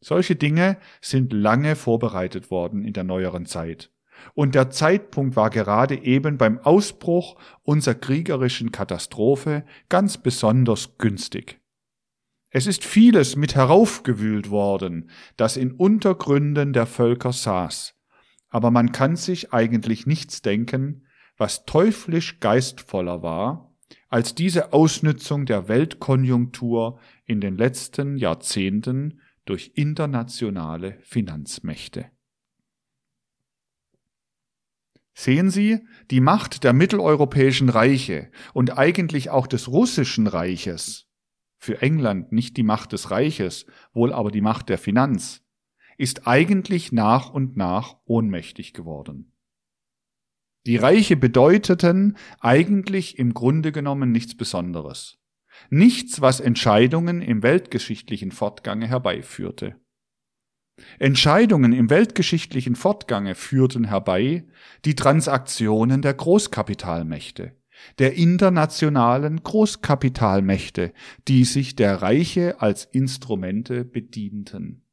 Solche 0.00 0.36
Dinge 0.36 0.78
sind 1.02 1.32
lange 1.32 1.76
vorbereitet 1.76 2.50
worden 2.50 2.82
in 2.82 2.94
der 2.94 3.04
neueren 3.04 3.44
Zeit. 3.44 3.91
Und 4.34 4.54
der 4.54 4.70
Zeitpunkt 4.70 5.36
war 5.36 5.50
gerade 5.50 5.96
eben 6.02 6.38
beim 6.38 6.58
Ausbruch 6.58 7.36
unserer 7.62 7.94
kriegerischen 7.94 8.72
Katastrophe 8.72 9.64
ganz 9.88 10.18
besonders 10.18 10.98
günstig. 10.98 11.60
Es 12.50 12.66
ist 12.66 12.84
vieles 12.84 13.34
mit 13.36 13.54
heraufgewühlt 13.54 14.50
worden, 14.50 15.08
das 15.36 15.56
in 15.56 15.72
Untergründen 15.72 16.74
der 16.74 16.84
Völker 16.84 17.32
saß, 17.32 17.94
aber 18.50 18.70
man 18.70 18.92
kann 18.92 19.16
sich 19.16 19.54
eigentlich 19.54 20.06
nichts 20.06 20.42
denken, 20.42 21.06
was 21.38 21.64
teuflisch 21.64 22.40
geistvoller 22.40 23.22
war, 23.22 23.74
als 24.10 24.34
diese 24.34 24.74
Ausnützung 24.74 25.46
der 25.46 25.68
Weltkonjunktur 25.68 27.00
in 27.24 27.40
den 27.40 27.56
letzten 27.56 28.18
Jahrzehnten 28.18 29.20
durch 29.46 29.72
internationale 29.74 30.98
Finanzmächte. 31.00 32.10
Sehen 35.14 35.50
Sie, 35.50 35.80
die 36.10 36.20
Macht 36.20 36.64
der 36.64 36.72
mitteleuropäischen 36.72 37.68
Reiche 37.68 38.30
und 38.54 38.78
eigentlich 38.78 39.30
auch 39.30 39.46
des 39.46 39.68
russischen 39.68 40.26
Reiches, 40.26 41.06
für 41.58 41.80
England 41.82 42.32
nicht 42.32 42.56
die 42.56 42.62
Macht 42.62 42.92
des 42.92 43.10
Reiches, 43.10 43.66
wohl 43.92 44.12
aber 44.12 44.30
die 44.30 44.40
Macht 44.40 44.68
der 44.68 44.78
Finanz, 44.78 45.44
ist 45.96 46.26
eigentlich 46.26 46.90
nach 46.92 47.30
und 47.30 47.56
nach 47.56 47.98
ohnmächtig 48.04 48.72
geworden. 48.72 49.32
Die 50.66 50.76
Reiche 50.76 51.16
bedeuteten 51.16 52.16
eigentlich 52.40 53.18
im 53.18 53.34
Grunde 53.34 53.72
genommen 53.72 54.12
nichts 54.12 54.36
Besonderes. 54.36 55.18
Nichts, 55.70 56.20
was 56.20 56.40
Entscheidungen 56.40 57.20
im 57.20 57.42
weltgeschichtlichen 57.42 58.32
Fortgange 58.32 58.88
herbeiführte. 58.88 59.76
Entscheidungen 60.98 61.72
im 61.72 61.90
weltgeschichtlichen 61.90 62.76
Fortgange 62.76 63.34
führten 63.34 63.84
herbei 63.84 64.46
die 64.84 64.94
Transaktionen 64.94 66.02
der 66.02 66.14
Großkapitalmächte, 66.14 67.56
der 67.98 68.14
internationalen 68.14 69.42
Großkapitalmächte, 69.42 70.92
die 71.28 71.44
sich 71.44 71.76
der 71.76 72.02
Reiche 72.02 72.60
als 72.60 72.84
Instrumente 72.86 73.84
bedienten. 73.84 74.86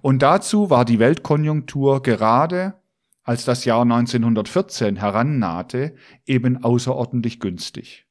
Und 0.00 0.22
dazu 0.22 0.70
war 0.70 0.84
die 0.84 0.98
Weltkonjunktur 0.98 2.02
gerade, 2.02 2.74
als 3.22 3.44
das 3.44 3.64
Jahr 3.64 3.82
1914 3.82 4.96
herannahte, 4.96 5.94
eben 6.26 6.64
außerordentlich 6.64 7.40
günstig. 7.40 8.06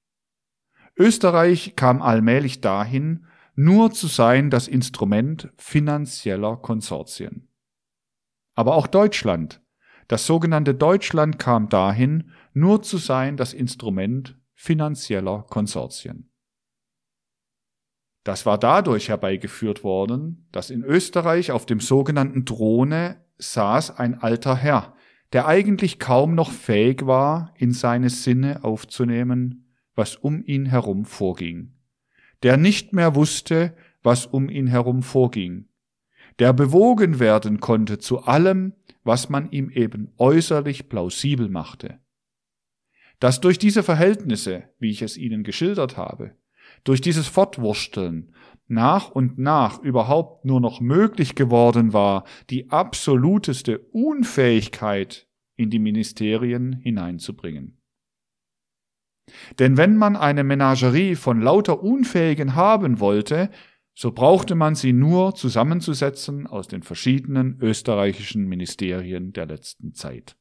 Österreich 0.95 1.75
kam 1.75 2.01
allmählich 2.01 2.61
dahin, 2.61 3.25
nur 3.59 3.91
zu 3.91 4.05
sein 4.05 4.51
das 4.51 4.67
Instrument 4.67 5.49
finanzieller 5.57 6.57
Konsortien. 6.57 7.47
Aber 8.53 8.75
auch 8.75 8.85
Deutschland, 8.85 9.63
das 10.07 10.27
sogenannte 10.27 10.75
Deutschland 10.75 11.39
kam 11.39 11.67
dahin, 11.67 12.31
nur 12.53 12.83
zu 12.83 12.97
sein 12.97 13.35
das 13.35 13.53
Instrument 13.53 14.37
finanzieller 14.53 15.43
Konsortien. 15.49 16.31
Das 18.23 18.45
war 18.45 18.59
dadurch 18.59 19.09
herbeigeführt 19.09 19.83
worden, 19.83 20.47
dass 20.51 20.69
in 20.69 20.83
Österreich 20.83 21.51
auf 21.51 21.65
dem 21.65 21.79
sogenannten 21.79 22.45
Throne 22.45 23.25
saß 23.39 23.97
ein 23.97 24.21
alter 24.21 24.55
Herr, 24.55 24.93
der 25.33 25.47
eigentlich 25.47 25.97
kaum 25.97 26.35
noch 26.35 26.51
fähig 26.51 27.07
war, 27.07 27.55
in 27.57 27.71
seine 27.71 28.11
Sinne 28.11 28.63
aufzunehmen, 28.63 29.73
was 29.95 30.15
um 30.15 30.43
ihn 30.43 30.67
herum 30.67 31.05
vorging 31.05 31.76
der 32.43 32.57
nicht 32.57 32.93
mehr 32.93 33.15
wusste, 33.15 33.75
was 34.03 34.25
um 34.25 34.49
ihn 34.49 34.67
herum 34.67 35.03
vorging, 35.03 35.67
der 36.39 36.53
bewogen 36.53 37.19
werden 37.19 37.59
konnte 37.59 37.97
zu 37.97 38.23
allem, 38.23 38.73
was 39.03 39.29
man 39.29 39.51
ihm 39.51 39.69
eben 39.69 40.13
äußerlich 40.17 40.89
plausibel 40.89 41.49
machte. 41.49 41.99
Dass 43.19 43.41
durch 43.41 43.57
diese 43.57 43.81
Verhältnisse, 43.81 44.69
wie 44.79 44.91
ich 44.91 45.01
es 45.01 45.17
Ihnen 45.17 45.43
geschildert 45.43 45.97
habe, 45.97 46.35
durch 46.83 47.01
dieses 47.01 47.27
Fortwursteln 47.27 48.33
nach 48.67 49.09
und 49.09 49.39
nach 49.39 49.81
überhaupt 49.81 50.45
nur 50.45 50.59
noch 50.59 50.81
möglich 50.81 51.35
geworden 51.35 51.93
war, 51.93 52.25
die 52.49 52.69
absoluteste 52.69 53.79
Unfähigkeit 53.79 55.27
in 55.55 55.69
die 55.69 55.79
Ministerien 55.79 56.73
hineinzubringen. 56.73 57.76
Denn 59.59 59.77
wenn 59.77 59.97
man 59.97 60.15
eine 60.15 60.43
Menagerie 60.43 61.15
von 61.15 61.41
lauter 61.41 61.81
Unfähigen 61.81 62.55
haben 62.55 62.99
wollte, 62.99 63.49
so 63.93 64.11
brauchte 64.11 64.55
man 64.55 64.75
sie 64.75 64.93
nur 64.93 65.33
zusammenzusetzen 65.35 66.45
aus 66.45 66.67
den 66.67 66.83
verschiedenen 66.83 67.57
österreichischen 67.59 68.47
Ministerien 68.47 69.33
der 69.33 69.47
letzten 69.47 69.93
Zeit. 69.93 70.37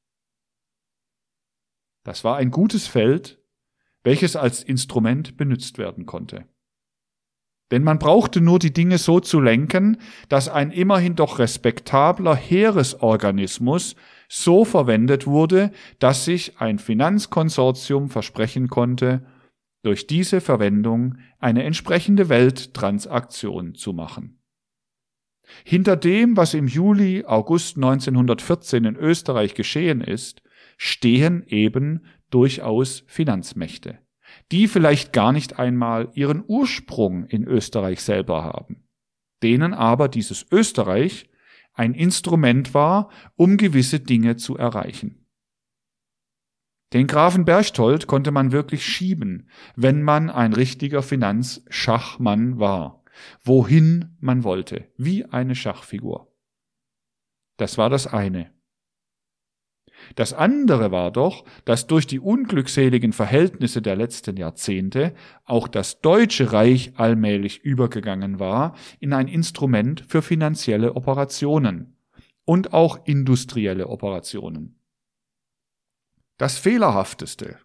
Das 2.04 2.22
war 2.22 2.36
ein 2.36 2.50
gutes 2.50 2.86
Feld, 2.86 3.42
welches 4.04 4.36
als 4.36 4.62
Instrument 4.62 5.36
benutzt 5.36 5.78
werden 5.78 6.06
konnte. 6.06 6.46
Denn 7.70 7.82
man 7.82 7.98
brauchte 7.98 8.40
nur 8.40 8.58
die 8.58 8.72
Dinge 8.72 8.98
so 8.98 9.18
zu 9.18 9.40
lenken, 9.40 10.00
dass 10.28 10.48
ein 10.48 10.70
immerhin 10.70 11.16
doch 11.16 11.40
respektabler 11.40 12.36
Heeresorganismus 12.36 13.96
so 14.28 14.64
verwendet 14.64 15.26
wurde, 15.26 15.72
dass 15.98 16.24
sich 16.24 16.60
ein 16.60 16.78
Finanzkonsortium 16.78 18.08
versprechen 18.10 18.68
konnte, 18.68 19.24
durch 19.82 20.06
diese 20.06 20.40
Verwendung 20.40 21.18
eine 21.38 21.62
entsprechende 21.62 22.28
Welttransaktion 22.28 23.74
zu 23.74 23.92
machen. 23.92 24.40
Hinter 25.64 25.96
dem, 25.96 26.36
was 26.36 26.54
im 26.54 26.66
Juli, 26.66 27.24
August 27.24 27.76
1914 27.76 28.84
in 28.84 28.96
Österreich 28.96 29.54
geschehen 29.54 30.00
ist, 30.00 30.42
stehen 30.76 31.44
eben 31.46 32.04
durchaus 32.30 33.04
Finanzmächte, 33.06 33.98
die 34.50 34.66
vielleicht 34.66 35.12
gar 35.12 35.32
nicht 35.32 35.58
einmal 35.58 36.10
ihren 36.14 36.42
Ursprung 36.46 37.24
in 37.26 37.44
Österreich 37.44 38.02
selber 38.02 38.42
haben, 38.42 38.88
denen 39.42 39.72
aber 39.72 40.08
dieses 40.08 40.46
Österreich 40.50 41.30
ein 41.76 41.94
Instrument 41.94 42.74
war, 42.74 43.10
um 43.36 43.56
gewisse 43.58 44.00
Dinge 44.00 44.36
zu 44.36 44.56
erreichen. 44.56 45.26
Den 46.92 47.06
Grafen 47.06 47.44
Berchtold 47.44 48.06
konnte 48.06 48.30
man 48.30 48.52
wirklich 48.52 48.84
schieben, 48.84 49.50
wenn 49.74 50.02
man 50.02 50.30
ein 50.30 50.52
richtiger 50.52 51.02
Finanzschachmann 51.02 52.58
war, 52.58 53.04
wohin 53.44 54.16
man 54.20 54.44
wollte, 54.44 54.90
wie 54.96 55.24
eine 55.26 55.54
Schachfigur. 55.54 56.32
Das 57.58 57.76
war 57.76 57.90
das 57.90 58.06
eine. 58.06 58.55
Das 60.14 60.32
andere 60.32 60.90
war 60.90 61.10
doch, 61.10 61.44
dass 61.64 61.86
durch 61.86 62.06
die 62.06 62.20
unglückseligen 62.20 63.12
Verhältnisse 63.12 63.82
der 63.82 63.96
letzten 63.96 64.36
Jahrzehnte 64.36 65.14
auch 65.44 65.68
das 65.68 66.00
Deutsche 66.00 66.52
Reich 66.52 66.92
allmählich 66.96 67.64
übergegangen 67.64 68.38
war 68.38 68.76
in 69.00 69.12
ein 69.12 69.28
Instrument 69.28 70.04
für 70.08 70.22
finanzielle 70.22 70.94
Operationen 70.94 71.96
und 72.44 72.72
auch 72.72 73.04
industrielle 73.04 73.88
Operationen. 73.88 74.80
Das 76.38 76.58
Fehlerhafteste, 76.58 77.58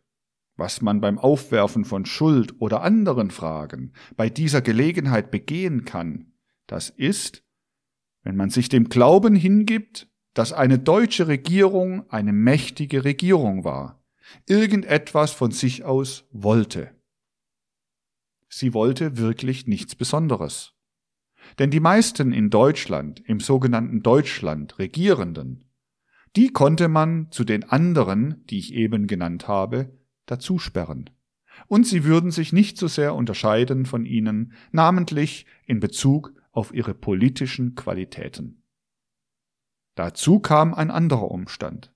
was 0.55 0.81
man 0.81 1.01
beim 1.01 1.17
Aufwerfen 1.17 1.85
von 1.85 2.05
Schuld 2.05 2.59
oder 2.61 2.81
anderen 2.81 3.31
Fragen 3.31 3.93
bei 4.15 4.29
dieser 4.29 4.61
Gelegenheit 4.61 5.31
begehen 5.31 5.85
kann, 5.85 6.33
das 6.67 6.89
ist, 6.89 7.43
wenn 8.23 8.35
man 8.35 8.49
sich 8.49 8.69
dem 8.69 8.89
Glauben 8.89 9.35
hingibt, 9.35 10.11
dass 10.34 10.53
eine 10.53 10.79
deutsche 10.79 11.27
Regierung 11.27 12.09
eine 12.09 12.34
mächtige 12.34 13.03
Regierung 13.03 13.63
war, 13.63 14.01
irgendetwas 14.47 15.32
von 15.32 15.51
sich 15.51 15.84
aus 15.84 16.27
wollte. 16.32 16.91
Sie 18.47 18.73
wollte 18.73 19.17
wirklich 19.17 19.67
nichts 19.67 19.95
Besonderes. 19.95 20.73
Denn 21.57 21.71
die 21.71 21.79
meisten 21.79 22.32
in 22.32 22.49
Deutschland, 22.49 23.21
im 23.25 23.39
sogenannten 23.39 24.03
Deutschland 24.03 24.77
Regierenden, 24.77 25.65
die 26.36 26.49
konnte 26.49 26.88
man 26.88 27.27
zu 27.32 27.43
den 27.43 27.63
anderen, 27.63 28.45
die 28.45 28.59
ich 28.59 28.73
eben 28.73 29.07
genannt 29.07 29.47
habe, 29.47 29.97
dazu 30.25 30.59
sperren. 30.59 31.09
Und 31.67 31.86
sie 31.86 32.05
würden 32.05 32.32
sich 32.32 32.53
nicht 32.53 32.77
so 32.77 32.88
sehr 32.88 33.15
unterscheiden 33.15 33.86
von 33.86 34.05
ihnen, 34.05 34.53
namentlich 34.71 35.45
in 35.65 35.79
Bezug 35.79 36.34
auf 36.51 36.73
ihre 36.73 36.93
politischen 36.93 37.75
Qualitäten. 37.75 38.61
Dazu 39.95 40.39
kam 40.39 40.73
ein 40.73 40.91
anderer 40.91 41.31
Umstand. 41.31 41.93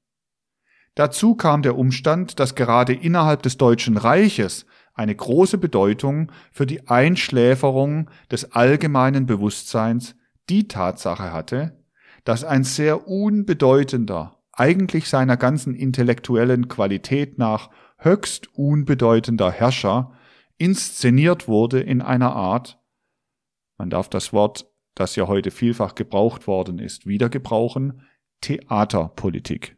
Dazu 0.95 1.35
kam 1.35 1.61
der 1.61 1.77
Umstand, 1.77 2.39
dass 2.39 2.55
gerade 2.55 2.93
innerhalb 2.93 3.43
des 3.43 3.57
Deutschen 3.57 3.97
Reiches 3.97 4.65
eine 4.93 5.13
große 5.13 5.57
Bedeutung 5.57 6.31
für 6.51 6.65
die 6.65 6.87
Einschläferung 6.87 8.09
des 8.31 8.53
allgemeinen 8.53 9.25
Bewusstseins 9.25 10.15
die 10.49 10.67
Tatsache 10.67 11.33
hatte, 11.33 11.83
dass 12.23 12.43
ein 12.43 12.63
sehr 12.63 13.07
unbedeutender, 13.07 14.39
eigentlich 14.53 15.09
seiner 15.09 15.35
ganzen 15.35 15.75
intellektuellen 15.75 16.69
Qualität 16.69 17.37
nach 17.37 17.69
höchst 17.97 18.53
unbedeutender 18.55 19.51
Herrscher 19.51 20.13
inszeniert 20.57 21.49
wurde 21.49 21.81
in 21.81 22.01
einer 22.01 22.33
Art, 22.33 22.79
man 23.77 23.89
darf 23.89 24.07
das 24.07 24.31
Wort, 24.31 24.71
das 24.95 25.15
ja 25.15 25.27
heute 25.27 25.51
vielfach 25.51 25.95
gebraucht 25.95 26.47
worden 26.47 26.79
ist, 26.79 27.05
wieder 27.05 27.29
gebrauchen, 27.29 28.01
Theaterpolitik. 28.41 29.77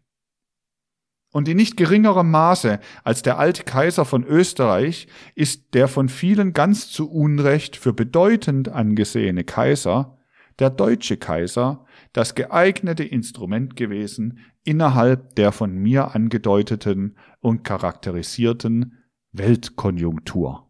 Und 1.31 1.47
in 1.47 1.57
nicht 1.57 1.77
geringerem 1.77 2.31
Maße 2.31 2.79
als 3.03 3.21
der 3.21 3.37
alte 3.37 3.63
Kaiser 3.63 4.05
von 4.05 4.23
Österreich 4.23 5.07
ist 5.35 5.73
der 5.73 5.87
von 5.87 6.09
vielen 6.09 6.53
ganz 6.53 6.89
zu 6.89 7.11
Unrecht 7.11 7.75
für 7.75 7.93
bedeutend 7.93 8.69
angesehene 8.69 9.43
Kaiser, 9.43 10.17
der 10.59 10.69
deutsche 10.69 11.17
Kaiser, 11.17 11.85
das 12.13 12.33
geeignete 12.33 13.03
Instrument 13.03 13.75
gewesen 13.75 14.39
innerhalb 14.63 15.35
der 15.35 15.51
von 15.51 15.75
mir 15.75 16.15
angedeuteten 16.15 17.17
und 17.39 17.63
charakterisierten 17.63 18.97
Weltkonjunktur. 19.31 20.66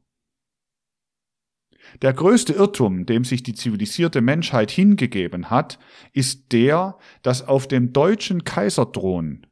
Der 2.01 2.13
größte 2.13 2.53
Irrtum, 2.53 3.05
dem 3.05 3.23
sich 3.23 3.43
die 3.43 3.53
zivilisierte 3.53 4.21
Menschheit 4.21 4.71
hingegeben 4.71 5.49
hat, 5.49 5.79
ist 6.13 6.51
der, 6.51 6.97
dass 7.21 7.47
auf 7.47 7.67
dem 7.67 7.93
deutschen 7.93 8.43
Kaiserthron 8.43 9.47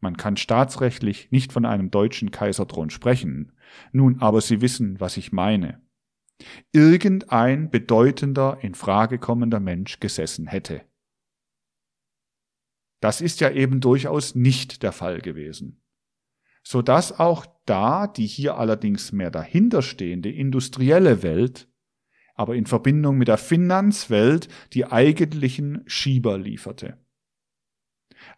man 0.00 0.16
kann 0.16 0.36
staatsrechtlich 0.36 1.30
nicht 1.30 1.52
von 1.52 1.64
einem 1.64 1.90
deutschen 1.90 2.30
Kaiserthron 2.30 2.90
sprechen, 2.90 3.52
nun 3.92 4.20
aber 4.20 4.40
Sie 4.40 4.60
wissen, 4.60 5.00
was 5.00 5.16
ich 5.16 5.32
meine, 5.32 5.82
irgendein 6.72 7.70
bedeutender, 7.70 8.58
in 8.62 8.74
Frage 8.74 9.18
kommender 9.18 9.60
Mensch 9.60 9.98
gesessen 9.98 10.46
hätte. 10.46 10.82
Das 13.00 13.20
ist 13.20 13.40
ja 13.40 13.50
eben 13.50 13.80
durchaus 13.80 14.34
nicht 14.34 14.82
der 14.82 14.92
Fall 14.92 15.20
gewesen. 15.20 15.82
Sodass 16.62 17.18
auch 17.18 17.46
da 17.64 18.06
die 18.06 18.26
hier 18.26 18.56
allerdings 18.56 19.12
mehr 19.12 19.30
dahinterstehende 19.30 20.30
industrielle 20.30 21.22
Welt, 21.22 21.67
aber 22.38 22.54
in 22.54 22.66
Verbindung 22.66 23.18
mit 23.18 23.28
der 23.28 23.36
Finanzwelt 23.36 24.48
die 24.72 24.86
eigentlichen 24.86 25.82
Schieber 25.86 26.38
lieferte. 26.38 26.96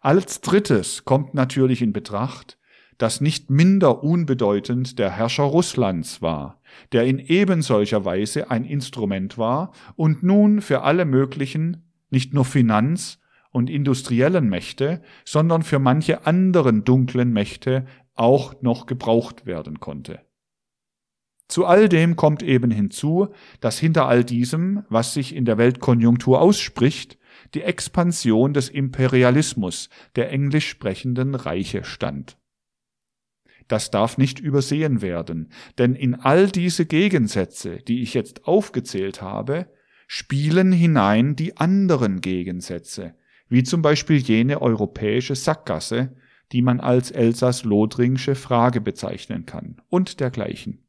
Als 0.01 0.41
drittes 0.41 1.05
kommt 1.05 1.33
natürlich 1.33 1.81
in 1.81 1.93
Betracht, 1.93 2.57
dass 2.97 3.21
nicht 3.21 3.49
minder 3.49 4.03
unbedeutend 4.03 4.99
der 4.99 5.11
Herrscher 5.11 5.43
Russlands 5.43 6.21
war, 6.21 6.61
der 6.91 7.05
in 7.05 7.19
ebensolcher 7.19 8.03
Weise 8.03 8.51
ein 8.51 8.65
Instrument 8.65 9.37
war 9.37 9.71
und 9.95 10.23
nun 10.23 10.61
für 10.61 10.81
alle 10.81 11.05
möglichen, 11.05 11.91
nicht 12.09 12.33
nur 12.33 12.45
Finanz, 12.45 13.19
und 13.51 13.69
industriellen 13.69 14.47
Mächte, 14.47 15.01
sondern 15.25 15.61
für 15.61 15.79
manche 15.79 16.25
anderen 16.25 16.85
dunklen 16.85 17.33
Mächte 17.33 17.85
auch 18.15 18.61
noch 18.61 18.85
gebraucht 18.85 19.45
werden 19.45 19.79
konnte. 19.81 20.21
Zu 21.51 21.65
all 21.65 21.89
dem 21.89 22.15
kommt 22.15 22.43
eben 22.43 22.71
hinzu, 22.71 23.27
dass 23.59 23.77
hinter 23.77 24.07
all 24.07 24.23
diesem, 24.23 24.85
was 24.87 25.13
sich 25.13 25.35
in 25.35 25.43
der 25.43 25.57
Weltkonjunktur 25.57 26.39
ausspricht, 26.39 27.17
die 27.53 27.63
Expansion 27.63 28.53
des 28.53 28.69
Imperialismus 28.69 29.89
der 30.15 30.31
englisch 30.31 30.69
sprechenden 30.69 31.35
Reiche 31.35 31.83
stand. 31.83 32.37
Das 33.67 33.91
darf 33.91 34.17
nicht 34.17 34.39
übersehen 34.39 35.01
werden, 35.01 35.51
denn 35.77 35.93
in 35.93 36.15
all 36.15 36.49
diese 36.49 36.85
Gegensätze, 36.85 37.79
die 37.85 38.01
ich 38.01 38.13
jetzt 38.13 38.47
aufgezählt 38.47 39.21
habe, 39.21 39.67
spielen 40.07 40.71
hinein 40.71 41.35
die 41.35 41.57
anderen 41.57 42.21
Gegensätze, 42.21 43.15
wie 43.49 43.63
zum 43.63 43.81
Beispiel 43.81 44.19
jene 44.19 44.61
europäische 44.61 45.35
Sackgasse, 45.35 46.15
die 46.53 46.61
man 46.61 46.79
als 46.79 47.11
elsass-lothringische 47.11 48.35
Frage 48.35 48.79
bezeichnen 48.79 49.45
kann 49.45 49.81
und 49.89 50.21
dergleichen. 50.21 50.85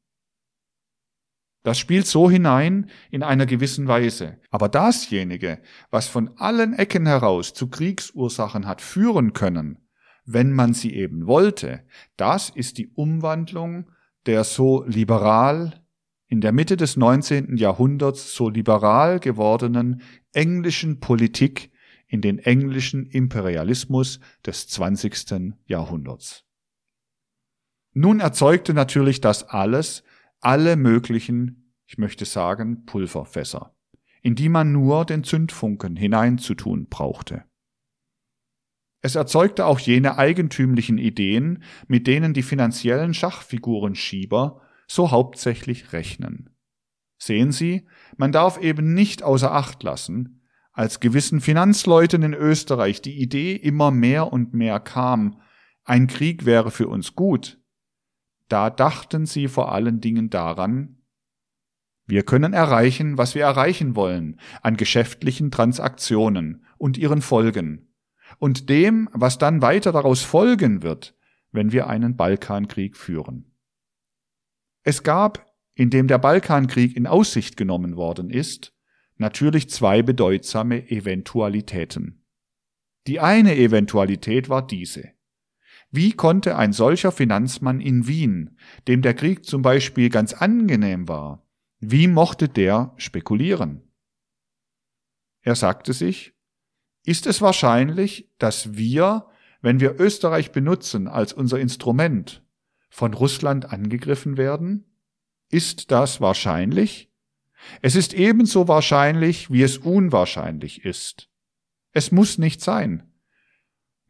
Das 1.62 1.78
spielt 1.78 2.06
so 2.06 2.28
hinein 2.30 2.90
in 3.10 3.22
einer 3.22 3.46
gewissen 3.46 3.86
Weise. 3.86 4.38
Aber 4.50 4.68
dasjenige, 4.68 5.60
was 5.90 6.08
von 6.08 6.30
allen 6.36 6.74
Ecken 6.74 7.06
heraus 7.06 7.54
zu 7.54 7.68
Kriegsursachen 7.68 8.66
hat 8.66 8.80
führen 8.80 9.32
können, 9.32 9.78
wenn 10.24 10.52
man 10.52 10.74
sie 10.74 10.94
eben 10.94 11.26
wollte, 11.26 11.84
das 12.16 12.50
ist 12.50 12.78
die 12.78 12.88
Umwandlung 12.88 13.86
der 14.26 14.44
so 14.44 14.84
liberal 14.84 15.82
in 16.28 16.40
der 16.40 16.52
Mitte 16.52 16.76
des 16.76 16.96
19. 16.96 17.56
Jahrhunderts 17.56 18.34
so 18.34 18.48
liberal 18.48 19.20
gewordenen 19.20 20.02
englischen 20.32 21.00
Politik 21.00 21.70
in 22.06 22.20
den 22.20 22.38
englischen 22.38 23.06
Imperialismus 23.06 24.20
des 24.46 24.68
20. 24.68 25.54
Jahrhunderts. 25.66 26.44
Nun 27.94 28.20
erzeugte 28.20 28.72
natürlich 28.72 29.20
das 29.20 29.44
alles 29.44 30.04
alle 30.43 30.76
möglichen, 30.76 31.72
ich 31.86 31.97
möchte 31.97 32.26
sagen, 32.26 32.84
Pulverfässer, 32.84 33.74
in 34.20 34.34
die 34.34 34.49
man 34.49 34.72
nur 34.72 35.07
den 35.07 35.24
Zündfunken 35.24 35.97
hineinzutun 35.97 36.88
brauchte. 36.88 37.45
Es 39.01 39.14
erzeugte 39.14 39.66
auch 39.66 39.80
jene 39.80 40.18
eigentümlichen 40.18 40.99
Ideen, 40.99 41.62
mit 41.88 42.07
denen 42.07 42.34
die 42.34 42.43
finanziellen 42.43 43.14
Schachfigurenschieber 43.14 44.61
so 44.86 45.11
hauptsächlich 45.11 45.93
rechnen. 45.93 46.51
Sehen 47.18 47.53
Sie, 47.53 47.86
man 48.16 48.32
darf 48.32 48.61
eben 48.61 48.95
nicht 48.95 49.22
außer 49.22 49.53
Acht 49.53 49.82
lassen, 49.82 50.43
als 50.72 51.01
gewissen 51.01 51.40
Finanzleuten 51.40 52.22
in 52.22 52.34
Österreich 52.34 53.03
die 53.03 53.20
Idee 53.20 53.55
immer 53.55 53.90
mehr 53.90 54.32
und 54.32 54.55
mehr 54.55 54.80
kam, 54.80 55.40
ein 55.84 56.07
Krieg 56.07 56.47
wäre 56.47 56.70
für 56.70 56.88
uns 56.88 57.14
gut, 57.14 57.61
da 58.53 58.68
dachten 58.68 59.24
sie 59.24 59.48
vor 59.48 59.72
allen 59.72 60.00
Dingen 60.00 60.28
daran, 60.28 61.03
wir 62.07 62.22
können 62.22 62.53
erreichen, 62.53 63.16
was 63.16 63.34
wir 63.34 63.44
erreichen 63.44 63.96
wollen 63.96 64.38
an 64.61 64.76
geschäftlichen 64.76 65.50
Transaktionen 65.50 66.66
und 66.76 66.98
ihren 66.98 67.22
Folgen 67.22 67.94
und 68.38 68.68
dem, 68.68 69.09
was 69.12 69.38
dann 69.38 69.62
weiter 69.62 69.92
daraus 69.92 70.22
folgen 70.22 70.82
wird, 70.82 71.16
wenn 71.53 71.72
wir 71.72 71.86
einen 71.86 72.16
Balkankrieg 72.16 72.96
führen. 72.96 73.57
Es 74.82 75.03
gab, 75.03 75.46
indem 75.74 76.09
der 76.09 76.18
Balkankrieg 76.18 76.96
in 76.96 77.07
Aussicht 77.07 77.57
genommen 77.57 77.96
worden 77.96 78.30
ist, 78.30 78.74
natürlich 79.16 79.70
zwei 79.70 80.03
bedeutsame 80.03 80.90
Eventualitäten. 80.90 82.26
Die 83.07 83.20
eine 83.20 83.57
Eventualität 83.57 84.48
war 84.48 84.66
diese. 84.66 85.12
Wie 85.95 86.12
konnte 86.12 86.57
ein 86.57 86.72
solcher 86.72 87.12
Finanzmann 87.12 87.78
in 87.78 88.07
Wien, 88.07 88.57
dem 88.88 89.03
der 89.03 89.12
Krieg 89.12 89.45
zum 89.45 89.61
Beispiel 89.61 90.09
ganz 90.09 90.32
angenehm 90.32 91.07
war, 91.07 91.47
wie 91.80 92.09
mochte 92.09 92.49
der 92.49 92.95
spekulieren? 92.97 93.82
Er 95.43 95.55
sagte 95.55 95.93
sich, 95.93 96.32
ist 97.05 97.26
es 97.26 97.43
wahrscheinlich, 97.43 98.30
dass 98.38 98.74
wir, 98.74 99.26
wenn 99.61 99.80
wir 99.80 100.01
Österreich 100.01 100.51
benutzen 100.51 101.09
als 101.09 101.34
unser 101.34 101.61
Instrument, 101.61 102.43
von 102.88 103.12
Russland 103.12 103.70
angegriffen 103.70 104.38
werden? 104.38 104.97
Ist 105.51 105.90
das 105.90 106.22
wahrscheinlich? 106.22 107.12
Es 107.82 107.97
ist 107.97 108.14
ebenso 108.14 108.66
wahrscheinlich, 108.66 109.51
wie 109.51 109.62
es 109.62 109.76
unwahrscheinlich 109.76 110.86
ist. 110.86 111.28
Es 111.93 112.12
muss 112.12 112.38
nicht 112.38 112.62
sein. 112.62 113.11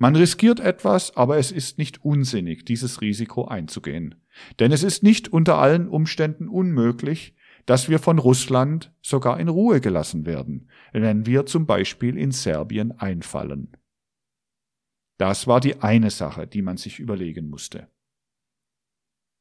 Man 0.02 0.16
riskiert 0.16 0.58
etwas, 0.58 1.16
aber 1.16 1.38
es 1.38 1.52
ist 1.52 1.78
nicht 1.78 2.04
unsinnig, 2.04 2.64
dieses 2.64 3.02
Risiko 3.02 3.44
einzugehen. 3.44 4.16
Denn 4.58 4.72
es 4.72 4.82
ist 4.82 5.04
nicht 5.04 5.32
unter 5.32 5.58
allen 5.58 5.86
Umständen 5.86 6.48
unmöglich, 6.48 7.36
dass 7.66 7.88
wir 7.88 8.00
von 8.00 8.18
Russland 8.18 8.92
sogar 9.00 9.38
in 9.38 9.46
Ruhe 9.46 9.80
gelassen 9.80 10.26
werden, 10.26 10.68
wenn 10.92 11.24
wir 11.24 11.46
zum 11.46 11.66
Beispiel 11.66 12.18
in 12.18 12.32
Serbien 12.32 12.90
einfallen. 12.90 13.76
Das 15.18 15.46
war 15.46 15.60
die 15.60 15.82
eine 15.82 16.10
Sache, 16.10 16.48
die 16.48 16.62
man 16.62 16.78
sich 16.78 16.98
überlegen 16.98 17.48
musste. 17.48 17.86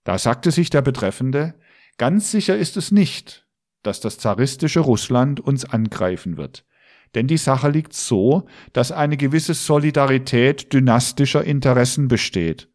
Da 0.03 0.20
sagte 0.20 0.51
sich 0.51 0.70
der 0.70 0.84
Betreffende, 0.84 1.55
ganz 1.97 2.30
sicher 2.30 2.55
ist 2.55 2.78
es 2.78 2.91
nicht, 2.91 3.47
dass 3.82 3.99
das 3.99 4.20
zaristische 4.20 4.82
Russland 4.82 5.39
uns 5.39 5.66
angreifen 5.66 6.38
wird, 6.38 6.68
denn 7.16 7.28
die 7.28 7.38
Sache 7.38 7.70
liegt 7.70 7.93
so, 7.93 8.47
dass 8.74 8.91
eine 8.91 9.18
gewisse 9.18 9.53
Solidarität 9.53 10.74
dynastischer 10.74 11.43
Interessen 11.43 12.07
besteht. 12.07 12.70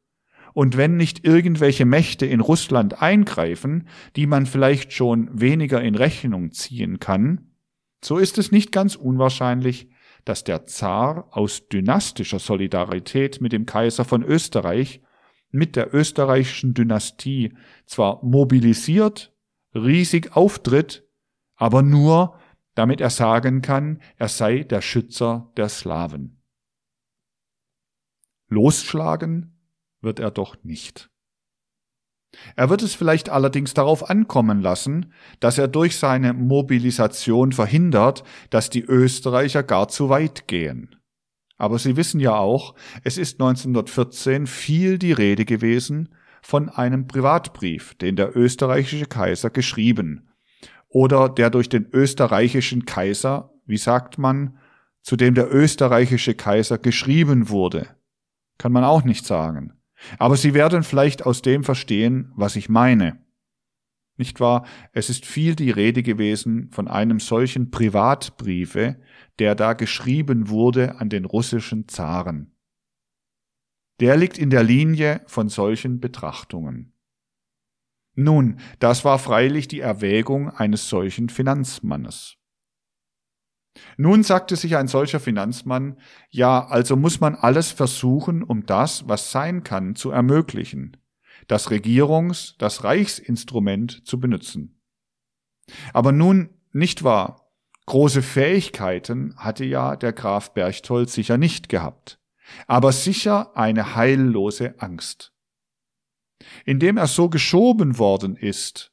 Und 0.52 0.76
wenn 0.76 0.96
nicht 0.96 1.24
irgendwelche 1.24 1.84
Mächte 1.84 2.24
in 2.24 2.40
Russland 2.40 3.02
eingreifen, 3.02 3.88
die 4.16 4.26
man 4.26 4.46
vielleicht 4.46 4.92
schon 4.92 5.28
weniger 5.38 5.82
in 5.82 5.94
Rechnung 5.94 6.52
ziehen 6.52 6.98
kann, 6.98 7.50
so 8.02 8.18
ist 8.18 8.38
es 8.38 8.52
nicht 8.52 8.72
ganz 8.72 8.94
unwahrscheinlich, 8.94 9.88
dass 10.24 10.44
der 10.44 10.66
Zar 10.66 11.28
aus 11.30 11.68
dynastischer 11.68 12.38
Solidarität 12.38 13.40
mit 13.40 13.52
dem 13.52 13.66
Kaiser 13.66 14.04
von 14.04 14.22
Österreich, 14.22 15.02
mit 15.50 15.76
der 15.76 15.94
österreichischen 15.94 16.74
Dynastie 16.74 17.52
zwar 17.86 18.24
mobilisiert, 18.24 19.34
riesig 19.74 20.36
auftritt, 20.36 21.06
aber 21.54 21.82
nur, 21.82 22.38
damit 22.76 23.00
er 23.00 23.10
sagen 23.10 23.62
kann, 23.62 24.00
er 24.16 24.28
sei 24.28 24.62
der 24.62 24.82
Schützer 24.82 25.50
der 25.56 25.68
Slawen. 25.68 26.40
Losschlagen 28.48 29.58
wird 30.00 30.20
er 30.20 30.30
doch 30.30 30.62
nicht. 30.62 31.10
Er 32.54 32.68
wird 32.68 32.82
es 32.82 32.94
vielleicht 32.94 33.30
allerdings 33.30 33.72
darauf 33.72 34.10
ankommen 34.10 34.60
lassen, 34.60 35.12
dass 35.40 35.56
er 35.56 35.68
durch 35.68 35.96
seine 35.96 36.34
Mobilisation 36.34 37.52
verhindert, 37.52 38.24
dass 38.50 38.68
die 38.68 38.82
Österreicher 38.82 39.62
gar 39.62 39.88
zu 39.88 40.10
weit 40.10 40.46
gehen. 40.46 40.96
Aber 41.56 41.78
Sie 41.78 41.96
wissen 41.96 42.20
ja 42.20 42.36
auch, 42.36 42.74
es 43.02 43.16
ist 43.16 43.40
1914 43.40 44.46
viel 44.46 44.98
die 44.98 45.12
Rede 45.12 45.46
gewesen 45.46 46.14
von 46.42 46.68
einem 46.68 47.06
Privatbrief, 47.06 47.94
den 47.94 48.16
der 48.16 48.36
österreichische 48.36 49.06
Kaiser 49.06 49.48
geschrieben 49.48 50.28
oder 50.88 51.28
der 51.28 51.50
durch 51.50 51.68
den 51.68 51.86
österreichischen 51.92 52.84
Kaiser, 52.84 53.52
wie 53.66 53.76
sagt 53.76 54.18
man, 54.18 54.58
zu 55.02 55.16
dem 55.16 55.34
der 55.34 55.52
österreichische 55.52 56.34
Kaiser 56.34 56.78
geschrieben 56.78 57.48
wurde. 57.48 57.88
Kann 58.58 58.72
man 58.72 58.84
auch 58.84 59.04
nicht 59.04 59.24
sagen. 59.24 59.72
Aber 60.18 60.36
Sie 60.36 60.54
werden 60.54 60.82
vielleicht 60.82 61.24
aus 61.24 61.42
dem 61.42 61.64
verstehen, 61.64 62.32
was 62.34 62.56
ich 62.56 62.68
meine. 62.68 63.24
Nicht 64.16 64.40
wahr? 64.40 64.66
Es 64.92 65.10
ist 65.10 65.26
viel 65.26 65.54
die 65.54 65.70
Rede 65.70 66.02
gewesen 66.02 66.70
von 66.72 66.88
einem 66.88 67.20
solchen 67.20 67.70
Privatbriefe, 67.70 68.96
der 69.38 69.54
da 69.54 69.74
geschrieben 69.74 70.48
wurde 70.48 70.96
an 70.98 71.10
den 71.10 71.24
russischen 71.24 71.86
Zaren. 71.88 72.52
Der 74.00 74.16
liegt 74.16 74.38
in 74.38 74.50
der 74.50 74.62
Linie 74.62 75.22
von 75.26 75.48
solchen 75.48 76.00
Betrachtungen. 76.00 76.92
Nun, 78.16 78.58
das 78.78 79.04
war 79.04 79.18
freilich 79.18 79.68
die 79.68 79.80
Erwägung 79.80 80.50
eines 80.50 80.88
solchen 80.88 81.28
Finanzmannes. 81.28 82.38
Nun 83.98 84.22
sagte 84.22 84.56
sich 84.56 84.76
ein 84.76 84.88
solcher 84.88 85.20
Finanzmann, 85.20 85.98
ja, 86.30 86.66
also 86.66 86.96
muss 86.96 87.20
man 87.20 87.34
alles 87.34 87.72
versuchen, 87.72 88.42
um 88.42 88.64
das, 88.64 89.06
was 89.06 89.30
sein 89.30 89.64
kann, 89.64 89.94
zu 89.96 90.10
ermöglichen, 90.10 90.96
das 91.46 91.70
Regierungs-, 91.70 92.54
das 92.58 92.84
Reichsinstrument 92.84 94.06
zu 94.06 94.18
benutzen. 94.18 94.80
Aber 95.92 96.10
nun, 96.10 96.48
nicht 96.72 97.04
wahr, 97.04 97.52
große 97.84 98.22
Fähigkeiten 98.22 99.34
hatte 99.36 99.66
ja 99.66 99.94
der 99.96 100.14
Graf 100.14 100.54
Berchtold 100.54 101.10
sicher 101.10 101.36
nicht 101.36 101.68
gehabt, 101.68 102.18
aber 102.66 102.92
sicher 102.92 103.54
eine 103.58 103.94
heillose 103.94 104.74
Angst. 104.78 105.35
Indem 106.64 106.96
er 106.96 107.06
so 107.06 107.28
geschoben 107.28 107.98
worden 107.98 108.36
ist, 108.36 108.92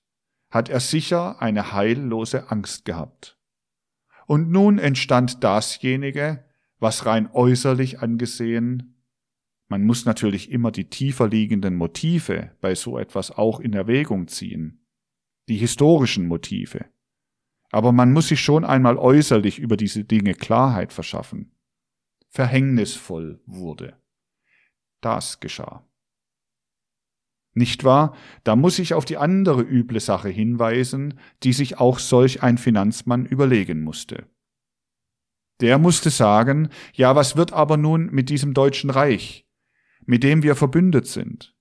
hat 0.49 0.69
er 0.69 0.79
sicher 0.79 1.41
eine 1.41 1.73
heillose 1.73 2.51
Angst 2.51 2.85
gehabt. 2.85 3.37
Und 4.25 4.49
nun 4.51 4.77
entstand 4.79 5.43
dasjenige, 5.43 6.45
was 6.79 7.05
rein 7.05 7.29
äußerlich 7.31 7.99
angesehen, 7.99 8.93
man 9.67 9.85
muss 9.85 10.05
natürlich 10.05 10.51
immer 10.51 10.71
die 10.71 10.89
tiefer 10.89 11.27
liegenden 11.27 11.75
Motive 11.75 12.51
bei 12.61 12.75
so 12.75 12.97
etwas 12.99 13.31
auch 13.31 13.59
in 13.59 13.73
Erwägung 13.73 14.27
ziehen, 14.27 14.85
die 15.49 15.57
historischen 15.57 16.27
Motive. 16.27 16.85
Aber 17.71 17.91
man 17.91 18.13
muss 18.13 18.27
sich 18.27 18.41
schon 18.41 18.65
einmal 18.65 18.97
äußerlich 18.97 19.57
über 19.57 19.77
diese 19.77 20.03
Dinge 20.03 20.35
Klarheit 20.35 20.93
verschaffen. 20.93 21.55
Verhängnisvoll 22.29 23.41
wurde. 23.47 23.97
Das 25.01 25.39
geschah. 25.39 25.83
Nicht 27.53 27.83
wahr? 27.83 28.15
Da 28.43 28.55
muss 28.55 28.79
ich 28.79 28.93
auf 28.93 29.05
die 29.05 29.17
andere 29.17 29.61
üble 29.61 29.99
Sache 29.99 30.29
hinweisen, 30.29 31.19
die 31.43 31.53
sich 31.53 31.77
auch 31.77 31.99
solch 31.99 32.41
ein 32.41 32.57
Finanzmann 32.57 33.25
überlegen 33.25 33.83
musste. 33.83 34.25
Der 35.61 35.77
musste 35.77 36.09
sagen, 36.09 36.69
ja, 36.93 37.15
was 37.15 37.37
wird 37.37 37.53
aber 37.53 37.77
nun 37.77 38.07
mit 38.11 38.29
diesem 38.29 38.53
Deutschen 38.53 38.89
Reich, 38.89 39.45
mit 40.05 40.23
dem 40.23 40.41
wir 40.41 40.55
verbündet 40.55 41.07
sind? 41.07 41.55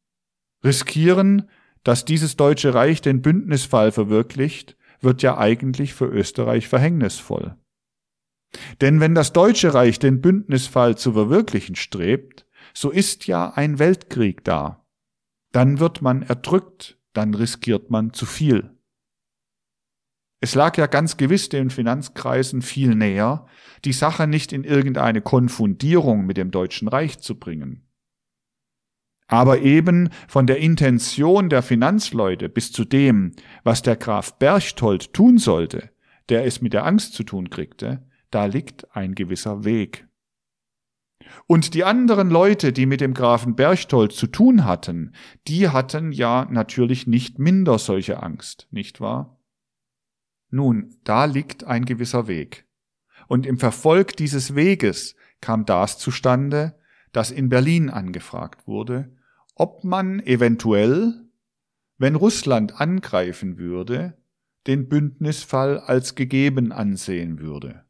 Riskieren, 0.65 1.49
dass 1.85 2.05
dieses 2.05 2.37
Deutsche 2.37 2.75
Reich 2.75 3.03
den 3.03 3.21
Bündnisfall 3.21 3.93
verwirklicht, 3.93 4.77
wird 5.01 5.23
ja 5.23 5.37
eigentlich 5.37 5.95
für 5.95 6.07
Österreich 6.07 6.69
verhängnisvoll. 6.69 7.57
Denn 8.81 9.01
wenn 9.01 9.15
das 9.15 9.33
Deutsche 9.33 9.75
Reich 9.75 9.99
den 9.99 10.21
Bündnisfall 10.21 10.97
zu 10.97 11.13
verwirklichen 11.13 11.75
strebt, 11.75 12.47
so 12.75 12.91
ist 12.91 13.27
ja 13.27 13.51
ein 13.51 13.79
Weltkrieg 13.79 14.45
da. 14.45 14.82
Dann 15.53 15.79
wird 15.79 16.03
man 16.03 16.23
erdrückt, 16.23 16.99
dann 17.13 17.35
riskiert 17.35 17.91
man 17.91 18.13
zu 18.13 18.27
viel. 18.27 18.77
Es 20.41 20.57
lag 20.57 20.77
ja 20.77 20.87
ganz 20.89 21.17
gewiss 21.17 21.51
den 21.51 21.71
Finanzkreisen 21.71 22.63
viel 22.63 22.97
näher, 22.97 23.47
die 23.85 23.93
Sache 23.93 24.27
nicht 24.27 24.53
in 24.53 24.65
irgendeine 24.65 25.23
Konfundierung 25.23 26.27
mit 26.27 26.37
dem 26.37 26.51
Deutschen 26.51 26.89
Reich 26.89 27.21
zu 27.21 27.39
bringen. 27.39 27.87
Aber 29.29 29.61
eben 29.61 30.11
von 30.27 30.49
der 30.49 30.59
Intention 30.59 31.49
der 31.49 31.63
Finanzleute 31.63 32.49
bis 32.49 32.73
zu 32.73 32.85
dem, 32.85 33.33
was 33.63 33.83
der 33.83 33.97
Graf 33.97 34.39
Berchtold 34.39 35.15
tun 35.15 35.39
sollte, 35.39 35.91
der 36.29 36.45
es 36.45 36.61
mit 36.61 36.73
der 36.73 36.87
Angst 36.87 37.15
zu 37.15 37.23
tun 37.23 37.49
kriegte, 37.49 38.05
da 38.31 38.47
liegt 38.47 38.97
ein 38.97 39.15
gewisser 39.15 39.65
Weg. 39.65 40.09
Und 41.47 41.75
die 41.75 41.85
anderen 41.85 42.31
Leute, 42.31 42.73
die 42.73 42.87
mit 42.87 43.01
dem 43.01 43.15
Grafen 43.15 43.55
Berchtold 43.57 44.13
zu 44.13 44.27
tun 44.27 44.65
hatten, 44.65 45.13
die 45.49 45.69
hatten 45.69 46.13
ja 46.13 46.47
natürlich 46.51 47.07
nicht 47.07 47.39
minder 47.39 47.79
solche 47.79 48.23
Angst, 48.23 48.69
nicht 48.71 49.01
wahr? 49.01 49.39
Nun, 50.51 50.95
da 51.05 51.25
liegt 51.25 51.65
ein 51.65 51.85
gewisser 51.85 52.29
Weg. 52.29 52.67
Und 53.27 53.47
im 53.47 53.59
Verfolg 53.59 54.17
dieses 54.17 54.55
Weges 54.55 55.15
kam 55.41 55.65
das 55.65 55.99
zustande, 55.99 56.79
dass 57.13 57.31
in 57.31 57.49
Berlin 57.49 57.91
angefragt 57.91 58.67
wurde, 58.67 59.17
ob 59.55 59.85
man 59.85 60.21
eventuell, 60.21 61.15
wenn 61.99 62.15
Russland 62.15 62.81
angreifen 62.81 63.59
würde, 63.59 64.17
den 64.67 64.89
Bündnisfall 64.89 65.79
als 65.79 66.15
gegeben 66.15 66.73
ansehen 66.73 67.41
würde. 67.41 67.85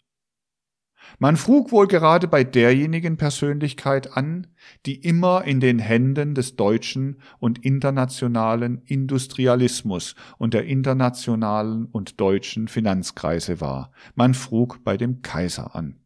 Man 1.18 1.36
frug 1.36 1.72
wohl 1.72 1.86
gerade 1.86 2.28
bei 2.28 2.44
derjenigen 2.44 3.16
Persönlichkeit 3.16 4.16
an, 4.16 4.48
die 4.86 4.96
immer 4.96 5.44
in 5.44 5.60
den 5.60 5.78
Händen 5.78 6.34
des 6.34 6.56
deutschen 6.56 7.20
und 7.38 7.64
internationalen 7.64 8.82
Industrialismus 8.86 10.14
und 10.38 10.54
der 10.54 10.64
internationalen 10.64 11.86
und 11.86 12.20
deutschen 12.20 12.68
Finanzkreise 12.68 13.60
war. 13.60 13.92
Man 14.14 14.34
frug 14.34 14.84
bei 14.84 14.96
dem 14.96 15.22
Kaiser 15.22 15.74
an. 15.74 16.00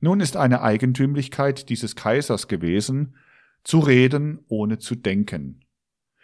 Nun 0.00 0.20
ist 0.20 0.36
eine 0.36 0.62
Eigentümlichkeit 0.62 1.68
dieses 1.68 1.96
Kaisers 1.96 2.46
gewesen, 2.46 3.16
zu 3.64 3.80
reden 3.80 4.40
ohne 4.48 4.78
zu 4.78 4.94
denken, 4.94 5.64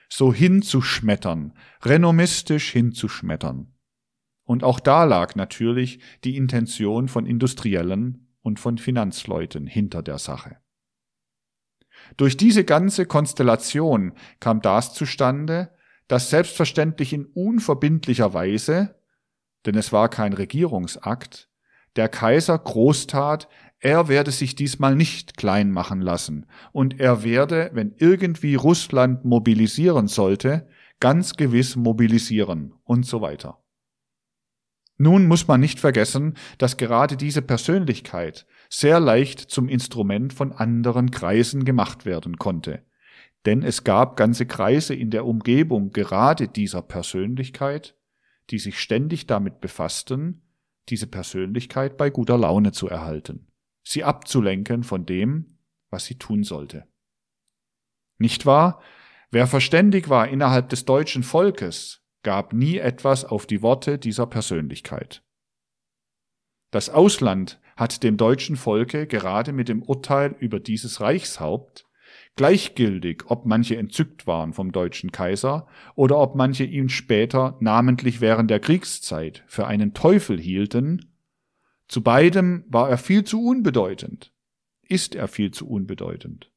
so 0.09 0.32
hinzuschmettern, 0.32 1.53
renommistisch 1.82 2.70
hinzuschmettern. 2.70 3.74
Und 4.45 4.62
auch 4.62 4.80
da 4.80 5.05
lag 5.05 5.34
natürlich 5.34 6.01
die 6.22 6.36
Intention 6.36 7.09
von 7.09 7.26
Industriellen 7.26 8.28
und 8.42 8.61
von 8.61 8.78
Finanzleuten 8.78 9.66
hinter 9.66 10.03
der 10.03 10.18
Sache. 10.18 10.59
Durch 12.16 12.36
diese 12.36 12.64
ganze 12.64 13.07
Konstellation 13.07 14.12
kam 14.40 14.61
das 14.61 14.92
zustande, 14.92 15.70
dass 16.09 16.30
selbstverständlich 16.30 17.12
in 17.12 17.24
unverbindlicher 17.24 18.34
Weise, 18.34 19.01
denn 19.64 19.74
es 19.74 19.92
war 19.92 20.11
kein 20.11 20.34
Regierungsakt, 20.34 21.49
der 21.97 22.09
Kaiser 22.09 22.59
großtat, 22.59 23.49
er 23.78 24.09
werde 24.09 24.30
sich 24.30 24.55
diesmal 24.55 24.97
nicht 24.97 25.36
klein 25.36 25.70
machen 25.70 26.01
lassen 26.01 26.47
und 26.72 27.01
er 27.01 27.22
werde, 27.22 27.70
wenn 27.72 27.95
irgendwie 27.97 28.55
Russland 28.55 29.24
mobilisieren 29.24 30.09
sollte, 30.09 30.68
ganz 31.01 31.34
gewiss 31.34 31.76
mobilisieren 31.76 32.74
und 32.84 33.07
so 33.07 33.20
weiter. 33.20 33.64
Nun 34.97 35.26
muss 35.26 35.49
man 35.49 35.61
nicht 35.61 35.80
vergessen, 35.80 36.34
dass 36.59 36.76
gerade 36.76 37.16
diese 37.16 37.42
Persönlichkeit 37.42 38.47
sehr 38.68 39.01
leicht 39.01 39.40
zum 39.40 39.68
Instrument 39.68 40.32
von 40.32 40.53
anderen 40.53 41.11
Kreisen 41.11 41.64
gemacht 41.64 42.05
werden 42.05 42.36
konnte. 42.36 42.84
Denn 43.45 43.62
es 43.62 43.84
gab 43.84 44.16
ganze 44.16 44.47
Kreise 44.47 44.95
in 44.95 45.11
der 45.11 45.26
Umgebung 45.26 45.90
gerade 45.90 46.49
dieser 46.49 46.80
Persönlichkeit, 46.80 47.97
die 48.51 48.59
sich 48.59 48.78
ständig 48.78 49.26
damit 49.26 49.61
befassten, 49.61 50.42
diese 50.88 51.07
Persönlichkeit 51.07 51.97
bei 51.97 52.11
guter 52.11 52.38
Laune 52.38 52.72
zu 52.72 52.88
erhalten, 52.88 53.49
sie 53.82 54.05
abzulenken 54.05 54.84
von 54.84 55.07
dem, 55.07 55.59
was 55.90 56.05
sie 56.05 56.18
tun 56.18 56.45
sollte. 56.45 56.86
Nicht 58.18 58.47
wahr? 58.47 58.80
Wer 59.30 59.47
verständig 59.47 60.09
war 60.09 60.28
innerhalb 60.28 60.68
des 60.68 60.84
deutschen 60.84 61.22
Volkes, 61.22 62.04
gab 62.25 62.53
nie 62.53 62.79
etwas 62.79 63.25
auf 63.25 63.47
die 63.47 63.62
Worte 63.62 63.99
dieser 63.99 64.27
Persönlichkeit. 64.27 65.22
Das 66.72 66.91
Ausland 66.91 67.61
hat 67.77 68.03
dem 68.03 68.16
deutschen 68.16 68.57
Volke 68.57 69.07
gerade 69.07 69.53
mit 69.53 69.68
dem 69.68 69.83
Urteil 69.83 70.35
über 70.41 70.59
dieses 70.59 71.01
Reichshaupt 71.01 71.87
gleichgültig, 72.37 73.25
ob 73.27 73.47
manche 73.47 73.77
entzückt 73.77 74.27
waren 74.27 74.53
vom 74.53 74.72
deutschen 74.72 75.12
Kaiser 75.12 75.66
oder 75.95 76.18
ob 76.18 76.35
manche 76.35 76.64
ihn 76.64 76.89
später, 76.89 77.57
namentlich 77.61 78.20
während 78.20 78.51
der 78.51 78.61
Kriegszeit, 78.61 79.45
für 79.47 79.66
einen 79.66 79.95
Teufel 79.95 80.41
hielten, 80.41 81.14
zu 81.87 82.03
beidem 82.03 82.64
war 82.68 82.89
er 82.89 82.99
viel 82.99 83.25
zu 83.25 83.45
unbedeutend, 83.45 84.33
ist 84.83 85.14
er 85.14 85.29
viel 85.29 85.51
zu 85.51 85.68
unbedeutend. 85.68 86.51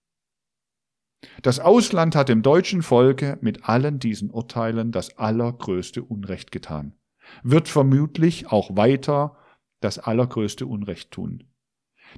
Das 1.42 1.60
Ausland 1.60 2.16
hat 2.16 2.30
dem 2.30 2.42
deutschen 2.42 2.82
Volke 2.82 3.38
mit 3.42 3.68
allen 3.68 4.00
diesen 4.00 4.32
Urteilen 4.32 4.92
das 4.92 5.18
allergrößte 5.18 6.04
Unrecht 6.04 6.52
getan, 6.52 6.94
wird 7.44 7.68
vermutlich 7.68 8.52
auch 8.52 8.76
weiter 8.76 9.38
das 9.80 10.00
allergrößte 10.00 10.66
Unrecht 10.66 11.12
tun. 11.12 11.44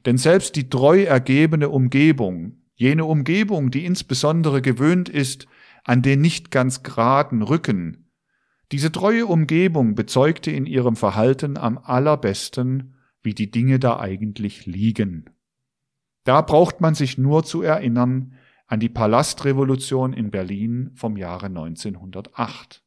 Denn 0.06 0.18
selbst 0.18 0.56
die 0.56 0.70
treu 0.70 1.04
ergebene 1.04 1.70
Umgebung, 1.70 2.62
jene 2.76 3.06
Umgebung, 3.06 3.72
die 3.72 3.86
insbesondere 3.86 4.62
gewöhnt 4.62 5.10
ist 5.10 5.48
an 5.84 6.02
den 6.02 6.22
nicht 6.22 6.52
ganz 6.52 6.84
geraden 6.84 7.42
Rücken, 7.42 8.10
diese 8.72 8.92
treue 8.92 9.26
Umgebung 9.26 9.96
bezeugte 9.96 10.52
in 10.52 10.68
ihrem 10.68 10.96
Verhalten 10.96 11.58
am 11.58 11.80
allerbesten, 11.80 12.96
wie 13.24 13.34
die 13.34 13.50
Dinge 13.50 13.80
da 13.80 14.00
eigentlich 14.00 14.68
liegen. 14.68 15.32
Da 16.24 16.42
braucht 16.42 16.80
man 16.80 16.94
sich 16.94 17.18
nur 17.18 17.44
zu 17.44 17.64
erinnern, 17.64 18.34
an 18.70 18.80
die 18.80 18.90
Palastrevolution 18.90 20.14
in 20.14 20.30
Berlin 20.30 20.92
vom 20.94 21.18
Jahre 21.18 21.48
1908. 21.48 22.84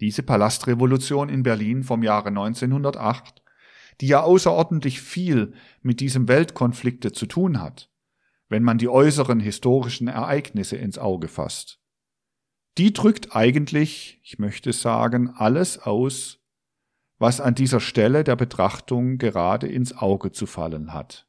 Diese 0.00 0.22
Palastrevolution 0.22 1.28
in 1.28 1.42
Berlin 1.42 1.84
vom 1.84 2.02
Jahre 2.02 2.28
1908, 2.28 3.42
die 4.00 4.06
ja 4.06 4.22
außerordentlich 4.22 5.02
viel 5.02 5.52
mit 5.82 6.00
diesem 6.00 6.26
Weltkonflikte 6.26 7.12
zu 7.12 7.26
tun 7.26 7.60
hat, 7.60 7.90
wenn 8.48 8.62
man 8.62 8.78
die 8.78 8.88
äußeren 8.88 9.40
historischen 9.40 10.08
Ereignisse 10.08 10.76
ins 10.76 10.96
Auge 10.96 11.28
fasst. 11.28 11.78
Die 12.78 12.94
drückt 12.94 13.36
eigentlich, 13.36 14.20
ich 14.22 14.38
möchte 14.38 14.72
sagen, 14.72 15.28
alles 15.36 15.78
aus, 15.78 16.40
was 17.18 17.42
an 17.42 17.54
dieser 17.54 17.80
Stelle 17.80 18.24
der 18.24 18.36
Betrachtung 18.36 19.18
gerade 19.18 19.68
ins 19.68 19.94
Auge 19.94 20.32
zu 20.32 20.46
fallen 20.46 20.94
hat. 20.94 21.28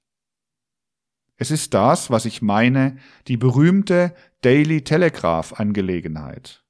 Es 1.44 1.52
ist 1.52 1.74
das, 1.74 2.10
was 2.10 2.24
ich 2.24 2.42
meine, 2.42 2.96
die 3.28 3.36
berühmte 3.36 4.16
Daily 4.44 4.86
Telegraph 4.86 5.52
Angelegenheit. 5.60 6.64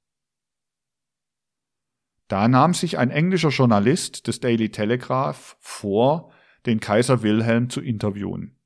Da 2.26 2.48
nahm 2.48 2.74
sich 2.74 2.98
ein 2.98 3.12
englischer 3.12 3.50
Journalist 3.50 4.26
des 4.26 4.40
Daily 4.40 4.70
Telegraph 4.70 5.56
vor, 5.60 6.32
den 6.66 6.80
Kaiser 6.80 7.22
Wilhelm 7.22 7.70
zu 7.70 7.80
interviewen. 7.80 8.58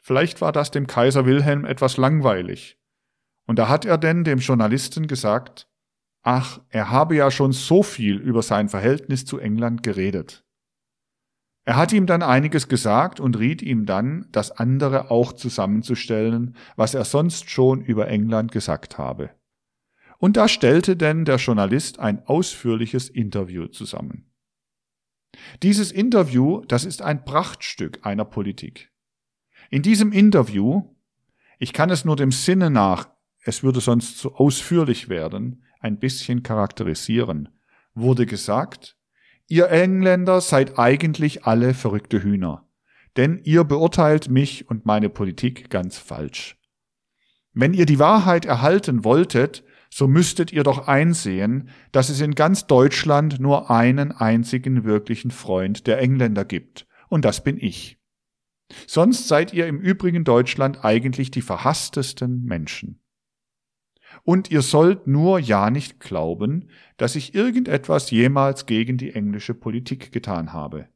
Vielleicht 0.00 0.40
war 0.40 0.52
das 0.52 0.70
dem 0.70 0.86
Kaiser 0.86 1.26
Wilhelm 1.26 1.66
etwas 1.66 1.98
langweilig. 1.98 2.80
Und 3.46 3.58
da 3.58 3.68
hat 3.68 3.84
er 3.84 3.98
denn 3.98 4.24
dem 4.24 4.38
Journalisten 4.38 5.06
gesagt, 5.06 5.68
ach, 6.22 6.62
er 6.70 6.88
habe 6.88 7.14
ja 7.14 7.30
schon 7.30 7.52
so 7.52 7.82
viel 7.82 8.16
über 8.16 8.40
sein 8.40 8.70
Verhältnis 8.70 9.26
zu 9.26 9.36
England 9.36 9.82
geredet. 9.82 10.46
Er 11.64 11.76
hat 11.76 11.92
ihm 11.92 12.06
dann 12.06 12.22
einiges 12.22 12.68
gesagt 12.68 13.20
und 13.20 13.38
riet 13.38 13.62
ihm 13.62 13.86
dann, 13.86 14.28
das 14.32 14.50
andere 14.50 15.10
auch 15.10 15.32
zusammenzustellen, 15.32 16.56
was 16.76 16.94
er 16.94 17.04
sonst 17.04 17.48
schon 17.48 17.82
über 17.82 18.08
England 18.08 18.52
gesagt 18.52 18.98
habe. 18.98 19.30
Und 20.18 20.36
da 20.36 20.46
stellte 20.46 20.96
denn 20.96 21.24
der 21.24 21.36
Journalist 21.36 21.98
ein 21.98 22.24
ausführliches 22.26 23.08
Interview 23.08 23.66
zusammen. 23.66 24.30
Dieses 25.62 25.90
Interview, 25.90 26.62
das 26.66 26.84
ist 26.84 27.02
ein 27.02 27.24
Prachtstück 27.24 28.00
einer 28.06 28.24
Politik. 28.24 28.92
In 29.70 29.82
diesem 29.82 30.12
Interview, 30.12 30.94
ich 31.58 31.72
kann 31.72 31.90
es 31.90 32.04
nur 32.04 32.16
dem 32.16 32.30
Sinne 32.30 32.70
nach, 32.70 33.08
es 33.42 33.62
würde 33.62 33.80
sonst 33.80 34.18
zu 34.18 34.34
ausführlich 34.34 35.08
werden, 35.08 35.64
ein 35.80 35.98
bisschen 35.98 36.42
charakterisieren, 36.42 37.48
wurde 37.94 38.26
gesagt, 38.26 38.96
Ihr 39.46 39.68
Engländer 39.70 40.40
seid 40.40 40.78
eigentlich 40.78 41.44
alle 41.44 41.74
verrückte 41.74 42.22
Hühner, 42.22 42.66
denn 43.16 43.40
ihr 43.44 43.64
beurteilt 43.64 44.30
mich 44.30 44.68
und 44.70 44.86
meine 44.86 45.10
Politik 45.10 45.68
ganz 45.68 45.98
falsch. 45.98 46.58
Wenn 47.52 47.74
ihr 47.74 47.86
die 47.86 47.98
Wahrheit 47.98 48.46
erhalten 48.46 49.04
wolltet, 49.04 49.62
so 49.90 50.08
müsstet 50.08 50.52
ihr 50.52 50.64
doch 50.64 50.88
einsehen, 50.88 51.68
dass 51.92 52.08
es 52.08 52.20
in 52.20 52.34
ganz 52.34 52.66
Deutschland 52.66 53.38
nur 53.38 53.70
einen 53.70 54.10
einzigen 54.10 54.84
wirklichen 54.84 55.30
Freund 55.30 55.86
der 55.86 56.00
Engländer 56.00 56.44
gibt, 56.44 56.86
und 57.08 57.24
das 57.24 57.44
bin 57.44 57.58
ich. 57.58 57.98
Sonst 58.86 59.28
seid 59.28 59.52
ihr 59.52 59.66
im 59.66 59.78
übrigen 59.78 60.24
Deutschland 60.24 60.84
eigentlich 60.84 61.30
die 61.30 61.42
verhasstesten 61.42 62.42
Menschen. 62.44 63.03
Und 64.24 64.50
ihr 64.50 64.62
sollt 64.62 65.06
nur 65.06 65.38
ja 65.38 65.70
nicht 65.70 66.00
glauben, 66.00 66.70
dass 66.96 67.14
ich 67.14 67.34
irgendetwas 67.34 68.10
jemals 68.10 68.66
gegen 68.66 68.96
die 68.96 69.12
englische 69.12 69.54
Politik 69.54 70.12
getan 70.12 70.52
habe. 70.52 70.88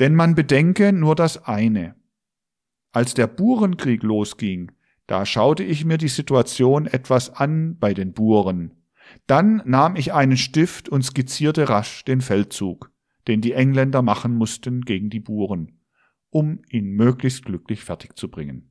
Denn 0.00 0.14
man 0.14 0.34
bedenke 0.34 0.92
nur 0.92 1.14
das 1.14 1.44
eine. 1.44 1.94
Als 2.92 3.14
der 3.14 3.28
Burenkrieg 3.28 4.02
losging, 4.02 4.72
da 5.06 5.26
schaute 5.26 5.62
ich 5.62 5.84
mir 5.84 5.98
die 5.98 6.08
Situation 6.08 6.86
etwas 6.86 7.30
an 7.30 7.76
bei 7.78 7.94
den 7.94 8.12
Buren. 8.12 8.74
Dann 9.26 9.62
nahm 9.64 9.96
ich 9.96 10.12
einen 10.12 10.36
Stift 10.36 10.88
und 10.88 11.02
skizzierte 11.02 11.68
rasch 11.68 12.04
den 12.04 12.20
Feldzug, 12.20 12.90
den 13.28 13.40
die 13.40 13.52
Engländer 13.52 14.02
machen 14.02 14.34
mussten 14.34 14.82
gegen 14.82 15.10
die 15.10 15.20
Buren, 15.20 15.80
um 16.30 16.62
ihn 16.68 16.92
möglichst 16.92 17.44
glücklich 17.44 17.84
fertig 17.84 18.16
zu 18.16 18.28
bringen. 18.28 18.69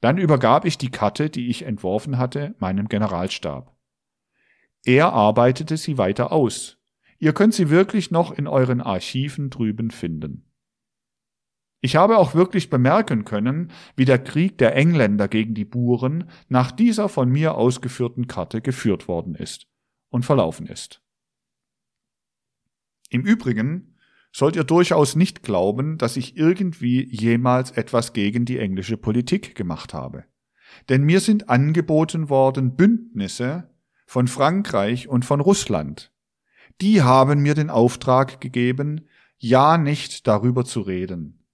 Dann 0.00 0.18
übergab 0.18 0.64
ich 0.64 0.78
die 0.78 0.90
Karte, 0.90 1.30
die 1.30 1.48
ich 1.48 1.62
entworfen 1.62 2.18
hatte, 2.18 2.54
meinem 2.58 2.88
Generalstab. 2.88 3.74
Er 4.84 5.12
arbeitete 5.12 5.76
sie 5.76 5.98
weiter 5.98 6.32
aus. 6.32 6.78
Ihr 7.18 7.32
könnt 7.32 7.54
sie 7.54 7.70
wirklich 7.70 8.10
noch 8.10 8.30
in 8.32 8.46
euren 8.46 8.80
Archiven 8.80 9.50
drüben 9.50 9.90
finden. 9.90 10.46
Ich 11.80 11.96
habe 11.96 12.18
auch 12.18 12.34
wirklich 12.34 12.70
bemerken 12.70 13.24
können, 13.24 13.70
wie 13.96 14.04
der 14.04 14.18
Krieg 14.22 14.58
der 14.58 14.74
Engländer 14.76 15.28
gegen 15.28 15.54
die 15.54 15.64
Buren 15.64 16.30
nach 16.48 16.70
dieser 16.70 17.08
von 17.08 17.28
mir 17.30 17.54
ausgeführten 17.54 18.26
Karte 18.26 18.60
geführt 18.60 19.08
worden 19.08 19.34
ist 19.34 19.66
und 20.08 20.24
verlaufen 20.24 20.66
ist. 20.66 21.02
Im 23.08 23.22
Übrigen 23.22 23.95
sollt 24.36 24.54
ihr 24.54 24.64
durchaus 24.64 25.16
nicht 25.16 25.42
glauben, 25.42 25.96
dass 25.96 26.18
ich 26.18 26.36
irgendwie 26.36 27.08
jemals 27.10 27.70
etwas 27.70 28.12
gegen 28.12 28.44
die 28.44 28.58
englische 28.58 28.98
Politik 28.98 29.54
gemacht 29.54 29.94
habe. 29.94 30.24
Denn 30.90 31.04
mir 31.04 31.20
sind 31.20 31.48
angeboten 31.48 32.28
worden 32.28 32.76
Bündnisse 32.76 33.70
von 34.06 34.28
Frankreich 34.28 35.08
und 35.08 35.24
von 35.24 35.40
Russland. 35.40 36.12
Die 36.82 37.00
haben 37.00 37.40
mir 37.40 37.54
den 37.54 37.70
Auftrag 37.70 38.38
gegeben, 38.42 39.08
ja 39.38 39.78
nicht 39.78 40.26
darüber 40.26 40.66
zu 40.66 40.82
reden. 40.82 41.46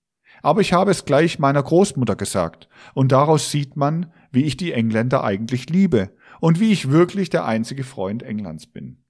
Aber 0.42 0.60
ich 0.60 0.72
habe 0.72 0.90
es 0.90 1.04
gleich 1.04 1.38
meiner 1.38 1.62
Großmutter 1.62 2.16
gesagt, 2.16 2.68
und 2.94 3.12
daraus 3.12 3.52
sieht 3.52 3.76
man, 3.76 4.12
wie 4.32 4.42
ich 4.42 4.56
die 4.56 4.72
Engländer 4.72 5.22
eigentlich 5.22 5.70
liebe 5.70 6.10
und 6.40 6.58
wie 6.58 6.72
ich 6.72 6.90
wirklich 6.90 7.30
der 7.30 7.44
einzige 7.44 7.84
Freund 7.84 8.24
Englands 8.24 8.66
bin. 8.66 9.01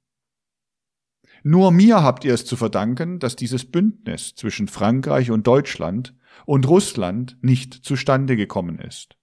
Nur 1.42 1.72
mir 1.72 2.02
habt 2.02 2.24
ihr 2.24 2.34
es 2.34 2.44
zu 2.44 2.56
verdanken, 2.56 3.18
dass 3.18 3.36
dieses 3.36 3.64
Bündnis 3.64 4.34
zwischen 4.34 4.68
Frankreich 4.68 5.30
und 5.30 5.46
Deutschland 5.46 6.14
und 6.46 6.68
Russland 6.68 7.36
nicht 7.42 7.74
zustande 7.74 8.36
gekommen 8.36 8.78
ist. 8.78 9.16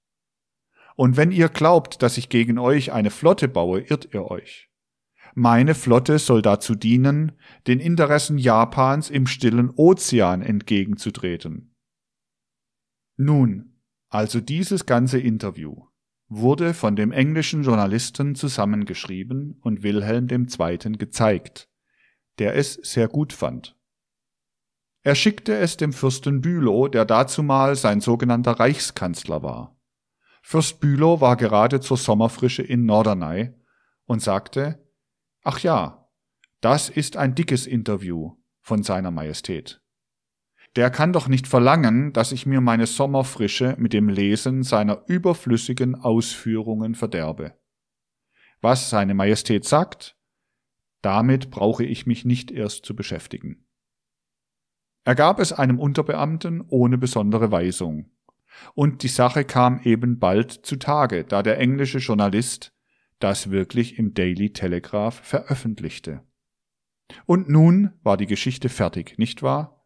Und 0.95 1.15
wenn 1.15 1.31
ihr 1.31 1.47
glaubt, 1.47 2.01
dass 2.01 2.17
ich 2.17 2.29
gegen 2.29 2.59
euch 2.59 2.91
eine 2.91 3.09
Flotte 3.09 3.47
baue, 3.47 3.81
irrt 3.81 4.13
ihr 4.13 4.29
euch. 4.29 4.69
Meine 5.33 5.75
Flotte 5.75 6.19
soll 6.19 6.41
dazu 6.41 6.75
dienen, 6.75 7.31
den 7.67 7.79
Interessen 7.79 8.37
Japans 8.37 9.09
im 9.09 9.27
stillen 9.27 9.69
Ozean 9.69 10.41
entgegenzutreten 10.41 11.69
nun, 13.21 13.73
also 14.07 14.39
dieses 14.39 14.85
ganze 14.85 15.19
Interview 15.19 15.75
wurde 16.29 16.73
von 16.73 16.95
dem 16.95 17.11
englischen 17.11 17.63
Journalisten 17.63 18.33
zusammengeschrieben 18.33 19.57
und 19.59 19.83
Wilhelm 19.83 20.29
II. 20.29 20.77
gezeigt, 20.93 21.68
der 22.39 22.55
es 22.55 22.73
sehr 22.73 23.07
gut 23.07 23.33
fand. 23.33 23.75
Er 25.01 25.15
schickte 25.15 25.55
es 25.55 25.77
dem 25.77 25.93
Fürsten 25.93 26.41
Bülow, 26.41 26.87
der 26.87 27.05
dazumal 27.05 27.75
sein 27.75 28.01
sogenannter 28.01 28.53
Reichskanzler 28.53 29.43
war. 29.43 29.79
Fürst 30.41 30.79
Bülow 30.79 31.21
war 31.21 31.35
gerade 31.35 31.79
zur 31.79 31.97
Sommerfrische 31.97 32.63
in 32.63 32.85
Norderney 32.85 33.51
und 34.05 34.21
sagte, 34.21 34.85
ach 35.43 35.59
ja, 35.59 36.09
das 36.61 36.89
ist 36.89 37.17
ein 37.17 37.35
dickes 37.35 37.67
Interview 37.67 38.35
von 38.61 38.83
seiner 38.83 39.11
Majestät 39.11 39.81
der 40.75 40.89
kann 40.89 41.13
doch 41.13 41.27
nicht 41.27 41.47
verlangen, 41.47 42.13
dass 42.13 42.31
ich 42.31 42.45
mir 42.45 42.61
meine 42.61 42.85
Sommerfrische 42.85 43.75
mit 43.77 43.93
dem 43.93 44.09
Lesen 44.09 44.63
seiner 44.63 45.03
überflüssigen 45.07 45.95
Ausführungen 45.95 46.95
verderbe. 46.95 47.53
Was 48.61 48.89
seine 48.89 49.13
Majestät 49.13 49.65
sagt, 49.65 50.17
damit 51.01 51.51
brauche 51.51 51.83
ich 51.83 52.05
mich 52.05 52.25
nicht 52.25 52.51
erst 52.51 52.85
zu 52.85 52.95
beschäftigen. 52.95 53.65
Er 55.05 55.15
gab 55.15 55.39
es 55.39 55.53
einem 55.53 55.79
Unterbeamten 55.79 56.61
ohne 56.67 56.97
besondere 56.97 57.51
Weisung. 57.51 58.11
Und 58.75 59.03
die 59.03 59.07
Sache 59.07 59.45
kam 59.45 59.79
eben 59.83 60.19
bald 60.19 60.51
zutage, 60.51 61.23
da 61.23 61.43
der 61.43 61.59
englische 61.59 61.99
Journalist 61.99 62.75
das 63.19 63.51
wirklich 63.51 63.97
im 63.97 64.13
Daily 64.13 64.53
Telegraph 64.53 65.19
veröffentlichte. 65.23 66.23
Und 67.25 67.49
nun 67.49 67.91
war 68.01 68.17
die 68.17 68.27
Geschichte 68.27 68.69
fertig, 68.69 69.17
nicht 69.17 69.41
wahr? 69.41 69.79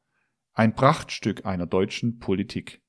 ein 0.54 0.76
Prachtstück 0.76 1.46
einer 1.46 1.66
deutschen 1.66 2.20
Politik. 2.20 2.82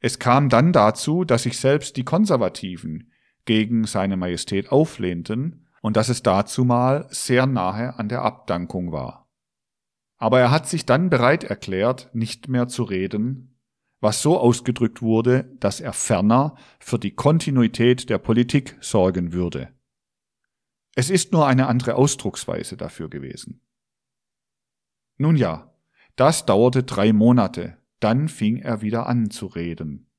Es 0.00 0.18
kam 0.18 0.48
dann 0.48 0.72
dazu, 0.72 1.24
dass 1.24 1.44
sich 1.44 1.58
selbst 1.58 1.96
die 1.96 2.04
Konservativen 2.04 3.12
gegen 3.44 3.84
seine 3.84 4.16
Majestät 4.16 4.72
auflehnten 4.72 5.61
und 5.82 5.96
dass 5.96 6.08
es 6.08 6.22
dazu 6.22 6.64
mal 6.64 7.06
sehr 7.10 7.46
nahe 7.46 7.98
an 7.98 8.08
der 8.08 8.22
Abdankung 8.22 8.92
war. 8.92 9.28
Aber 10.16 10.40
er 10.40 10.50
hat 10.50 10.68
sich 10.68 10.86
dann 10.86 11.10
bereit 11.10 11.44
erklärt, 11.44 12.08
nicht 12.14 12.48
mehr 12.48 12.68
zu 12.68 12.84
reden, 12.84 13.58
was 14.00 14.22
so 14.22 14.38
ausgedrückt 14.38 15.02
wurde, 15.02 15.54
dass 15.58 15.80
er 15.80 15.92
ferner 15.92 16.56
für 16.78 16.98
die 16.98 17.14
Kontinuität 17.14 18.08
der 18.08 18.18
Politik 18.18 18.76
sorgen 18.80 19.32
würde. 19.32 19.68
Es 20.94 21.10
ist 21.10 21.32
nur 21.32 21.46
eine 21.46 21.66
andere 21.66 21.96
Ausdrucksweise 21.96 22.76
dafür 22.76 23.08
gewesen. 23.10 23.60
Nun 25.18 25.36
ja, 25.36 25.74
das 26.16 26.46
dauerte 26.46 26.82
drei 26.82 27.12
Monate, 27.12 27.78
dann 27.98 28.28
fing 28.28 28.58
er 28.58 28.82
wieder 28.82 29.06
an 29.06 29.30
zu 29.30 29.46
reden. 29.46 30.10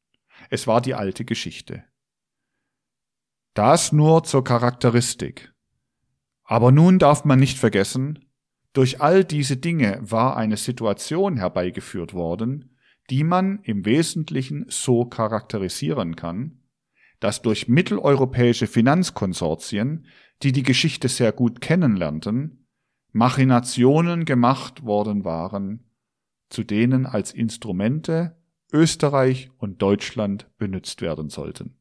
Es 0.49 0.68
war 0.68 0.82
die 0.82 0.95
alte 0.95 1.26
Geschichte. 1.26 1.84
Das 3.53 3.91
nur 3.91 4.24
zur 4.24 4.43
Charakteristik. 4.43 5.53
Aber 6.44 6.72
nun 6.72 7.00
darf 7.00 7.26
man 7.26 7.39
nicht 7.39 7.58
vergessen, 7.58 8.26
durch 8.74 9.02
all 9.02 9.24
diese 9.24 9.58
Dinge 9.58 10.00
war 10.02 10.36
eine 10.36 10.58
Situation 10.58 11.38
herbeigeführt 11.38 12.13
worden, 12.13 12.76
die 13.09 13.24
man 13.24 13.59
im 13.63 13.86
Wesentlichen 13.86 14.66
so 14.67 15.05
charakterisieren 15.05 16.16
kann, 16.16 16.59
dass 17.20 17.42
durch 17.42 17.67
mitteleuropäische 17.67 18.67
Finanzkonsortien, 18.67 20.08
die 20.42 20.51
die 20.51 20.63
Geschichte 20.63 21.08
sehr 21.08 21.32
gut 21.32 21.62
kennenlernten, 21.62 22.67
Machinationen 23.12 24.26
gemacht 24.26 24.84
worden 24.84 25.24
waren, 25.24 25.86
zu 26.50 26.63
denen 26.63 27.05
als 27.05 27.32
Instrumente 27.32 28.36
Österreich 28.72 29.51
und 29.58 29.82
Deutschland 29.82 30.47
benutzt 30.58 31.01
werden 31.01 31.30
sollten. 31.30 31.78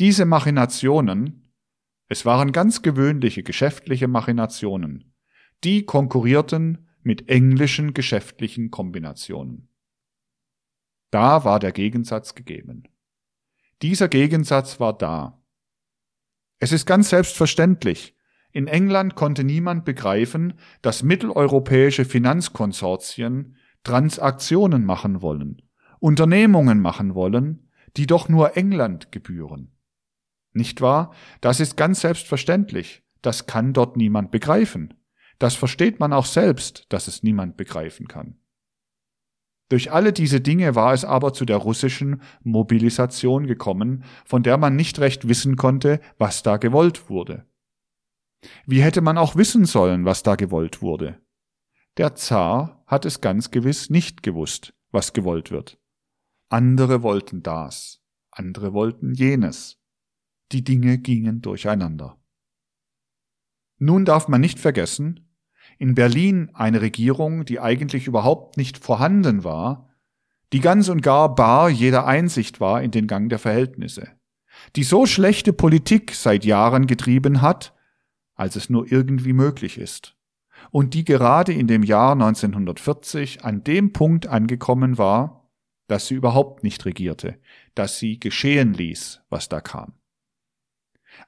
Diese 0.00 0.26
Machinationen, 0.26 1.45
es 2.08 2.24
waren 2.24 2.52
ganz 2.52 2.82
gewöhnliche 2.82 3.42
geschäftliche 3.42 4.08
Machinationen, 4.08 5.14
die 5.64 5.84
konkurrierten 5.84 6.88
mit 7.02 7.28
englischen 7.28 7.94
geschäftlichen 7.94 8.70
Kombinationen. 8.70 9.68
Da 11.10 11.44
war 11.44 11.60
der 11.60 11.72
Gegensatz 11.72 12.34
gegeben. 12.34 12.84
Dieser 13.82 14.08
Gegensatz 14.08 14.80
war 14.80 14.96
da. 14.96 15.42
Es 16.58 16.72
ist 16.72 16.86
ganz 16.86 17.10
selbstverständlich, 17.10 18.16
in 18.52 18.68
England 18.68 19.16
konnte 19.16 19.44
niemand 19.44 19.84
begreifen, 19.84 20.54
dass 20.80 21.02
mitteleuropäische 21.02 22.06
Finanzkonsortien 22.06 23.56
Transaktionen 23.84 24.84
machen 24.84 25.20
wollen, 25.20 25.60
Unternehmungen 26.00 26.80
machen 26.80 27.14
wollen, 27.14 27.70
die 27.96 28.06
doch 28.06 28.28
nur 28.28 28.56
England 28.56 29.12
gebühren. 29.12 29.75
Nicht 30.56 30.80
wahr? 30.80 31.12
Das 31.42 31.60
ist 31.60 31.76
ganz 31.76 32.00
selbstverständlich. 32.00 33.02
Das 33.20 33.46
kann 33.46 33.74
dort 33.74 33.96
niemand 33.96 34.30
begreifen. 34.30 34.94
Das 35.38 35.54
versteht 35.54 36.00
man 36.00 36.14
auch 36.14 36.24
selbst, 36.24 36.86
dass 36.88 37.08
es 37.08 37.22
niemand 37.22 37.58
begreifen 37.58 38.08
kann. 38.08 38.38
Durch 39.68 39.92
alle 39.92 40.14
diese 40.14 40.40
Dinge 40.40 40.74
war 40.74 40.94
es 40.94 41.04
aber 41.04 41.34
zu 41.34 41.44
der 41.44 41.58
russischen 41.58 42.22
Mobilisation 42.42 43.46
gekommen, 43.46 44.04
von 44.24 44.42
der 44.42 44.56
man 44.56 44.76
nicht 44.76 44.98
recht 44.98 45.28
wissen 45.28 45.56
konnte, 45.56 46.00
was 46.16 46.42
da 46.42 46.56
gewollt 46.56 47.10
wurde. 47.10 47.44
Wie 48.64 48.80
hätte 48.82 49.02
man 49.02 49.18
auch 49.18 49.36
wissen 49.36 49.66
sollen, 49.66 50.06
was 50.06 50.22
da 50.22 50.36
gewollt 50.36 50.80
wurde? 50.80 51.20
Der 51.98 52.14
Zar 52.14 52.82
hat 52.86 53.04
es 53.04 53.20
ganz 53.20 53.50
gewiss 53.50 53.90
nicht 53.90 54.22
gewusst, 54.22 54.72
was 54.90 55.12
gewollt 55.12 55.50
wird. 55.50 55.78
Andere 56.48 57.02
wollten 57.02 57.42
das, 57.42 58.00
andere 58.30 58.72
wollten 58.72 59.12
jenes. 59.12 59.75
Die 60.52 60.62
Dinge 60.62 60.98
gingen 60.98 61.42
durcheinander. 61.42 62.18
Nun 63.78 64.04
darf 64.04 64.28
man 64.28 64.40
nicht 64.40 64.58
vergessen, 64.58 65.28
in 65.78 65.94
Berlin 65.94 66.50
eine 66.54 66.80
Regierung, 66.80 67.44
die 67.44 67.60
eigentlich 67.60 68.06
überhaupt 68.06 68.56
nicht 68.56 68.78
vorhanden 68.78 69.44
war, 69.44 69.90
die 70.52 70.60
ganz 70.60 70.88
und 70.88 71.02
gar 71.02 71.34
bar 71.34 71.68
jeder 71.68 72.06
Einsicht 72.06 72.60
war 72.60 72.80
in 72.82 72.90
den 72.90 73.06
Gang 73.06 73.28
der 73.28 73.38
Verhältnisse, 73.38 74.08
die 74.76 74.84
so 74.84 75.04
schlechte 75.04 75.52
Politik 75.52 76.14
seit 76.14 76.44
Jahren 76.44 76.86
getrieben 76.86 77.42
hat, 77.42 77.74
als 78.34 78.56
es 78.56 78.70
nur 78.70 78.90
irgendwie 78.90 79.32
möglich 79.32 79.78
ist, 79.78 80.16
und 80.70 80.94
die 80.94 81.04
gerade 81.04 81.52
in 81.52 81.66
dem 81.66 81.82
Jahr 81.82 82.12
1940 82.12 83.44
an 83.44 83.64
dem 83.64 83.92
Punkt 83.92 84.28
angekommen 84.28 84.96
war, 84.96 85.50
dass 85.88 86.06
sie 86.06 86.14
überhaupt 86.14 86.62
nicht 86.62 86.84
regierte, 86.84 87.38
dass 87.74 87.98
sie 87.98 88.18
geschehen 88.18 88.72
ließ, 88.72 89.22
was 89.28 89.48
da 89.48 89.60
kam. 89.60 89.94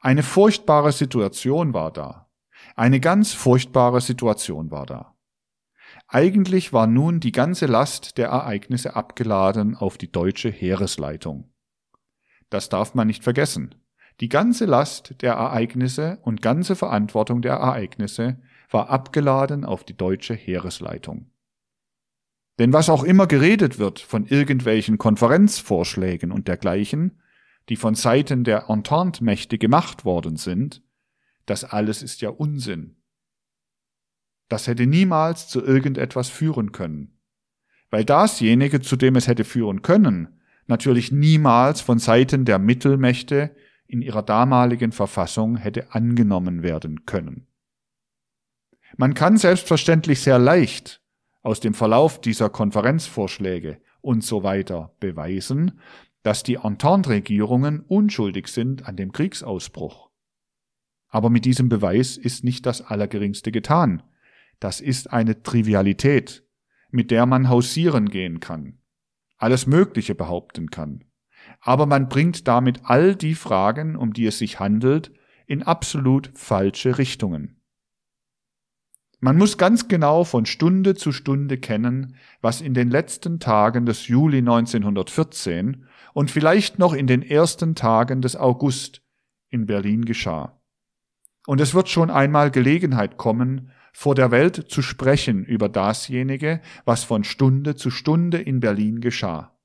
Eine 0.01 0.23
furchtbare 0.23 0.93
Situation 0.93 1.75
war 1.75 1.93
da. 1.93 2.31
Eine 2.77 3.01
ganz 3.01 3.33
furchtbare 3.33 4.01
Situation 4.01 4.71
war 4.71 4.87
da. 4.87 5.17
Eigentlich 6.07 6.73
war 6.73 6.87
nun 6.87 7.21
die 7.21 7.33
ganze 7.33 7.67
Last 7.67 8.17
der 8.17 8.29
Ereignisse 8.29 8.95
abgeladen 8.95 9.75
auf 9.75 9.99
die 9.99 10.11
deutsche 10.11 10.51
Heeresleitung. 10.51 11.53
Das 12.51 12.69
darf 12.69 12.95
man 12.95 13.09
nicht 13.09 13.25
vergessen. 13.25 13.75
Die 14.21 14.29
ganze 14.29 14.65
Last 14.65 15.21
der 15.21 15.35
Ereignisse 15.35 16.19
und 16.23 16.43
ganze 16.43 16.77
Verantwortung 16.77 17.43
der 17.43 17.55
Ereignisse 17.55 18.41
war 18.71 18.91
abgeladen 18.91 19.65
auf 19.65 19.85
die 19.85 19.97
deutsche 19.97 20.35
Heeresleitung. 20.35 21.31
Denn 22.59 22.73
was 22.73 22.91
auch 22.91 23.05
immer 23.05 23.27
geredet 23.27 23.79
wird 23.79 24.01
von 24.01 24.27
irgendwelchen 24.27 24.99
Konferenzvorschlägen 24.99 26.33
und 26.33 26.49
dergleichen, 26.49 27.21
die 27.69 27.77
von 27.77 27.95
Seiten 27.95 28.45
der 28.45 28.69
Entente-Mächte 28.69 29.59
gemacht 29.59 30.05
worden 30.05 30.37
sind, 30.37 30.83
das 31.47 31.65
alles 31.65 32.03
ist 32.03 32.21
ja 32.21 32.31
Unsinn. 32.31 32.97
Das 34.49 34.67
hätte 34.67 34.87
niemals 34.87 35.49
zu 35.49 35.63
irgendetwas 35.63 36.29
führen 36.29 36.73
können. 36.73 37.19
Weil 37.91 38.05
dasjenige, 38.05 38.81
zu 38.81 38.97
dem 38.97 39.17
es 39.17 39.29
hätte 39.29 39.45
führen 39.45 39.83
können, 39.83 40.41
natürlich 40.67 41.13
niemals 41.13 41.81
von 41.81 41.99
Seiten 41.99 42.45
der 42.45 42.59
Mittelmächte 42.59 43.55
in 43.87 44.03
ihrer 44.03 44.23
damaligen 44.23 44.93
Verfassung 44.93 45.57
hätte 45.57 45.93
angenommen 45.93 46.63
werden 46.63 47.07
können. 47.07 47.47
Man 48.97 49.15
kann 49.15 49.37
selbstverständlich 49.37 50.21
sehr 50.21 50.39
leicht 50.39 51.03
aus 51.43 51.61
dem 51.61 51.75
Verlauf 51.75 52.21
dieser 52.21 52.51
Konferenzvorschläge 52.51 53.81
und 54.01 54.25
so 54.25 54.43
weiter 54.43 54.95
beweisen, 55.01 55.81
dass 56.23 56.43
die 56.43 56.57
Entente-Regierungen 56.57 57.81
unschuldig 57.81 58.49
sind 58.49 58.87
an 58.87 58.97
dem 58.97 59.13
Kriegsausbruch. 59.13 60.11
Aber 61.09 61.31
mit 61.31 61.45
diesem 61.45 61.69
Beweis 61.69 62.17
ist 62.17 62.45
nicht 62.45 62.67
das 62.67 62.83
Allergeringste 62.83 63.51
getan. 63.51 64.03
Das 64.61 64.81
ist 64.81 65.13
eine 65.13 65.43
Trivialität, 65.43 66.45
mit 66.91 67.11
der 67.11 67.27
man 67.27 67.49
hausieren 67.49 68.09
gehen 68.11 68.41
kann, 68.41 68.79
alles 69.37 69.67
Mögliche 69.67 70.15
behaupten 70.15 70.71
kann. 70.71 71.05
Aber 71.61 71.87
man 71.87 72.09
bringt 72.09 72.49
damit 72.49 72.81
all 72.85 73.15
die 73.15 73.35
Fragen, 73.35 73.97
um 73.97 74.13
die 74.13 74.27
es 74.27 74.39
sich 74.39 74.61
handelt, 74.61 75.13
in 75.47 75.63
absolut 75.63 76.31
falsche 76.35 76.99
Richtungen. 76.99 77.61
Man 79.21 79.37
muss 79.37 79.59
ganz 79.59 79.89
genau 79.89 80.23
von 80.23 80.47
Stunde 80.47 80.95
zu 80.95 81.11
Stunde 81.11 81.59
kennen, 81.59 82.15
was 82.41 82.61
in 82.61 82.75
den 82.75 82.89
letzten 82.89 83.41
Tagen 83.41 83.85
des 83.85 84.07
Juli 84.07 84.39
1914 84.39 85.87
und 86.19 86.33
vielleicht 86.33 86.81
noch 86.81 86.95
in 86.95 87.07
den 87.07 87.23
ersten 87.23 87.77
Tagen 87.77 88.23
des 88.23 88.35
August 88.35 89.03
in 89.51 89.67
Berlin 89.67 90.05
geschah. 90.05 90.61
Und 91.47 91.61
es 91.61 91.75
wird 91.75 91.89
schon 91.89 92.11
einmal 92.11 92.51
Gelegenheit 92.51 93.19
kommen, 93.19 93.71
vor 93.93 94.17
der 94.17 94.33
Welt 94.33 94.57
zu 94.69 94.83
sprechen 94.83 95.45
über 95.45 95.69
dasjenige, 95.69 96.61
was 96.85 97.05
von 97.05 97.23
Stunde 97.23 97.77
zu 97.77 97.91
Stunde 97.91 98.39
in 98.39 98.59
Berlin 98.59 99.01
geschah. 99.01 99.57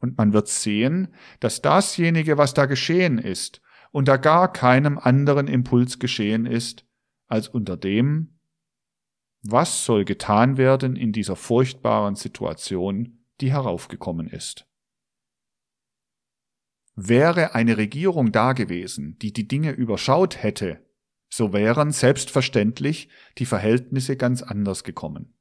Und 0.00 0.18
man 0.18 0.34
wird 0.34 0.48
sehen, 0.48 1.14
dass 1.40 1.62
dasjenige, 1.62 2.36
was 2.36 2.52
da 2.52 2.66
geschehen 2.66 3.16
ist, 3.16 3.62
unter 3.90 4.18
gar 4.18 4.52
keinem 4.52 4.98
anderen 4.98 5.48
Impuls 5.48 5.98
geschehen 5.98 6.44
ist, 6.44 6.84
als 7.26 7.48
unter 7.48 7.78
dem, 7.78 8.38
was 9.40 9.86
soll 9.86 10.04
getan 10.04 10.58
werden 10.58 10.94
in 10.94 11.12
dieser 11.12 11.36
furchtbaren 11.36 12.16
Situation, 12.16 13.24
die 13.40 13.50
heraufgekommen 13.50 14.26
ist? 14.26 14.66
Wäre 17.02 17.54
eine 17.54 17.78
Regierung 17.78 18.30
da 18.30 18.52
gewesen, 18.52 19.18
die 19.20 19.32
die 19.32 19.48
Dinge 19.48 19.70
überschaut 19.70 20.42
hätte, 20.42 20.84
so 21.30 21.54
wären 21.54 21.92
selbstverständlich 21.92 23.08
die 23.38 23.46
Verhältnisse 23.46 24.18
ganz 24.18 24.42
anders 24.42 24.84
gekommen. 24.84 25.32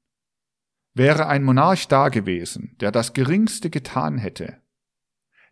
Wäre 0.94 1.28
ein 1.28 1.44
Monarch 1.44 1.90
da 1.90 2.08
gewesen, 2.08 2.78
der 2.80 2.94
das 2.94 3.12
Geringste 3.12 3.70
getan 3.70 4.18
hätte, 4.18 4.62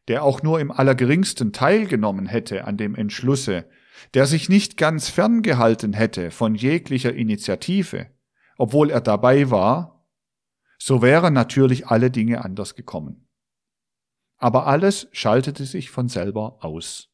der 0.08 0.24
auch 0.24 0.42
nur 0.44 0.62
im 0.62 0.72
allergeringsten 0.72 1.52
teilgenommen 1.52 2.26
hätte 2.26 2.64
an 2.64 2.78
dem 2.78 2.96
Entschlusse, 2.96 3.66
der 4.14 4.28
sich 4.28 4.48
nicht 4.48 4.78
ganz 4.78 5.10
ferngehalten 5.10 5.92
hätte 5.92 6.32
von 6.32 6.56
jeglicher 6.56 7.14
Initiative, 7.14 8.08
obwohl 8.58 8.92
er 8.92 9.02
dabei 9.02 9.52
war, 9.52 10.06
so 10.80 11.02
wären 11.02 11.34
natürlich 11.34 11.88
alle 11.88 12.10
Dinge 12.12 12.46
anders 12.46 12.76
gekommen. 12.76 13.27
Aber 14.38 14.68
alles 14.68 15.08
schaltete 15.12 15.66
sich 15.66 15.90
von 15.90 16.10
selber 16.10 16.64
aus, 16.64 17.10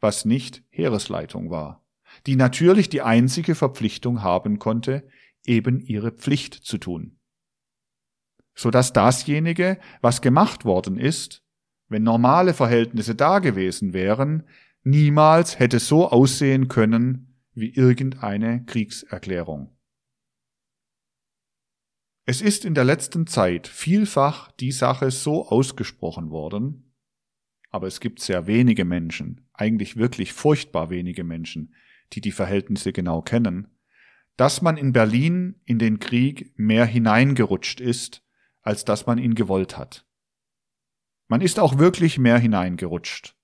was 0.00 0.24
nicht 0.24 0.62
Heeresleitung 0.70 1.50
war, 1.50 1.84
die 2.26 2.36
natürlich 2.36 2.88
die 2.88 3.02
einzige 3.02 3.54
Verpflichtung 3.54 4.22
haben 4.22 4.58
konnte, 4.58 5.08
eben 5.44 5.80
ihre 5.80 6.10
Pflicht 6.10 6.54
zu 6.54 6.78
tun. 6.78 7.18
So 8.54 8.70
dass 8.70 8.92
dasjenige, 8.92 9.78
was 10.00 10.20
gemacht 10.20 10.64
worden 10.64 10.98
ist, 10.98 11.42
wenn 11.88 12.02
normale 12.02 12.54
Verhältnisse 12.54 13.14
da 13.14 13.40
gewesen 13.40 13.92
wären, 13.92 14.44
niemals 14.82 15.58
hätte 15.58 15.80
so 15.80 16.08
aussehen 16.08 16.68
können 16.68 17.40
wie 17.54 17.72
irgendeine 17.74 18.64
Kriegserklärung. 18.64 19.73
Es 22.26 22.40
ist 22.40 22.64
in 22.64 22.74
der 22.74 22.84
letzten 22.84 23.26
Zeit 23.26 23.68
vielfach 23.68 24.50
die 24.52 24.72
Sache 24.72 25.10
so 25.10 25.46
ausgesprochen 25.46 26.30
worden, 26.30 26.94
aber 27.70 27.86
es 27.86 28.00
gibt 28.00 28.20
sehr 28.20 28.46
wenige 28.46 28.86
Menschen, 28.86 29.46
eigentlich 29.52 29.96
wirklich 29.96 30.32
furchtbar 30.32 30.88
wenige 30.88 31.22
Menschen, 31.22 31.74
die 32.14 32.22
die 32.22 32.32
Verhältnisse 32.32 32.94
genau 32.94 33.20
kennen, 33.20 33.68
dass 34.36 34.62
man 34.62 34.78
in 34.78 34.92
Berlin 34.94 35.60
in 35.66 35.78
den 35.78 35.98
Krieg 35.98 36.52
mehr 36.56 36.86
hineingerutscht 36.86 37.80
ist, 37.80 38.22
als 38.62 38.86
dass 38.86 39.04
man 39.04 39.18
ihn 39.18 39.34
gewollt 39.34 39.76
hat. 39.76 40.06
Man 41.28 41.42
ist 41.42 41.60
auch 41.60 41.78
wirklich 41.78 42.18
mehr 42.18 42.38
hineingerutscht. 42.38 43.36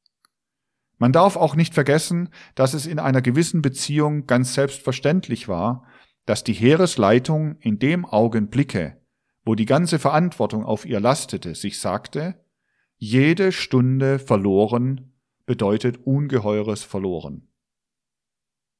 Man 0.97 1.12
darf 1.12 1.36
auch 1.36 1.55
nicht 1.55 1.74
vergessen, 1.74 2.31
dass 2.55 2.73
es 2.73 2.86
in 2.86 2.98
einer 2.98 3.20
gewissen 3.20 3.61
Beziehung 3.61 4.27
ganz 4.27 4.55
selbstverständlich 4.55 5.48
war, 5.48 5.86
dass 6.31 6.44
die 6.44 6.52
Heeresleitung 6.52 7.57
in 7.59 7.81
dem 7.81 8.07
Augenblicke, 8.07 9.02
wo 9.44 9.57
die 9.57 9.66
ganze 9.66 9.98
Verantwortung 9.98 10.65
auf 10.65 10.86
ihr 10.86 11.01
lastete, 11.01 11.57
sich 11.57 11.81
sagte, 11.81 12.36
jede 12.98 13.51
Stunde 13.51 14.20
verloren 14.20 15.12
bedeutet 15.44 16.07
ungeheures 16.07 16.85
verloren. 16.85 17.48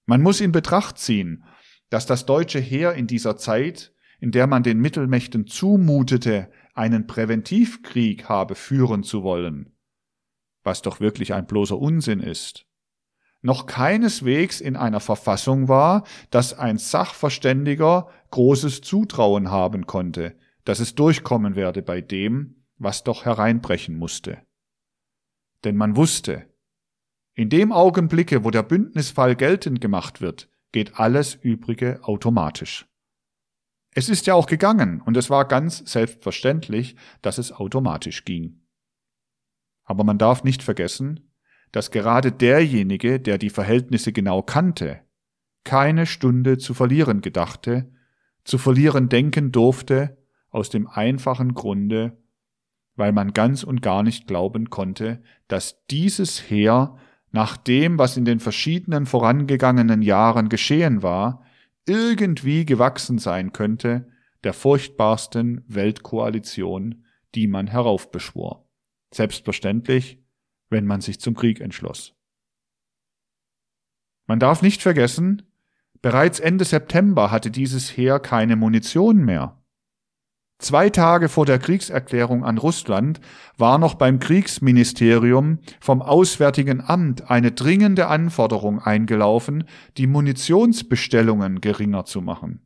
Man 0.07 0.23
muss 0.23 0.41
in 0.41 0.53
Betracht 0.53 0.99
ziehen, 0.99 1.43
dass 1.89 2.07
das 2.07 2.25
deutsche 2.25 2.61
Heer 2.61 2.95
in 2.95 3.09
dieser 3.09 3.37
Zeit, 3.37 3.93
in 4.21 4.31
der 4.31 4.47
man 4.47 4.63
den 4.63 4.79
Mittelmächten 4.79 5.49
zumutete, 5.49 6.53
einen 6.75 7.09
Präventivkrieg 7.09 8.29
habe 8.29 8.55
führen 8.55 9.03
zu 9.03 9.25
wollen, 9.25 9.77
was 10.63 10.83
doch 10.83 11.01
wirklich 11.01 11.35
ein 11.35 11.49
bloßer 11.49 11.77
Unsinn 11.77 12.21
ist, 12.21 12.70
noch 13.43 13.67
keineswegs 13.67 14.61
in 14.61 14.77
einer 14.77 15.01
Verfassung 15.01 15.69
war, 15.69 16.05
dass 16.31 16.59
ein 16.59 16.79
Sachverständiger 16.79 18.09
großes 18.31 18.83
Zutrauen 18.83 19.51
haben 19.51 19.87
konnte, 19.87 20.37
dass 20.65 20.81
es 20.81 20.95
durchkommen 20.95 21.57
werde 21.57 21.83
bei 21.83 22.01
dem, 22.01 22.65
was 22.77 23.05
doch 23.05 23.25
hereinbrechen 23.25 23.97
musste. 23.97 24.43
Denn 25.65 25.77
man 25.77 25.97
wusste, 25.97 26.47
in 27.35 27.49
dem 27.49 27.73
Augenblicke, 27.73 28.45
wo 28.45 28.51
der 28.51 28.63
Bündnisfall 28.63 29.37
geltend 29.37 29.81
gemacht 29.81 30.21
wird, 30.21 30.51
geht 30.73 30.99
alles 30.99 31.35
Übrige 31.35 32.01
automatisch. 32.03 32.87
Es 33.93 34.09
ist 34.09 34.27
ja 34.27 34.35
auch 34.35 34.47
gegangen, 34.47 35.01
und 35.01 35.17
es 35.17 35.31
war 35.31 35.47
ganz 35.47 35.79
selbstverständlich, 35.79 36.97
dass 37.23 37.39
es 37.39 37.53
automatisch 37.53 38.25
ging. 38.25 38.61
Aber 39.85 40.05
man 40.05 40.19
darf 40.19 40.45
nicht 40.45 40.63
vergessen, 40.63 41.30
dass 41.73 41.91
gerade 41.91 42.33
derjenige, 42.33 43.21
der 43.21 43.39
die 43.39 43.51
Verhältnisse 43.51 44.13
genau 44.13 44.43
kannte, 44.43 45.01
keine 45.65 46.07
Stunde 46.07 46.59
zu 46.59 46.75
verlieren 46.75 47.21
gedachte, 47.21 47.91
zu 48.45 48.59
verlieren 48.59 49.09
denken 49.09 49.53
durfte, 49.53 50.19
aus 50.51 50.71
dem 50.71 50.89
einfachen 50.89 51.55
Grunde, 51.55 52.19
weil 52.97 53.13
man 53.13 53.33
ganz 53.33 53.63
und 53.63 53.83
gar 53.83 54.03
nicht 54.03 54.27
glauben 54.27 54.71
konnte, 54.71 55.23
dass 55.49 55.87
dieses 55.87 56.51
Heer 56.51 56.97
nach 57.31 57.57
dem, 57.57 57.99
was 57.99 58.17
in 58.17 58.25
den 58.25 58.41
verschiedenen 58.41 59.07
vorangegangenen 59.07 60.03
Jahren 60.03 60.49
geschehen 60.49 61.03
war, 61.03 61.45
irgendwie 61.87 62.67
gewachsen 62.67 63.19
sein 63.19 63.53
könnte 63.53 64.09
der 64.45 64.53
furchtbarsten 64.53 65.63
Weltkoalition, 65.69 67.05
die 67.35 67.47
man 67.47 67.67
heraufbeschwor. 67.67 68.67
Selbstverständlich, 69.13 70.20
wenn 70.71 70.87
man 70.87 71.01
sich 71.01 71.21
zum 71.21 71.35
Krieg 71.35 71.61
entschloss. 71.61 72.15
Man 74.27 74.39
darf 74.39 74.63
nicht 74.63 74.81
vergessen, 74.81 75.43
bereits 76.01 76.41
Ende 76.41 76.65
September 76.65 77.31
hatte 77.31 77.51
dieses 77.51 77.97
Heer 77.97 78.21
keine 78.21 78.57
Munition 78.57 79.25
mehr. 79.25 79.61
Zwei 80.61 80.91
Tage 80.91 81.31
vor 81.31 81.47
der 81.47 81.59
Kriegserklärung 81.59 82.45
an 82.45 82.59
Russland 82.59 83.21
war 83.57 83.79
noch 83.79 83.95
beim 83.95 84.19
Kriegsministerium 84.19 85.59
vom 85.81 86.03
Auswärtigen 86.03 86.83
Amt 86.83 87.31
eine 87.31 87.51
dringende 87.51 88.09
Anforderung 88.09 88.79
eingelaufen, 88.79 89.65
die 89.97 90.07
Munitionsbestellungen 90.07 91.63
geringer 91.63 92.05
zu 92.05 92.21
machen. 92.21 92.61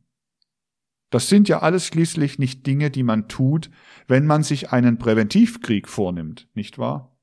Das 1.09 1.29
sind 1.29 1.47
ja 1.47 1.59
alles 1.59 1.85
schließlich 1.85 2.37
nicht 2.37 2.67
Dinge, 2.67 2.91
die 2.91 3.03
man 3.03 3.29
tut, 3.29 3.69
wenn 4.07 4.25
man 4.25 4.43
sich 4.43 4.71
einen 4.71 4.97
Präventivkrieg 4.97 5.87
vornimmt, 5.87 6.49
nicht 6.53 6.77
wahr? 6.77 7.14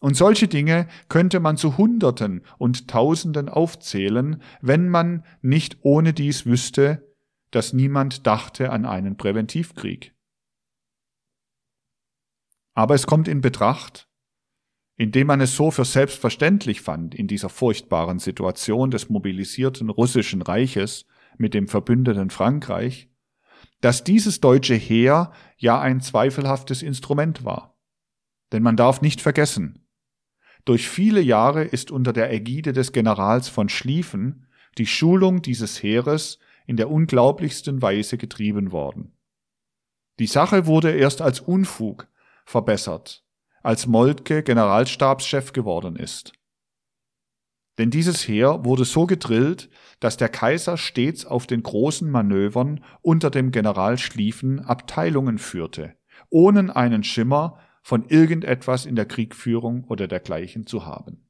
Und 0.00 0.16
solche 0.16 0.46
Dinge 0.46 0.88
könnte 1.08 1.40
man 1.40 1.56
zu 1.56 1.78
Hunderten 1.78 2.42
und 2.58 2.88
Tausenden 2.88 3.48
aufzählen, 3.48 4.42
wenn 4.60 4.88
man 4.88 5.24
nicht 5.40 5.78
ohne 5.82 6.12
dies 6.12 6.44
wüsste, 6.44 7.14
dass 7.50 7.72
niemand 7.72 8.26
dachte 8.26 8.70
an 8.70 8.84
einen 8.84 9.16
Präventivkrieg. 9.16 10.14
Aber 12.74 12.94
es 12.94 13.06
kommt 13.06 13.26
in 13.26 13.40
Betracht, 13.40 14.10
indem 14.96 15.28
man 15.28 15.40
es 15.40 15.56
so 15.56 15.70
für 15.70 15.86
selbstverständlich 15.86 16.82
fand 16.82 17.14
in 17.14 17.26
dieser 17.26 17.48
furchtbaren 17.48 18.18
Situation 18.18 18.90
des 18.90 19.08
mobilisierten 19.08 19.88
russischen 19.88 20.42
Reiches 20.42 21.06
mit 21.38 21.54
dem 21.54 21.68
verbündeten 21.68 22.28
Frankreich, 22.28 23.10
dass 23.80 24.04
dieses 24.04 24.40
deutsche 24.40 24.74
Heer 24.74 25.32
ja 25.56 25.80
ein 25.80 26.00
zweifelhaftes 26.00 26.82
Instrument 26.82 27.44
war. 27.44 27.78
Denn 28.52 28.62
man 28.62 28.76
darf 28.76 29.00
nicht 29.00 29.20
vergessen, 29.20 29.85
durch 30.66 30.88
viele 30.88 31.20
Jahre 31.20 31.62
ist 31.64 31.90
unter 31.90 32.12
der 32.12 32.32
Ägide 32.32 32.72
des 32.72 32.92
Generals 32.92 33.48
von 33.48 33.68
Schlieffen 33.68 34.46
die 34.76 34.86
Schulung 34.86 35.40
dieses 35.40 35.82
Heeres 35.82 36.38
in 36.66 36.76
der 36.76 36.90
unglaublichsten 36.90 37.80
Weise 37.80 38.18
getrieben 38.18 38.72
worden. 38.72 39.16
Die 40.18 40.26
Sache 40.26 40.66
wurde 40.66 40.90
erst 40.90 41.22
als 41.22 41.40
Unfug 41.40 42.08
verbessert, 42.44 43.24
als 43.62 43.86
Moltke 43.86 44.42
Generalstabschef 44.42 45.52
geworden 45.52 45.96
ist. 45.96 46.32
Denn 47.78 47.90
dieses 47.90 48.26
Heer 48.26 48.64
wurde 48.64 48.84
so 48.84 49.06
gedrillt, 49.06 49.68
dass 50.00 50.16
der 50.16 50.30
Kaiser 50.30 50.76
stets 50.78 51.26
auf 51.26 51.46
den 51.46 51.62
großen 51.62 52.10
Manövern 52.10 52.82
unter 53.02 53.30
dem 53.30 53.52
General 53.52 53.98
Schlieffen 53.98 54.60
Abteilungen 54.60 55.38
führte, 55.38 55.94
ohne 56.30 56.74
einen 56.74 57.04
Schimmer 57.04 57.60
von 57.86 58.08
irgendetwas 58.08 58.84
in 58.84 58.96
der 58.96 59.06
Kriegführung 59.06 59.84
oder 59.84 60.08
dergleichen 60.08 60.66
zu 60.66 60.86
haben. 60.86 61.24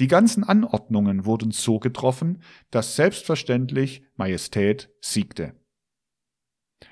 Die 0.00 0.08
ganzen 0.08 0.42
Anordnungen 0.42 1.24
wurden 1.24 1.52
so 1.52 1.78
getroffen, 1.78 2.42
dass 2.72 2.96
selbstverständlich 2.96 4.02
Majestät 4.16 4.90
siegte. 5.00 5.54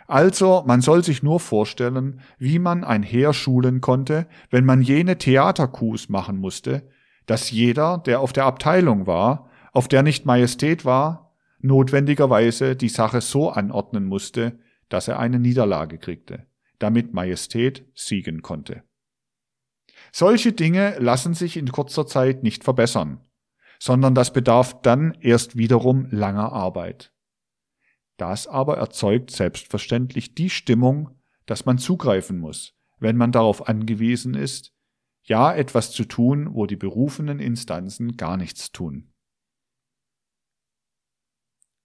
Also, 0.07 0.63
man 0.69 0.83
soll 0.83 1.03
sich 1.03 1.25
nur 1.25 1.41
vorstellen, 1.41 2.21
wie 2.39 2.61
man 2.61 2.85
ein 2.85 3.03
Heer 3.03 3.33
schulen 3.33 3.81
konnte, 3.81 4.29
wenn 4.51 4.65
man 4.65 4.83
jene 4.83 5.19
Theaterkus 5.19 6.09
machen 6.09 6.37
musste, 6.37 6.89
dass 7.27 7.51
jeder, 7.51 7.99
der 7.99 8.21
auf 8.21 8.33
der 8.33 8.45
Abteilung 8.45 9.09
war, 9.09 9.51
auf 9.73 9.89
der 9.89 10.05
nicht 10.05 10.27
Majestät 10.27 10.85
war, 10.85 11.35
notwendigerweise 11.59 12.77
die 12.77 12.89
Sache 12.89 13.21
so 13.21 13.51
anordnen 13.51 14.05
musste, 14.05 14.61
dass 14.89 15.09
er 15.09 15.19
eine 15.19 15.41
Niederlage 15.41 15.99
kriegte, 15.99 16.47
damit 16.79 17.13
Majestät 17.13 17.87
siegen 17.95 18.43
konnte. 18.43 18.83
Solche 20.13 20.53
Dinge 20.53 20.97
lassen 20.99 21.35
sich 21.35 21.57
in 21.57 21.71
kurzer 21.71 22.07
Zeit 22.07 22.43
nicht 22.43 22.65
verbessern, 22.65 23.21
sondern 23.79 24.15
das 24.15 24.33
bedarf 24.33 24.81
dann 24.83 25.17
erst 25.21 25.57
wiederum 25.57 26.07
langer 26.11 26.53
Arbeit. 26.53 27.13
Das 28.17 28.47
aber 28.47 28.79
erzeugt 28.79 29.31
selbstverständlich 29.31 30.35
die 30.35 30.51
Stimmung, 30.51 31.11
dass 31.47 31.67
man 31.67 31.79
zugreifen 31.79 32.39
muss, 32.39 32.75
wenn 32.99 33.17
man 33.17 33.33
darauf 33.33 33.69
angewiesen 33.69 34.35
ist, 34.35 34.73
ja 35.23 35.55
etwas 35.55 35.93
zu 35.93 36.05
tun, 36.05 36.55
wo 36.55 36.67
die 36.67 36.77
berufenen 36.77 37.39
Instanzen 37.39 38.17
gar 38.17 38.37
nichts 38.37 38.73
tun. 38.73 39.13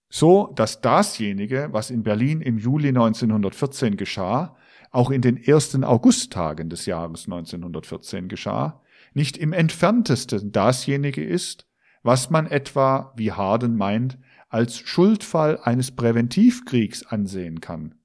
So, 0.09 0.51
dass 0.55 0.81
dasjenige, 0.81 1.69
was 1.71 1.89
in 1.89 2.03
Berlin 2.03 2.41
im 2.41 2.57
Juli 2.57 2.89
1914 2.89 3.97
geschah, 3.97 4.55
auch 4.93 5.09
in 5.09 5.21
den 5.21 5.37
ersten 5.37 5.83
Augusttagen 5.83 6.69
des 6.69 6.85
Jahres 6.85 7.25
1914 7.25 8.29
geschah, 8.29 8.81
nicht 9.13 9.37
im 9.37 9.51
entferntesten 9.51 10.51
dasjenige 10.51 11.23
ist, 11.23 11.67
was 12.03 12.29
man 12.29 12.47
etwa, 12.47 13.11
wie 13.17 13.31
Harden 13.31 13.75
meint, 13.75 14.17
als 14.49 14.77
Schuldfall 14.77 15.59
eines 15.61 15.95
Präventivkriegs 15.95 17.07
ansehen 17.07 17.59
kann, 17.59 17.95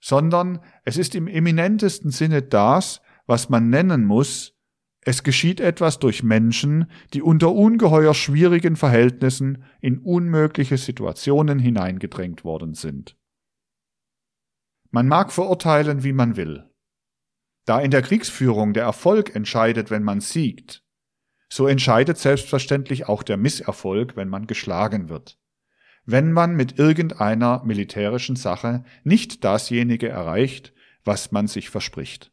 sondern 0.00 0.60
es 0.84 0.98
ist 0.98 1.14
im 1.14 1.26
eminentesten 1.26 2.10
Sinne 2.10 2.42
das, 2.42 3.00
was 3.26 3.48
man 3.48 3.70
nennen 3.70 4.04
muss, 4.04 4.52
es 5.00 5.22
geschieht 5.22 5.60
etwas 5.60 6.00
durch 6.00 6.22
Menschen, 6.22 6.90
die 7.14 7.22
unter 7.22 7.52
ungeheuer 7.52 8.12
schwierigen 8.12 8.76
Verhältnissen 8.76 9.64
in 9.80 9.98
unmögliche 9.98 10.76
Situationen 10.76 11.60
hineingedrängt 11.60 12.44
worden 12.44 12.74
sind. 12.74 13.16
Man 14.90 15.08
mag 15.08 15.32
verurteilen, 15.32 16.02
wie 16.04 16.12
man 16.12 16.36
will. 16.36 16.70
Da 17.64 17.80
in 17.80 17.90
der 17.90 18.02
Kriegsführung 18.02 18.72
der 18.72 18.84
Erfolg 18.84 19.34
entscheidet, 19.34 19.90
wenn 19.90 20.04
man 20.04 20.20
siegt, 20.20 20.84
so 21.48 21.66
entscheidet 21.66 22.18
selbstverständlich 22.18 23.08
auch 23.08 23.22
der 23.22 23.36
Misserfolg, 23.36 24.16
wenn 24.16 24.28
man 24.28 24.46
geschlagen 24.46 25.08
wird. 25.08 25.38
Wenn 26.04 26.32
man 26.32 26.54
mit 26.54 26.78
irgendeiner 26.78 27.64
militärischen 27.64 28.36
Sache 28.36 28.84
nicht 29.04 29.44
dasjenige 29.44 30.08
erreicht, 30.08 30.72
was 31.04 31.32
man 31.32 31.46
sich 31.46 31.70
verspricht. 31.70 32.32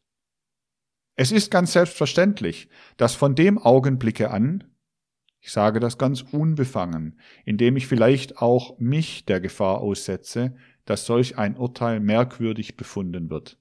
Es 1.16 1.30
ist 1.30 1.50
ganz 1.50 1.72
selbstverständlich, 1.72 2.68
dass 2.96 3.14
von 3.14 3.34
dem 3.34 3.58
Augenblicke 3.58 4.30
an, 4.30 4.64
ich 5.40 5.52
sage 5.52 5.78
das 5.78 5.98
ganz 5.98 6.22
unbefangen, 6.22 7.20
indem 7.44 7.76
ich 7.76 7.86
vielleicht 7.86 8.38
auch 8.38 8.78
mich 8.78 9.24
der 9.26 9.40
Gefahr 9.40 9.80
aussetze, 9.80 10.56
dass 10.84 11.06
solch 11.06 11.38
ein 11.38 11.56
Urteil 11.56 12.00
merkwürdig 12.00 12.76
befunden 12.76 13.30
wird, 13.30 13.58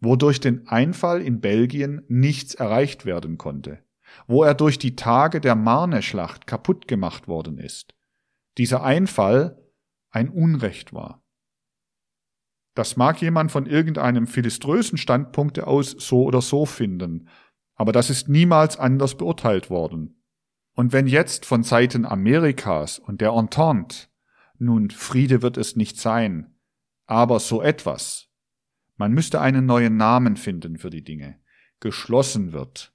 wo 0.00 0.16
durch 0.16 0.40
den 0.40 0.66
Einfall 0.68 1.22
in 1.22 1.40
Belgien 1.40 2.02
nichts 2.08 2.54
erreicht 2.54 3.06
werden 3.06 3.38
konnte, 3.38 3.84
wo 4.26 4.42
er 4.42 4.54
durch 4.54 4.78
die 4.78 4.96
Tage 4.96 5.40
der 5.40 5.54
Marne-Schlacht 5.54 6.46
kaputt 6.46 6.88
gemacht 6.88 7.28
worden 7.28 7.58
ist, 7.58 7.94
dieser 8.58 8.82
Einfall 8.82 9.60
ein 10.10 10.28
Unrecht 10.28 10.92
war. 10.92 11.22
Das 12.74 12.96
mag 12.96 13.22
jemand 13.22 13.52
von 13.52 13.66
irgendeinem 13.66 14.26
philiströsen 14.26 14.98
Standpunkte 14.98 15.66
aus 15.66 15.92
so 15.92 16.24
oder 16.24 16.40
so 16.40 16.66
finden, 16.66 17.28
aber 17.76 17.92
das 17.92 18.10
ist 18.10 18.28
niemals 18.28 18.76
anders 18.76 19.16
beurteilt 19.16 19.70
worden. 19.70 20.20
Und 20.74 20.92
wenn 20.92 21.06
jetzt 21.06 21.46
von 21.46 21.62
Seiten 21.62 22.04
Amerikas 22.04 22.98
und 22.98 23.20
der 23.20 23.30
Entente 23.30 24.08
nun, 24.64 24.90
Friede 24.90 25.42
wird 25.42 25.56
es 25.56 25.76
nicht 25.76 25.98
sein, 25.98 26.56
aber 27.06 27.40
so 27.40 27.62
etwas. 27.62 28.28
Man 28.96 29.12
müsste 29.12 29.40
einen 29.40 29.66
neuen 29.66 29.96
Namen 29.96 30.36
finden 30.36 30.78
für 30.78 30.90
die 30.90 31.04
Dinge. 31.04 31.40
Geschlossen 31.80 32.52
wird. 32.52 32.92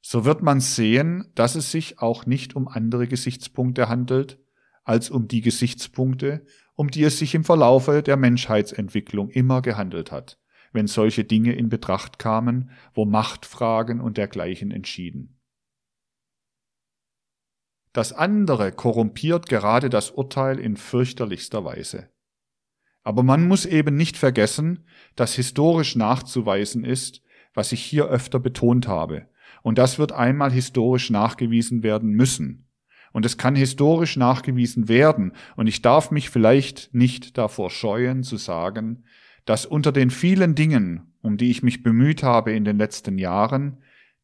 So 0.00 0.24
wird 0.24 0.42
man 0.42 0.60
sehen, 0.60 1.32
dass 1.34 1.56
es 1.56 1.72
sich 1.72 1.98
auch 1.98 2.26
nicht 2.26 2.54
um 2.54 2.68
andere 2.68 3.08
Gesichtspunkte 3.08 3.88
handelt, 3.88 4.38
als 4.84 5.10
um 5.10 5.26
die 5.26 5.40
Gesichtspunkte, 5.40 6.46
um 6.76 6.90
die 6.90 7.02
es 7.02 7.18
sich 7.18 7.34
im 7.34 7.42
Verlaufe 7.42 8.02
der 8.02 8.16
Menschheitsentwicklung 8.16 9.30
immer 9.30 9.62
gehandelt 9.62 10.12
hat, 10.12 10.38
wenn 10.72 10.86
solche 10.86 11.24
Dinge 11.24 11.54
in 11.54 11.68
Betracht 11.68 12.20
kamen, 12.20 12.70
wo 12.94 13.04
Machtfragen 13.04 14.00
und 14.00 14.16
dergleichen 14.16 14.70
entschieden. 14.70 15.35
Das 17.96 18.12
andere 18.12 18.72
korrumpiert 18.72 19.48
gerade 19.48 19.88
das 19.88 20.10
Urteil 20.10 20.58
in 20.58 20.76
fürchterlichster 20.76 21.64
Weise. 21.64 22.10
Aber 23.02 23.22
man 23.22 23.48
muss 23.48 23.64
eben 23.64 23.96
nicht 23.96 24.18
vergessen, 24.18 24.84
dass 25.14 25.32
historisch 25.32 25.96
nachzuweisen 25.96 26.84
ist, 26.84 27.22
was 27.54 27.72
ich 27.72 27.80
hier 27.80 28.04
öfter 28.04 28.38
betont 28.38 28.86
habe. 28.86 29.30
Und 29.62 29.78
das 29.78 29.98
wird 29.98 30.12
einmal 30.12 30.52
historisch 30.52 31.08
nachgewiesen 31.08 31.82
werden 31.82 32.10
müssen. 32.10 32.68
Und 33.14 33.24
es 33.24 33.38
kann 33.38 33.56
historisch 33.56 34.18
nachgewiesen 34.18 34.88
werden. 34.90 35.32
Und 35.56 35.66
ich 35.66 35.80
darf 35.80 36.10
mich 36.10 36.28
vielleicht 36.28 36.92
nicht 36.92 37.38
davor 37.38 37.70
scheuen 37.70 38.22
zu 38.24 38.36
sagen, 38.36 39.04
dass 39.46 39.64
unter 39.64 39.90
den 39.90 40.10
vielen 40.10 40.54
Dingen, 40.54 41.14
um 41.22 41.38
die 41.38 41.50
ich 41.50 41.62
mich 41.62 41.82
bemüht 41.82 42.22
habe 42.22 42.52
in 42.52 42.66
den 42.66 42.76
letzten 42.76 43.16
Jahren, 43.16 43.78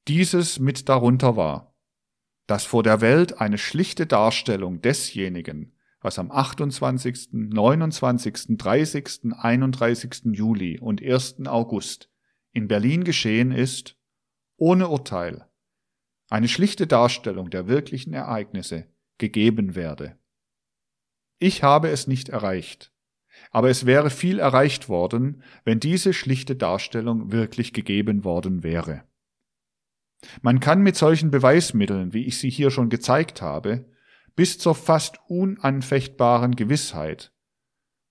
dieses 0.09 0.59
mit 0.59 0.90
darunter 0.90 1.39
war, 1.39 1.72
dass 2.53 2.66
vor 2.66 2.83
der 2.83 3.01
Welt 3.01 3.41
eine 3.41 3.57
schlichte 3.57 4.07
Darstellung 4.07 4.83
desjenigen, 4.83 5.73
was 6.03 6.19
am 6.19 6.31
28., 6.31 7.31
29., 7.33 8.59
30., 8.59 9.33
31. 9.33 10.20
Juli 10.33 10.79
und 10.79 11.03
1. 11.03 11.47
August 11.47 12.11
in 12.53 12.69
Berlin 12.69 13.05
geschehen 13.05 13.53
ist, 13.53 13.97
ohne 14.59 14.89
Urteil, 14.89 15.49
eine 16.29 16.47
schlichte 16.47 16.87
Darstellung 16.87 17.49
der 17.49 17.69
wirklichen 17.69 18.12
Ereignisse 18.12 18.85
gegeben 19.16 19.74
werde. 19.74 20.19
Ich 21.39 21.62
habe 21.62 21.89
es 21.89 22.07
nicht 22.07 22.29
erreicht, 22.29 22.93
aber 23.51 23.70
es 23.70 23.87
wäre 23.87 24.11
viel 24.11 24.39
erreicht 24.39 24.91
worden, 24.91 25.43
wenn 25.65 25.81
diese 25.81 26.12
schlichte 26.12 26.55
Darstellung 26.55 27.33
wirklich 27.33 27.73
gegeben 27.73 28.24
worden 28.24 28.62
wäre. 28.62 29.05
Man 30.40 30.61
kann 30.61 30.82
mit 30.82 30.97
solchen 30.97 31.31
Beweismitteln, 31.31 32.12
wie 32.12 32.27
ich 32.27 32.39
sie 32.39 32.51
hier 32.51 32.70
schon 32.70 32.89
gezeigt 32.89 33.43
habe, 33.43 33.86
bis 34.36 34.59
zur 34.59 34.74
fast 34.74 35.19
unanfechtbaren 35.28 36.57
Gewissheit. 36.57 37.32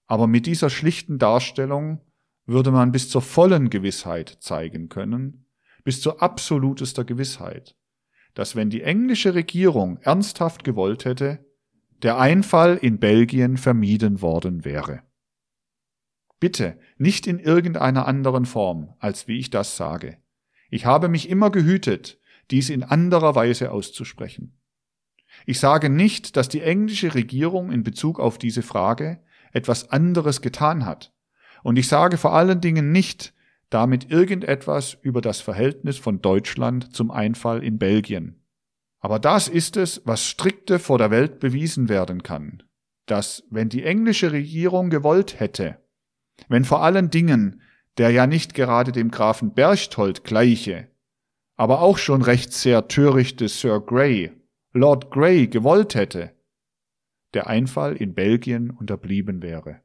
Aber 0.08 0.28
mit 0.28 0.46
dieser 0.46 0.70
schlichten 0.70 1.20
Darstellung 1.20 2.02
würde 2.46 2.72
man 2.72 2.92
bis 2.92 3.10
zur 3.10 3.22
vollen 3.22 3.70
Gewissheit 3.70 4.38
zeigen 4.42 4.90
können, 4.90 5.46
bis 5.84 6.02
zur 6.02 6.22
absolutester 6.22 7.06
Gewissheit, 7.06 7.76
dass 8.34 8.56
wenn 8.56 8.70
die 8.70 8.82
englische 8.82 9.34
Regierung 9.34 9.98
ernsthaft 10.02 10.64
gewollt 10.64 11.06
hätte, 11.06 11.46
der 12.04 12.20
Einfall 12.20 12.78
in 12.78 13.00
Belgien 13.00 13.58
vermieden 13.58 14.22
worden 14.22 14.66
wäre. 14.66 15.04
Bitte, 16.40 16.80
nicht 16.98 17.28
in 17.28 17.40
irgendeiner 17.40 18.08
anderen 18.08 18.46
Form, 18.46 18.96
als 19.00 19.28
wie 19.28 19.38
ich 19.38 19.52
das 19.52 19.78
sage. 19.78 20.18
Ich 20.72 20.86
habe 20.86 21.10
mich 21.10 21.30
immer 21.30 21.52
gehütet, 21.52 22.20
dies 22.50 22.70
in 22.70 22.82
anderer 22.82 23.36
Weise 23.36 23.72
auszusprechen. 23.72 24.58
Ich 25.46 25.60
sage 25.60 25.90
nicht, 25.90 26.38
dass 26.38 26.50
die 26.50 26.62
englische 26.62 27.14
Regierung 27.14 27.72
in 27.72 27.84
Bezug 27.84 28.20
auf 28.20 28.38
diese 28.38 28.62
Frage 28.62 29.22
etwas 29.52 29.90
anderes 29.92 30.42
getan 30.42 30.86
hat. 30.86 31.14
Und 31.62 31.78
ich 31.78 31.88
sage 31.88 32.18
vor 32.18 32.34
allen 32.34 32.62
Dingen 32.62 32.92
nicht 32.92 33.34
damit 33.70 34.12
irgendetwas 34.12 34.98
über 35.02 35.22
das 35.22 35.42
Verhältnis 35.42 35.98
von 35.98 36.22
Deutschland 36.22 36.96
zum 36.96 37.12
Einfall 37.12 37.64
in 37.64 37.78
Belgien. 37.78 38.44
Aber 39.00 39.20
das 39.20 39.48
ist 39.48 39.78
es, 39.78 40.02
was 40.06 40.26
strikte 40.26 40.80
vor 40.80 40.98
der 40.98 41.12
Welt 41.12 41.40
bewiesen 41.40 41.90
werden 41.90 42.24
kann, 42.24 42.64
dass 43.08 43.44
wenn 43.50 43.70
die 43.70 43.84
englische 43.84 44.32
Regierung 44.32 44.90
gewollt 44.90 45.40
hätte, 45.40 45.80
wenn 46.48 46.66
vor 46.66 46.82
allen 46.82 47.10
Dingen 47.10 47.62
der 47.98 48.12
ja 48.12 48.28
nicht 48.28 48.54
gerade 48.54 48.92
dem 48.92 49.12
Grafen 49.12 49.54
Berchtold 49.54 50.24
gleiche, 50.24 50.90
aber 51.56 51.82
auch 51.82 51.98
schon 51.98 52.22
recht 52.22 52.54
sehr 52.54 52.88
törichte 52.88 53.48
Sir 53.48 53.80
Grey 53.82 54.32
Lord 54.74 55.12
Grey 55.12 55.48
gewollt 55.48 55.96
hätte, 55.96 56.34
der 57.34 57.48
Einfall 57.48 57.96
in 57.96 58.14
Belgien 58.14 58.72
unterblieben 58.72 59.42
wäre. 59.42 59.82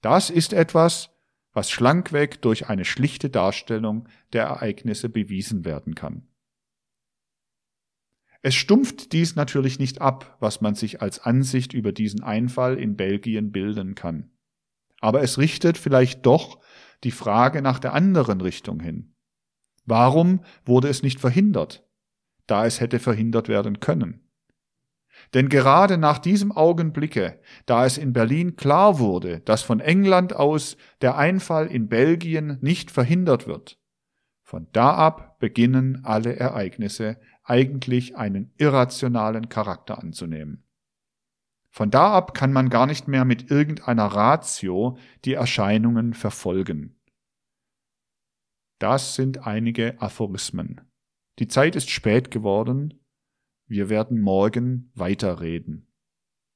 Das 0.00 0.30
ist 0.30 0.54
etwas, 0.54 1.10
was 1.52 1.70
schlankweg 1.70 2.40
durch 2.40 2.68
eine 2.68 2.86
schlichte 2.86 3.28
Darstellung 3.28 4.08
der 4.32 4.44
Ereignisse 4.44 5.10
bewiesen 5.10 5.64
werden 5.64 5.94
kann. 5.94 6.26
Es 8.40 8.54
stumpft 8.54 9.12
dies 9.12 9.34
natürlich 9.36 9.78
nicht 9.78 10.00
ab, 10.00 10.36
was 10.40 10.60
man 10.60 10.74
sich 10.74 11.02
als 11.02 11.18
Ansicht 11.18 11.74
über 11.74 11.92
diesen 11.92 12.22
Einfall 12.22 12.78
in 12.78 12.96
Belgien 12.96 13.50
bilden 13.50 13.94
kann. 13.94 14.30
Aber 15.00 15.22
es 15.22 15.38
richtet 15.38 15.76
vielleicht 15.76 16.24
doch 16.24 16.60
die 17.04 17.10
Frage 17.10 17.62
nach 17.62 17.78
der 17.78 17.94
anderen 17.94 18.40
Richtung 18.40 18.80
hin. 18.80 19.14
Warum 19.84 20.40
wurde 20.64 20.88
es 20.88 21.02
nicht 21.02 21.20
verhindert? 21.20 21.88
da 22.48 22.66
es 22.66 22.80
hätte 22.80 22.98
verhindert 22.98 23.48
werden 23.48 23.78
können. 23.78 24.24
Denn 25.34 25.48
gerade 25.48 25.98
nach 25.98 26.18
diesem 26.18 26.52
Augenblicke, 26.52 27.40
da 27.66 27.84
es 27.84 27.98
in 27.98 28.12
Berlin 28.12 28.56
klar 28.56 28.98
wurde, 28.98 29.40
dass 29.40 29.62
von 29.62 29.80
England 29.80 30.34
aus 30.34 30.76
der 31.00 31.16
Einfall 31.16 31.66
in 31.66 31.88
Belgien 31.88 32.58
nicht 32.60 32.90
verhindert 32.90 33.46
wird, 33.46 33.78
von 34.42 34.68
da 34.72 34.94
ab 34.94 35.38
beginnen 35.38 36.04
alle 36.04 36.36
Ereignisse 36.36 37.18
eigentlich 37.44 38.16
einen 38.16 38.52
irrationalen 38.56 39.48
Charakter 39.48 39.98
anzunehmen. 39.98 40.64
Von 41.70 41.90
da 41.90 42.12
ab 42.12 42.34
kann 42.34 42.52
man 42.52 42.70
gar 42.70 42.86
nicht 42.86 43.08
mehr 43.08 43.24
mit 43.24 43.50
irgendeiner 43.50 44.06
Ratio 44.06 44.98
die 45.24 45.34
Erscheinungen 45.34 46.14
verfolgen. 46.14 46.98
Das 48.78 49.14
sind 49.14 49.46
einige 49.46 50.00
Aphorismen. 50.00 50.80
Die 51.38 51.48
Zeit 51.48 51.76
ist 51.76 51.90
spät 51.90 52.30
geworden. 52.30 53.04
Wir 53.66 53.88
werden 53.88 54.20
morgen 54.20 54.90
weiterreden. 54.94 55.87